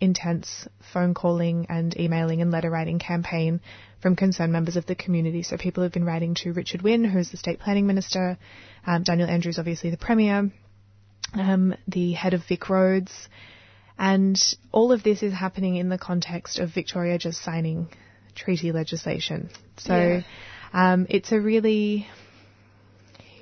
intense 0.00 0.66
phone 0.92 1.14
calling 1.14 1.66
and 1.68 1.98
emailing 1.98 2.40
and 2.40 2.50
letter 2.50 2.70
writing 2.70 2.98
campaign 2.98 3.60
from 4.00 4.16
concerned 4.16 4.52
members 4.52 4.76
of 4.76 4.86
the 4.86 4.94
community. 4.94 5.42
So 5.42 5.56
people 5.56 5.82
have 5.82 5.92
been 5.92 6.04
writing 6.04 6.34
to 6.36 6.52
Richard 6.52 6.82
Wynne, 6.82 7.04
who's 7.04 7.30
the 7.30 7.36
state 7.36 7.60
planning 7.60 7.86
minister, 7.86 8.38
um, 8.86 9.02
Daniel 9.02 9.28
Andrews, 9.28 9.58
obviously 9.58 9.90
the 9.90 9.96
premier, 9.96 10.50
um, 11.34 11.74
the 11.86 12.12
head 12.12 12.34
of 12.34 12.44
Vic 12.48 12.68
Roads, 12.68 13.28
and 13.98 14.36
all 14.72 14.90
of 14.92 15.02
this 15.02 15.22
is 15.22 15.32
happening 15.32 15.76
in 15.76 15.88
the 15.88 15.98
context 15.98 16.58
of 16.58 16.74
Victoria 16.74 17.18
just 17.18 17.42
signing 17.42 17.88
treaty 18.34 18.72
legislation. 18.72 19.50
So 19.76 19.94
Yeah. 19.94 20.22
um, 20.72 21.06
it's 21.10 21.30
a 21.30 21.40
really 21.40 22.08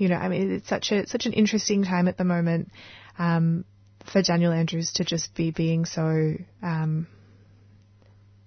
you 0.00 0.08
know, 0.08 0.16
I 0.16 0.28
mean, 0.28 0.50
it's 0.50 0.68
such 0.68 0.92
a 0.92 1.06
such 1.06 1.26
an 1.26 1.34
interesting 1.34 1.84
time 1.84 2.08
at 2.08 2.16
the 2.16 2.24
moment 2.24 2.70
um, 3.18 3.66
for 4.10 4.22
Daniel 4.22 4.50
Andrews 4.50 4.92
to 4.92 5.04
just 5.04 5.34
be 5.34 5.50
being 5.50 5.84
so 5.84 6.34
um, 6.62 7.06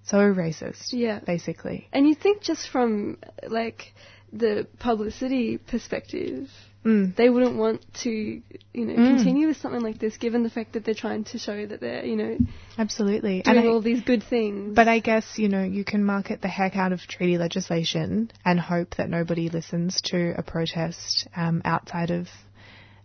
so 0.03 0.17
racist. 0.17 0.87
Yeah. 0.91 1.19
basically. 1.19 1.87
And 1.93 2.07
you 2.07 2.15
think 2.15 2.41
just 2.41 2.69
from 2.69 3.19
like 3.47 3.93
the 4.31 4.67
publicity 4.79 5.59
perspective, 5.59 6.49
Mm. 6.85 7.15
they 7.15 7.29
wouldn't 7.29 7.55
want 7.55 7.81
to, 8.03 8.09
you 8.09 8.41
know, 8.85 8.93
Mm. 8.93 9.15
continue 9.15 9.47
with 9.47 9.57
something 9.57 9.81
like 9.81 9.99
this, 9.99 10.17
given 10.17 10.43
the 10.43 10.49
fact 10.49 10.73
that 10.73 10.83
they're 10.83 10.93
trying 10.93 11.23
to 11.25 11.37
show 11.37 11.65
that 11.65 11.79
they're, 11.79 12.05
you 12.05 12.15
know, 12.17 12.37
Absolutely. 12.77 13.41
doing 13.41 13.57
I- 13.59 13.67
all 13.67 13.81
these 13.81 14.01
good 14.01 14.21
things. 14.23 14.75
But 14.75 14.87
I 14.87 14.99
guess, 14.99 15.39
you 15.39 15.47
know, 15.49 15.63
you 15.63 15.83
can 15.85 16.03
market 16.03 16.41
the 16.41 16.47
heck 16.49 16.75
out 16.75 16.91
of 16.91 17.01
treaty 17.07 17.37
legislation 17.37 18.31
and 18.43 18.59
hope 18.59 18.95
that 18.97 19.09
nobody 19.09 19.49
listens 19.49 20.01
to 20.11 20.33
a 20.37 20.43
protest 20.43 21.27
um, 21.35 21.61
outside 21.63 22.11
of 22.11 22.27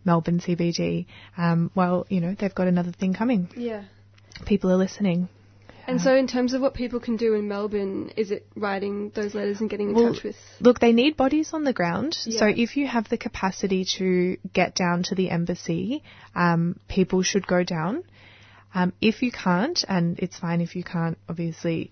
Melbourne 0.04 0.40
CBD. 0.40 1.06
Um, 1.36 1.70
well, 1.74 2.06
you 2.08 2.20
know, 2.20 2.34
they've 2.38 2.54
got 2.54 2.66
another 2.68 2.92
thing 2.92 3.14
coming. 3.14 3.48
yeah. 3.56 3.84
People 4.46 4.70
are 4.70 4.76
listening. 4.76 5.28
And 5.88 6.02
so, 6.02 6.14
in 6.14 6.26
terms 6.26 6.52
of 6.52 6.60
what 6.60 6.74
people 6.74 7.00
can 7.00 7.16
do 7.16 7.32
in 7.32 7.48
Melbourne, 7.48 8.12
is 8.14 8.30
it 8.30 8.46
writing 8.54 9.10
those 9.14 9.34
letters 9.34 9.62
and 9.62 9.70
getting 9.70 9.88
in 9.88 9.94
Well, 9.94 10.12
touch 10.12 10.22
with? 10.22 10.36
Look, 10.60 10.80
they 10.80 10.92
need 10.92 11.16
bodies 11.16 11.54
on 11.54 11.64
the 11.64 11.72
ground. 11.72 12.14
So 12.14 12.46
if 12.46 12.76
you 12.76 12.86
have 12.86 13.08
the 13.08 13.16
capacity 13.16 13.86
to 13.96 14.36
get 14.52 14.74
down 14.74 15.02
to 15.04 15.14
the 15.14 15.30
embassy, 15.30 16.02
um, 16.34 16.78
people 16.88 17.22
should 17.22 17.46
go 17.46 17.64
down. 17.64 18.04
Um, 18.74 18.92
if 19.00 19.22
you 19.22 19.32
can't, 19.32 19.82
and 19.88 20.18
it's 20.18 20.38
fine 20.38 20.60
if 20.60 20.76
you 20.76 20.84
can't, 20.84 21.16
obviously, 21.26 21.90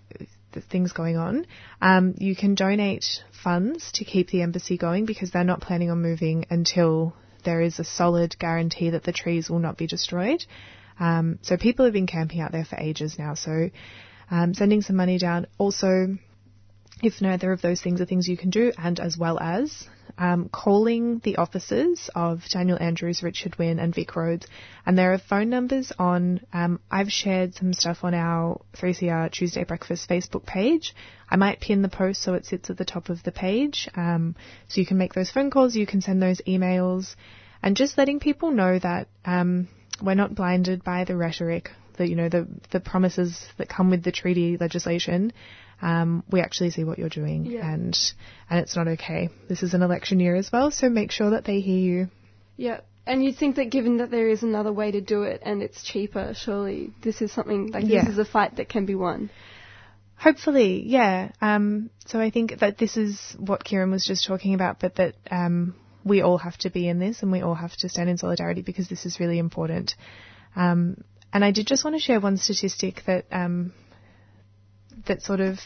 the 0.52 0.60
things 0.60 0.92
going 0.92 1.16
on, 1.16 1.46
um, 1.80 2.14
you 2.18 2.36
can 2.36 2.54
donate 2.54 3.06
funds 3.42 3.92
to 3.92 4.04
keep 4.04 4.28
the 4.28 4.42
embassy 4.42 4.76
going 4.76 5.06
because 5.06 5.30
they're 5.30 5.42
not 5.42 5.62
planning 5.62 5.90
on 5.90 6.02
moving 6.02 6.44
until 6.50 7.14
there 7.44 7.62
is 7.62 7.78
a 7.78 7.84
solid 7.84 8.38
guarantee 8.38 8.90
that 8.90 9.04
the 9.04 9.12
trees 9.12 9.48
will 9.48 9.58
not 9.58 9.78
be 9.78 9.86
destroyed. 9.86 10.44
Um, 10.98 11.38
so 11.42 11.56
people 11.56 11.84
have 11.84 11.94
been 11.94 12.06
camping 12.06 12.40
out 12.40 12.52
there 12.52 12.64
for 12.64 12.76
ages 12.78 13.18
now. 13.18 13.34
So 13.34 13.70
um, 14.30 14.54
sending 14.54 14.82
some 14.82 14.96
money 14.96 15.18
down. 15.18 15.46
Also, 15.58 16.16
if 17.02 17.20
neither 17.20 17.52
of 17.52 17.60
those 17.60 17.80
things 17.80 18.00
are 18.00 18.06
things 18.06 18.26
you 18.26 18.36
can 18.36 18.50
do, 18.50 18.72
and 18.78 18.98
as 18.98 19.18
well 19.18 19.38
as 19.38 19.86
um, 20.18 20.48
calling 20.48 21.20
the 21.24 21.36
offices 21.36 22.08
of 22.14 22.42
Daniel 22.50 22.78
Andrews, 22.80 23.22
Richard 23.22 23.58
Wynne, 23.58 23.78
and 23.78 23.94
Vic 23.94 24.16
Roads. 24.16 24.46
And 24.84 24.96
there 24.96 25.12
are 25.12 25.18
phone 25.18 25.50
numbers 25.50 25.92
on. 25.98 26.40
Um, 26.52 26.80
I've 26.90 27.10
shared 27.10 27.54
some 27.54 27.72
stuff 27.72 27.98
on 28.02 28.14
our 28.14 28.60
3CR 28.76 29.30
Tuesday 29.30 29.64
Breakfast 29.64 30.08
Facebook 30.08 30.46
page. 30.46 30.94
I 31.28 31.36
might 31.36 31.60
pin 31.60 31.82
the 31.82 31.88
post 31.88 32.22
so 32.22 32.34
it 32.34 32.46
sits 32.46 32.70
at 32.70 32.78
the 32.78 32.84
top 32.84 33.08
of 33.08 33.22
the 33.22 33.32
page. 33.32 33.88
Um, 33.94 34.34
so 34.68 34.80
you 34.80 34.86
can 34.86 34.98
make 34.98 35.12
those 35.12 35.30
phone 35.30 35.50
calls, 35.50 35.76
you 35.76 35.86
can 35.86 36.00
send 36.00 36.22
those 36.22 36.40
emails, 36.46 37.14
and 37.62 37.76
just 37.76 37.98
letting 37.98 38.20
people 38.20 38.52
know 38.52 38.78
that 38.78 39.08
um, 39.24 39.68
we're 40.02 40.14
not 40.14 40.34
blinded 40.34 40.84
by 40.84 41.04
the 41.04 41.16
rhetoric, 41.16 41.70
the 41.96 42.08
you 42.08 42.16
know 42.16 42.28
the 42.28 42.46
the 42.70 42.80
promises 42.80 43.46
that 43.58 43.68
come 43.68 43.90
with 43.90 44.02
the 44.02 44.12
treaty 44.12 44.56
legislation. 44.56 45.32
Um, 45.82 46.24
we 46.30 46.40
actually 46.40 46.70
see 46.70 46.84
what 46.84 46.98
you're 46.98 47.10
doing, 47.10 47.44
Yeah. 47.46 47.70
and 47.72 47.96
and 48.48 48.60
it's 48.60 48.76
not 48.76 48.88
okay. 48.88 49.28
This 49.48 49.62
is 49.62 49.74
an 49.74 49.82
election 49.82 50.20
year 50.20 50.34
as 50.34 50.50
well, 50.50 50.70
so 50.70 50.88
make 50.88 51.10
sure 51.10 51.30
that 51.30 51.44
they 51.44 51.60
hear 51.60 51.78
you. 51.78 52.08
Yeah. 52.56 52.80
And 53.08 53.22
you'd 53.22 53.36
think 53.36 53.56
that 53.56 53.70
given 53.70 53.98
that 53.98 54.10
there 54.10 54.26
is 54.28 54.42
another 54.42 54.72
way 54.72 54.90
to 54.90 55.00
do 55.00 55.22
it 55.22 55.40
and 55.44 55.62
it's 55.62 55.84
cheaper, 55.84 56.32
surely 56.34 56.90
this 57.02 57.22
is 57.22 57.30
something 57.30 57.68
like 57.70 57.84
Yeah. 57.86 58.00
this 58.02 58.14
is 58.14 58.18
a 58.18 58.24
fight 58.24 58.56
that 58.56 58.68
can 58.68 58.84
be 58.84 58.96
won. 58.96 59.30
Hopefully, 60.16 60.82
yeah. 60.84 61.30
Um, 61.40 61.90
so 62.06 62.18
I 62.18 62.30
think 62.30 62.58
that 62.60 62.78
this 62.78 62.96
is 62.96 63.36
what 63.38 63.62
Kieran 63.62 63.90
was 63.90 64.04
just 64.04 64.26
talking 64.26 64.54
about, 64.54 64.80
but 64.80 64.96
that 64.96 65.14
um, 65.30 65.74
we 66.06 66.22
all 66.22 66.38
have 66.38 66.56
to 66.58 66.70
be 66.70 66.88
in 66.88 67.00
this 67.00 67.22
and 67.22 67.32
we 67.32 67.42
all 67.42 67.54
have 67.54 67.76
to 67.78 67.88
stand 67.88 68.08
in 68.08 68.16
solidarity 68.16 68.62
because 68.62 68.88
this 68.88 69.04
is 69.04 69.18
really 69.18 69.38
important. 69.38 69.96
Um, 70.54 71.02
and 71.32 71.44
I 71.44 71.50
did 71.50 71.66
just 71.66 71.84
want 71.84 71.96
to 71.96 72.00
share 72.00 72.20
one 72.20 72.36
statistic 72.36 73.02
that 73.06 73.26
um, 73.32 73.72
that 75.06 75.22
sort 75.22 75.40
of, 75.40 75.58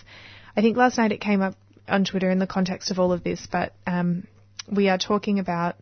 I 0.56 0.62
think 0.62 0.76
last 0.76 0.96
night 0.96 1.12
it 1.12 1.20
came 1.20 1.42
up 1.42 1.54
on 1.86 2.04
Twitter 2.04 2.30
in 2.30 2.38
the 2.38 2.46
context 2.46 2.90
of 2.90 2.98
all 2.98 3.12
of 3.12 3.22
this, 3.22 3.46
but 3.50 3.74
um, 3.86 4.26
we 4.70 4.88
are 4.88 4.98
talking 4.98 5.38
about 5.38 5.76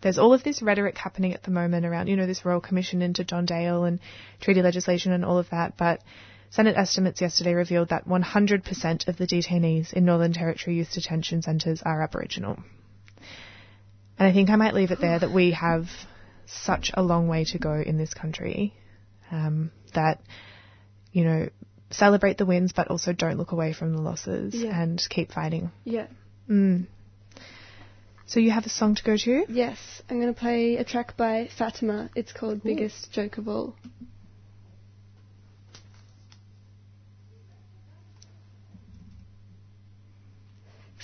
there's 0.00 0.18
all 0.18 0.34
of 0.34 0.42
this 0.42 0.60
rhetoric 0.60 0.98
happening 0.98 1.32
at 1.32 1.44
the 1.44 1.50
moment 1.50 1.86
around, 1.86 2.08
you 2.08 2.16
know, 2.16 2.26
this 2.26 2.44
Royal 2.44 2.60
Commission 2.60 3.00
into 3.00 3.24
Don 3.24 3.46
Dale 3.46 3.84
and 3.84 4.00
treaty 4.40 4.62
legislation 4.62 5.12
and 5.12 5.24
all 5.24 5.38
of 5.38 5.50
that, 5.50 5.76
but 5.76 6.02
Senate 6.50 6.76
estimates 6.76 7.20
yesterday 7.20 7.54
revealed 7.54 7.90
that 7.90 8.08
100% 8.08 9.08
of 9.08 9.16
the 9.16 9.26
detainees 9.26 9.92
in 9.92 10.04
Northern 10.04 10.32
Territory 10.32 10.76
Youth 10.76 10.92
Detention 10.92 11.42
Centres 11.42 11.82
are 11.82 12.02
Aboriginal. 12.02 12.58
And 14.18 14.26
I 14.28 14.32
think 14.32 14.50
I 14.50 14.56
might 14.56 14.74
leave 14.74 14.90
it 14.90 15.00
there 15.00 15.18
that 15.18 15.30
we 15.32 15.52
have 15.52 15.86
such 16.46 16.90
a 16.94 17.02
long 17.02 17.28
way 17.28 17.44
to 17.44 17.58
go 17.58 17.74
in 17.74 17.98
this 17.98 18.14
country 18.14 18.74
um, 19.30 19.70
that, 19.94 20.20
you 21.12 21.24
know, 21.24 21.48
celebrate 21.90 22.38
the 22.38 22.46
wins 22.46 22.72
but 22.72 22.88
also 22.88 23.12
don't 23.12 23.38
look 23.38 23.52
away 23.52 23.72
from 23.72 23.92
the 23.94 24.02
losses 24.02 24.54
Yeah. 24.54 24.80
and 24.80 25.00
keep 25.08 25.32
fighting. 25.32 25.70
Yeah. 25.84 26.06
Mm. 26.48 26.86
So 28.26 28.40
you 28.40 28.50
have 28.50 28.66
a 28.66 28.70
song 28.70 28.94
to 28.96 29.02
go 29.02 29.16
to? 29.16 29.44
Yes, 29.48 29.78
I'm 30.10 30.20
going 30.20 30.32
to 30.34 30.38
play 30.38 30.76
a 30.76 30.84
track 30.84 31.16
by 31.16 31.48
Fatima. 31.56 32.10
It's 32.14 32.32
called 32.32 32.62
Biggest 32.62 33.10
Joke 33.12 33.38
of 33.38 33.48
All. 33.48 33.74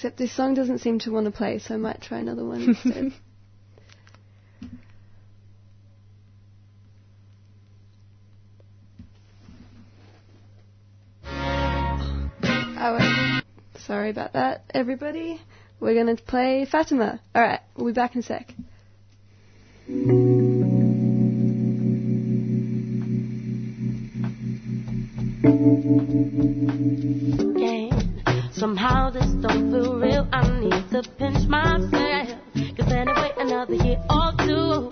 Except 0.04 0.18
this 0.18 0.32
song 0.32 0.52
doesn't 0.52 0.80
seem 0.80 0.98
to 0.98 1.10
want 1.10 1.24
to 1.24 1.30
play, 1.30 1.58
so 1.58 1.72
I 1.72 1.78
might 1.78 2.02
try 2.02 2.18
another 2.18 2.44
one 2.44 2.60
instead. 2.84 3.14
Oh, 12.76 12.98
wait. 12.98 13.44
Sorry 13.78 14.10
about 14.10 14.34
that, 14.34 14.64
everybody. 14.74 15.40
We're 15.80 15.94
going 15.94 16.14
to 16.14 16.22
play 16.22 16.66
Fatima. 16.70 17.22
Alright, 17.34 17.60
we'll 17.74 17.86
be 17.86 17.92
back 17.94 18.14
in 18.14 18.20
a 18.20 18.22
sec. 18.22 18.52
again. 27.56 27.73
Somehow 28.56 29.10
this 29.10 29.26
don't 29.42 29.72
feel 29.72 29.98
real. 29.98 30.28
I 30.32 30.60
need 30.60 30.90
to 30.90 31.02
pinch 31.18 31.48
myself. 31.48 32.38
Cause 32.76 32.92
anyway, 32.92 33.32
another 33.36 33.74
year 33.74 34.00
or 34.08 34.32
two 34.38 34.88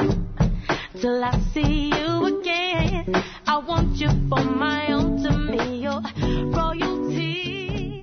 till 1.00 1.24
I 1.24 1.40
see 1.54 1.92
you 1.94 2.40
again. 2.40 3.14
I 3.46 3.58
want 3.58 3.98
you 3.98 4.08
for 4.28 4.42
my 4.42 4.92
own 4.92 5.22
to 5.22 5.38
me, 5.38 5.80
your 5.80 6.02
royalty. 6.50 8.02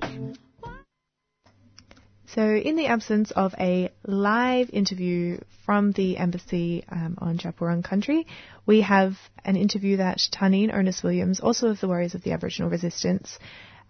So, 2.26 2.42
in 2.42 2.76
the 2.76 2.86
absence 2.86 3.30
of 3.30 3.54
a 3.58 3.90
live 4.06 4.70
interview 4.72 5.40
from 5.66 5.92
the 5.92 6.16
embassy 6.16 6.84
um, 6.88 7.18
on 7.18 7.36
Djab 7.36 7.56
Wurrung 7.56 7.84
country, 7.84 8.26
we 8.64 8.80
have 8.80 9.18
an 9.44 9.56
interview 9.56 9.98
that 9.98 10.18
Tarneen 10.32 10.72
Onus 10.72 11.02
Williams, 11.02 11.40
also 11.40 11.68
of 11.68 11.80
the 11.80 11.88
Warriors 11.88 12.14
of 12.14 12.22
the 12.22 12.32
Aboriginal 12.32 12.70
Resistance, 12.70 13.38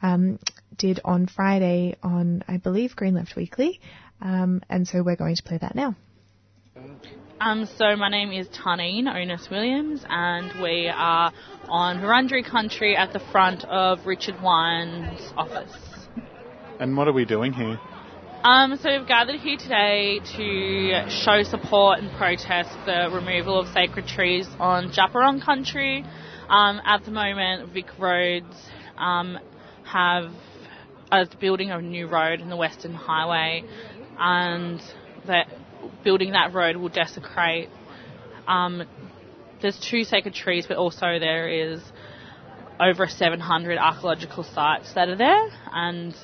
um, 0.03 0.39
did 0.77 1.01
on 1.05 1.27
Friday 1.27 1.97
on, 2.03 2.43
I 2.49 2.57
believe, 2.57 2.97
Green 2.97 3.15
Left 3.15 3.37
Weekly. 3.37 3.81
Um, 4.21 4.63
and 4.69 4.87
so 4.87 5.03
we're 5.03 5.17
going 5.17 5.37
to 5.37 5.43
play 5.43 5.59
that 5.59 5.75
now. 5.75 5.95
Um, 7.41 7.67
so 7.79 7.97
my 7.97 8.09
name 8.11 8.33
is 8.33 8.49
Tarneen 8.49 9.07
Onus 9.07 9.49
Williams, 9.51 10.05
and 10.09 10.63
we 10.63 10.89
are 10.95 11.33
on 11.69 12.01
Wurundjeri 12.01 12.45
country 12.45 12.97
at 12.97 13.13
the 13.15 13.21
front 13.33 13.65
of 13.65 14.07
Richard 14.07 14.37
Wynne's 14.43 15.33
office. 15.37 15.75
And 16.79 16.97
what 16.97 17.09
are 17.09 17.13
we 17.13 17.25
doing 17.25 17.53
here? 17.53 17.79
Um, 18.43 18.79
so 18.83 18.91
we've 18.91 19.07
gathered 19.07 19.41
here 19.41 19.59
today 19.59 20.21
to 20.37 21.11
show 21.11 21.43
support 21.43 21.99
and 21.99 22.11
protest 22.17 22.71
the 22.87 23.11
removal 23.13 23.59
of 23.59 23.69
sacred 23.69 24.07
trees 24.07 24.47
on 24.59 24.91
Djab 24.91 25.13
Wurrung 25.13 25.43
country. 25.45 26.05
Um, 26.49 26.81
at 26.85 27.05
the 27.05 27.11
moment, 27.11 27.73
Vic 27.73 27.87
Roads 27.99 28.57
um, 28.97 29.39
have 29.93 30.33
are 31.13 31.27
building 31.41 31.71
a 31.71 31.81
new 31.81 32.07
road 32.07 32.41
in 32.41 32.49
the 32.49 32.57
Western 32.57 32.95
Highway, 32.95 33.65
and 34.19 34.81
that 35.27 35.49
building 36.05 36.33
that 36.33 36.55
road 36.55 36.77
will 36.77 36.89
desecrate. 36.89 37.69
Um, 38.47 38.85
there's 39.61 39.79
two 39.79 40.05
sacred 40.05 40.35
trees, 40.35 40.67
but 40.67 40.77
also 40.77 41.19
there 41.19 41.49
is 41.49 41.83
over 42.79 43.07
700 43.07 43.79
archaeological 43.79 44.45
sites 44.45 44.95
that 44.95 45.09
are 45.09 45.17
there, 45.17 45.49
and 45.73 46.15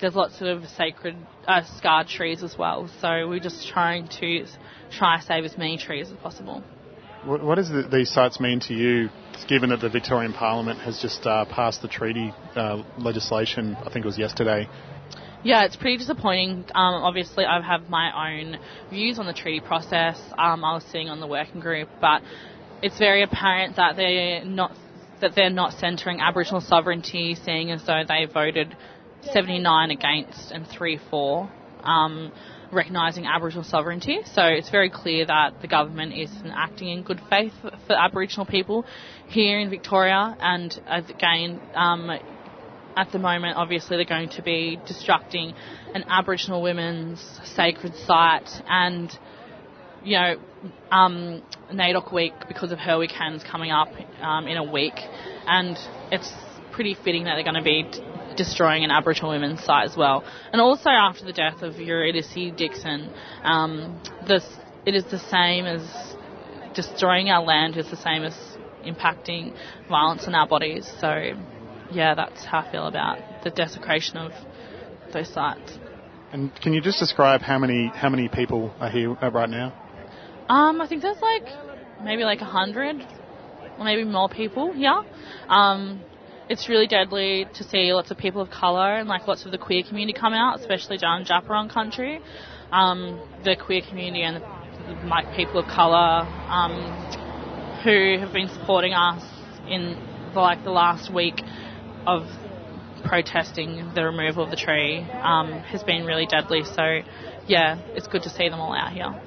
there's 0.00 0.14
lots 0.14 0.40
of 0.40 0.64
sacred 0.68 1.16
uh, 1.46 1.62
scarred 1.76 2.08
trees 2.08 2.42
as 2.42 2.56
well. 2.58 2.88
So 3.00 3.28
we're 3.28 3.40
just 3.40 3.68
trying 3.68 4.08
to 4.20 4.46
try 4.90 5.20
save 5.20 5.44
as 5.44 5.58
many 5.58 5.78
trees 5.78 6.10
as 6.10 6.16
possible. 6.18 6.62
What, 7.24 7.42
what 7.42 7.56
does 7.56 7.68
the, 7.68 7.88
these 7.90 8.10
sites 8.10 8.40
mean 8.40 8.60
to 8.60 8.74
you, 8.74 9.10
given 9.44 9.70
that 9.70 9.80
the 9.80 9.88
Victorian 9.88 10.32
Parliament 10.32 10.80
has 10.80 11.00
just 11.00 11.26
uh, 11.26 11.44
passed 11.46 11.82
the 11.82 11.88
treaty 11.88 12.32
uh, 12.54 12.82
legislation, 12.98 13.76
I 13.80 13.90
think 13.90 14.04
it 14.04 14.06
was 14.06 14.18
yesterday? 14.18 14.68
Yeah, 15.42 15.64
it's 15.64 15.76
pretty 15.76 15.98
disappointing. 15.98 16.64
Um, 16.74 17.02
obviously, 17.04 17.44
I 17.44 17.60
have 17.60 17.88
my 17.88 18.38
own 18.40 18.58
views 18.90 19.18
on 19.18 19.26
the 19.26 19.32
treaty 19.32 19.60
process. 19.60 20.20
Um, 20.36 20.64
I 20.64 20.74
was 20.74 20.84
sitting 20.84 21.08
on 21.08 21.20
the 21.20 21.26
working 21.26 21.60
group, 21.60 21.88
but 22.00 22.22
it's 22.82 22.98
very 22.98 23.22
apparent 23.22 23.76
that 23.76 23.96
they're 23.96 24.44
not 24.44 24.76
that 25.20 25.34
they're 25.34 25.50
not 25.50 25.72
centering 25.74 26.20
Aboriginal 26.20 26.60
sovereignty, 26.60 27.36
seeing 27.44 27.70
as 27.70 27.84
though 27.86 28.02
they 28.06 28.26
voted 28.26 28.76
79 29.32 29.90
against 29.90 30.50
and 30.50 30.66
3 30.66 31.00
for. 31.10 31.50
Um, 31.82 32.32
recognising 32.72 33.26
Aboriginal 33.26 33.64
sovereignty, 33.64 34.20
so 34.32 34.42
it's 34.42 34.70
very 34.70 34.90
clear 34.90 35.26
that 35.26 35.60
the 35.60 35.68
government 35.68 36.12
isn't 36.14 36.50
acting 36.50 36.88
in 36.88 37.02
good 37.02 37.20
faith 37.30 37.52
for, 37.60 37.94
Aboriginal 37.94 38.46
people 38.46 38.84
here 39.28 39.60
in 39.60 39.70
Victoria. 39.70 40.36
And 40.40 40.78
again, 40.86 41.60
um, 41.74 42.10
at 42.96 43.12
the 43.12 43.18
moment, 43.18 43.56
obviously, 43.56 43.96
they're 43.96 44.06
going 44.06 44.30
to 44.30 44.42
be 44.42 44.78
destructing 44.86 45.54
an 45.94 46.04
Aboriginal 46.08 46.62
women's 46.62 47.20
sacred 47.44 47.94
site 47.94 48.48
and, 48.68 49.16
you 50.02 50.16
know, 50.16 50.36
um, 50.90 51.42
NAIDOC 51.72 52.12
week 52.12 52.32
because 52.48 52.72
of 52.72 52.78
her 52.78 52.98
weekend's 52.98 53.44
coming 53.44 53.70
up 53.70 53.88
um, 54.20 54.46
in 54.46 54.56
a 54.56 54.64
week. 54.64 54.94
And 55.46 55.76
it's 56.10 56.32
pretty 56.72 56.94
fitting 56.94 57.24
that 57.24 57.34
they're 57.34 57.44
going 57.44 57.54
to 57.54 57.62
be 57.62 57.84
destroying 58.36 58.84
an 58.84 58.90
Aboriginal 58.90 59.30
women's 59.30 59.62
site 59.64 59.88
as 59.88 59.96
well. 59.96 60.24
And 60.52 60.60
also 60.60 60.90
after 60.90 61.24
the 61.24 61.32
death 61.32 61.62
of 61.62 61.78
Eurydice 61.78 62.54
Dixon, 62.56 63.12
um, 63.42 64.00
this, 64.26 64.44
it 64.84 64.94
is 64.94 65.04
the 65.06 65.18
same 65.18 65.66
as 65.66 65.82
destroying 66.74 67.30
our 67.30 67.42
land 67.42 67.76
is 67.76 67.90
the 67.90 67.96
same 67.96 68.22
as 68.22 68.34
impacting 68.84 69.54
violence 69.88 70.26
on 70.26 70.34
our 70.34 70.46
bodies. 70.46 70.90
So, 71.00 71.32
yeah, 71.90 72.14
that's 72.14 72.44
how 72.44 72.58
I 72.60 72.70
feel 72.70 72.86
about 72.86 73.18
the 73.42 73.50
desecration 73.50 74.18
of 74.18 74.32
those 75.12 75.32
sites. 75.32 75.78
And 76.32 76.54
can 76.60 76.72
you 76.72 76.80
just 76.80 76.98
describe 76.98 77.40
how 77.40 77.58
many 77.58 77.90
how 77.94 78.08
many 78.08 78.28
people 78.28 78.74
are 78.80 78.90
here 78.90 79.14
right 79.14 79.48
now? 79.48 79.72
Um, 80.48 80.80
I 80.80 80.86
think 80.86 81.02
there's 81.02 81.20
like 81.20 81.44
maybe 82.02 82.24
like 82.24 82.40
a 82.40 82.44
hundred 82.44 82.96
or 83.78 83.84
maybe 83.84 84.04
more 84.04 84.28
people 84.28 84.72
here. 84.72 85.02
Um, 85.48 86.02
it's 86.48 86.68
really 86.68 86.86
deadly 86.86 87.46
to 87.54 87.64
see 87.64 87.92
lots 87.92 88.10
of 88.10 88.18
people 88.18 88.40
of 88.40 88.50
colour 88.50 88.96
and 88.96 89.08
like 89.08 89.26
lots 89.26 89.44
of 89.44 89.52
the 89.52 89.58
queer 89.58 89.82
community 89.82 90.18
come 90.18 90.32
out, 90.32 90.60
especially 90.60 90.96
down 90.96 91.20
in 91.20 91.26
Djab 91.26 91.46
Wurrung 91.46 91.72
country. 91.72 92.20
Um, 92.70 93.20
the 93.44 93.56
queer 93.56 93.82
community 93.88 94.22
and 94.22 94.36
the, 94.36 95.06
like 95.06 95.34
people 95.34 95.60
of 95.60 95.66
colour 95.66 96.22
um, 96.48 97.80
who 97.84 98.18
have 98.18 98.32
been 98.32 98.48
supporting 98.48 98.92
us 98.92 99.22
in 99.68 99.96
the, 100.34 100.40
like 100.40 100.62
the 100.64 100.70
last 100.70 101.12
week 101.12 101.40
of 102.06 102.26
protesting 103.04 103.92
the 103.94 104.04
removal 104.04 104.44
of 104.44 104.50
the 104.50 104.56
tree 104.56 104.98
um, 104.98 105.52
has 105.62 105.82
been 105.82 106.04
really 106.04 106.26
deadly. 106.26 106.62
So 106.64 107.00
yeah, 107.46 107.80
it's 107.94 108.06
good 108.06 108.22
to 108.22 108.30
see 108.30 108.48
them 108.48 108.60
all 108.60 108.74
out 108.74 108.92
here. 108.92 109.20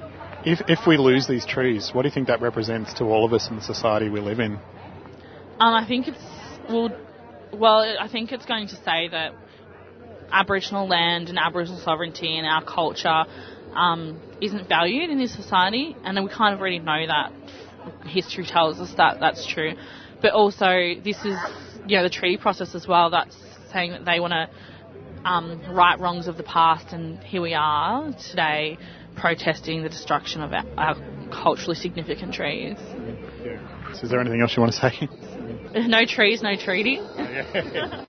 If 0.45 0.61
if 0.69 0.87
we 0.87 0.95
lose 0.95 1.27
these 1.27 1.45
trees, 1.45 1.91
what 1.93 2.03
do 2.03 2.07
you 2.07 2.13
think 2.13 2.27
that 2.27 2.41
represents 2.41 2.93
to 2.95 3.05
all 3.05 3.25
of 3.25 3.33
us 3.33 3.49
in 3.49 3.57
the 3.57 3.61
society 3.61 4.07
we 4.07 4.21
live 4.21 4.39
in? 4.39 4.53
Um, 5.59 5.73
I 5.73 5.85
think 5.85 6.07
it's 6.07 6.23
well, 6.69 6.95
well, 7.53 7.95
I 7.99 8.07
think 8.07 8.31
it's 8.31 8.45
going 8.45 8.67
to 8.67 8.75
say 8.75 9.07
that 9.11 9.33
Aboriginal 10.31 10.87
land 10.87 11.29
and 11.29 11.39
Aboriginal 11.39 11.79
sovereignty 11.79 12.37
and 12.37 12.45
our 12.45 12.63
culture 12.63 13.25
um, 13.73 14.19
isn't 14.41 14.67
valued 14.67 15.09
in 15.09 15.17
this 15.17 15.33
society, 15.33 15.95
and 16.03 16.23
we 16.23 16.29
kind 16.29 16.53
of 16.53 16.59
already 16.59 16.79
know 16.79 17.05
that. 17.07 17.31
History 18.05 18.45
tells 18.45 18.79
us 18.79 18.93
that 18.97 19.19
that's 19.19 19.47
true, 19.47 19.73
but 20.21 20.33
also 20.33 20.93
this 21.03 21.17
is 21.25 21.37
you 21.87 21.97
know 21.97 22.03
the 22.03 22.09
treaty 22.09 22.37
process 22.37 22.75
as 22.75 22.85
well. 22.87 23.09
That's 23.09 23.35
saying 23.71 23.91
that 23.91 24.05
they 24.05 24.19
want 24.19 24.33
to 24.33 24.49
um, 25.27 25.61
right 25.73 25.99
wrongs 25.99 26.27
of 26.27 26.37
the 26.37 26.43
past, 26.43 26.87
and 26.91 27.23
here 27.23 27.41
we 27.41 27.53
are 27.53 28.13
today 28.29 28.77
protesting 29.15 29.81
the 29.81 29.89
destruction 29.89 30.41
of 30.41 30.53
our, 30.53 30.65
our 30.77 30.95
culturally 31.31 31.75
significant 31.75 32.33
trees. 32.33 32.77
Is 34.03 34.09
there 34.09 34.19
anything 34.19 34.41
else 34.41 34.55
you 34.55 34.61
want 34.61 34.73
to 34.73 34.79
say? 34.79 35.09
No 35.87 36.05
trees, 36.05 36.41
no 36.41 36.55
treaty. 36.55 36.99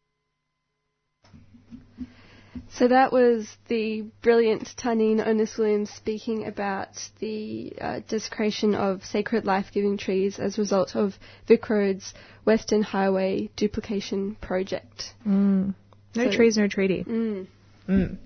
So 2.73 2.87
that 2.89 3.13
was 3.13 3.49
the 3.69 4.05
brilliant 4.23 4.75
Tarneen 4.77 5.27
Onus 5.27 5.59
Williams 5.59 5.91
speaking 5.91 6.47
about 6.47 6.89
the 7.19 7.73
uh, 7.81 8.01
desecration 8.09 8.75
of 8.75 9.05
sacred 9.05 9.45
life-giving 9.45 9.99
trees 9.99 10.39
as 10.39 10.57
a 10.57 10.61
result 10.63 10.95
of 10.95 11.15
Vic 11.49 11.69
Roads 11.69 12.15
Western 12.45 12.83
Highway 12.83 13.51
duplication 13.57 14.37
project. 14.41 15.13
Mm. 15.27 15.75
No 16.15 16.25
So- 16.25 16.31
trees, 16.31 16.57
no 16.57 16.69
treaty. 16.69 17.05
Mm. 17.05 17.47
Mm. 17.89 18.17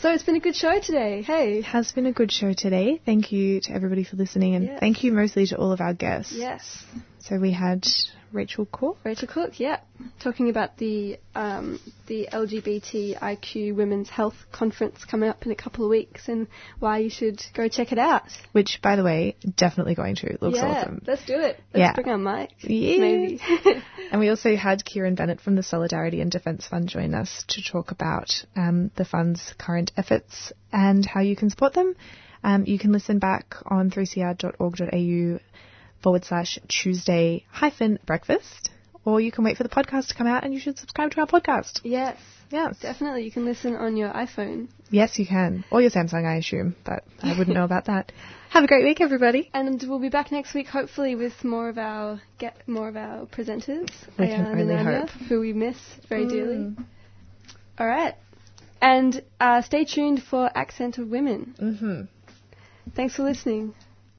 So 0.00 0.12
it's 0.12 0.24
been 0.24 0.36
a 0.36 0.40
good 0.40 0.56
show 0.56 0.80
today. 0.80 1.22
Hey. 1.22 1.58
It 1.58 1.64
has 1.64 1.92
been 1.92 2.06
a 2.06 2.12
good 2.12 2.32
show 2.32 2.52
today. 2.52 3.00
Thank 3.06 3.30
you 3.32 3.60
to 3.62 3.72
everybody 3.72 4.02
for 4.04 4.16
listening, 4.16 4.54
and 4.56 4.64
Yes. 4.66 4.80
thank 4.80 5.04
you 5.04 5.12
mostly 5.12 5.46
to 5.46 5.56
all 5.56 5.70
of 5.72 5.80
our 5.80 5.94
guests. 5.94 6.32
Yes. 6.36 6.84
So 7.20 7.38
we 7.38 7.52
had 7.52 7.86
Rachel 8.32 8.66
Cook. 8.70 8.98
Rachel 9.04 9.28
Cook, 9.28 9.60
yeah, 9.60 9.80
talking 10.20 10.48
about 10.48 10.78
the 10.78 11.18
um, 11.34 11.78
the 12.06 12.28
LGBTIQ 12.32 13.74
Women's 13.74 14.08
Health 14.08 14.34
Conference 14.50 15.04
coming 15.04 15.28
up 15.28 15.44
in 15.44 15.52
a 15.52 15.54
couple 15.54 15.84
of 15.84 15.90
weeks 15.90 16.28
and 16.28 16.46
why 16.78 16.98
you 16.98 17.10
should 17.10 17.42
go 17.54 17.68
check 17.68 17.92
it 17.92 17.98
out. 17.98 18.24
Which, 18.52 18.80
by 18.82 18.96
the 18.96 19.04
way, 19.04 19.36
definitely 19.56 19.94
going 19.94 20.16
to. 20.16 20.26
It 20.26 20.42
looks 20.42 20.58
yeah, 20.58 20.80
awesome. 20.80 21.02
let's 21.06 21.24
do 21.24 21.34
it. 21.38 21.60
Let's 21.72 21.78
Yeah. 21.78 21.92
bring 21.94 22.08
on 22.08 22.22
Mike. 22.22 22.52
Yeah. 22.60 22.98
Maybe. 22.98 23.40
And 24.12 24.20
we 24.20 24.28
also 24.28 24.54
had 24.56 24.84
Kieran 24.84 25.14
Bennett 25.14 25.40
from 25.40 25.54
the 25.54 25.62
Solidarity 25.62 26.20
and 26.20 26.30
Defence 26.30 26.66
Fund 26.66 26.86
join 26.88 27.14
us 27.14 27.44
to 27.48 27.62
talk 27.62 27.92
about 27.92 28.28
um, 28.56 28.90
the 28.96 29.06
fund's 29.06 29.54
current 29.56 29.90
efforts 29.96 30.52
and 30.70 31.06
how 31.06 31.20
you 31.20 31.34
can 31.34 31.48
support 31.48 31.72
them. 31.72 31.94
Um, 32.44 32.64
you 32.66 32.78
can 32.78 32.92
listen 32.92 33.18
back 33.18 33.54
on 33.64 33.90
3cr.org.au 33.90 35.38
forward 36.02 36.24
slash 36.24 36.58
Tuesday 36.68 37.44
hyphen 37.50 37.98
breakfast, 38.06 38.70
or 39.04 39.20
you 39.20 39.32
can 39.32 39.44
wait 39.44 39.56
for 39.56 39.62
the 39.62 39.68
podcast 39.68 40.08
to 40.08 40.14
come 40.14 40.26
out 40.26 40.44
and 40.44 40.52
you 40.52 40.60
should 40.60 40.78
subscribe 40.78 41.10
to 41.12 41.20
our 41.20 41.26
podcast. 41.26 41.80
yes. 41.84 42.16
Yes. 42.50 42.76
Definitely. 42.80 43.24
You 43.24 43.30
can 43.32 43.46
listen 43.46 43.74
on 43.76 43.96
your 43.96 44.10
iPhone. 44.10 44.68
Yes, 44.90 45.18
you 45.18 45.26
can. 45.26 45.64
Or 45.70 45.80
your 45.80 45.90
Samsung, 45.90 46.26
I 46.26 46.36
assume, 46.36 46.76
but 46.84 47.02
I 47.22 47.30
wouldn't 47.38 47.56
know 47.56 47.64
about 47.64 47.86
that. 47.86 48.12
Have 48.50 48.62
a 48.64 48.66
great 48.66 48.84
week, 48.84 49.00
everybody. 49.00 49.48
And 49.54 49.82
we'll 49.88 49.98
be 49.98 50.10
back 50.10 50.30
next 50.30 50.52
week, 50.52 50.66
hopefully, 50.66 51.14
with 51.14 51.32
more 51.44 51.70
of 51.70 51.78
our 51.78 52.20
get 52.38 52.68
more 52.68 52.88
of 52.88 52.96
our 52.98 53.24
presenters, 53.24 53.88
We 54.18 54.26
can 54.26 54.44
only 54.44 54.74
hope. 54.76 55.08
who 55.30 55.40
we 55.40 55.54
miss 55.54 55.78
very 56.10 56.26
dearly. 56.26 56.56
Mm. 56.56 56.84
All 57.78 57.86
right, 57.86 58.16
and 58.82 59.22
uh, 59.40 59.62
stay 59.62 59.86
tuned 59.86 60.22
for 60.22 60.50
Accent 60.54 60.98
of 60.98 61.08
Women. 61.08 61.54
Mm-hmm. 61.58 62.02
Thanks 62.94 63.16
for 63.16 63.22
listening. 63.22 63.72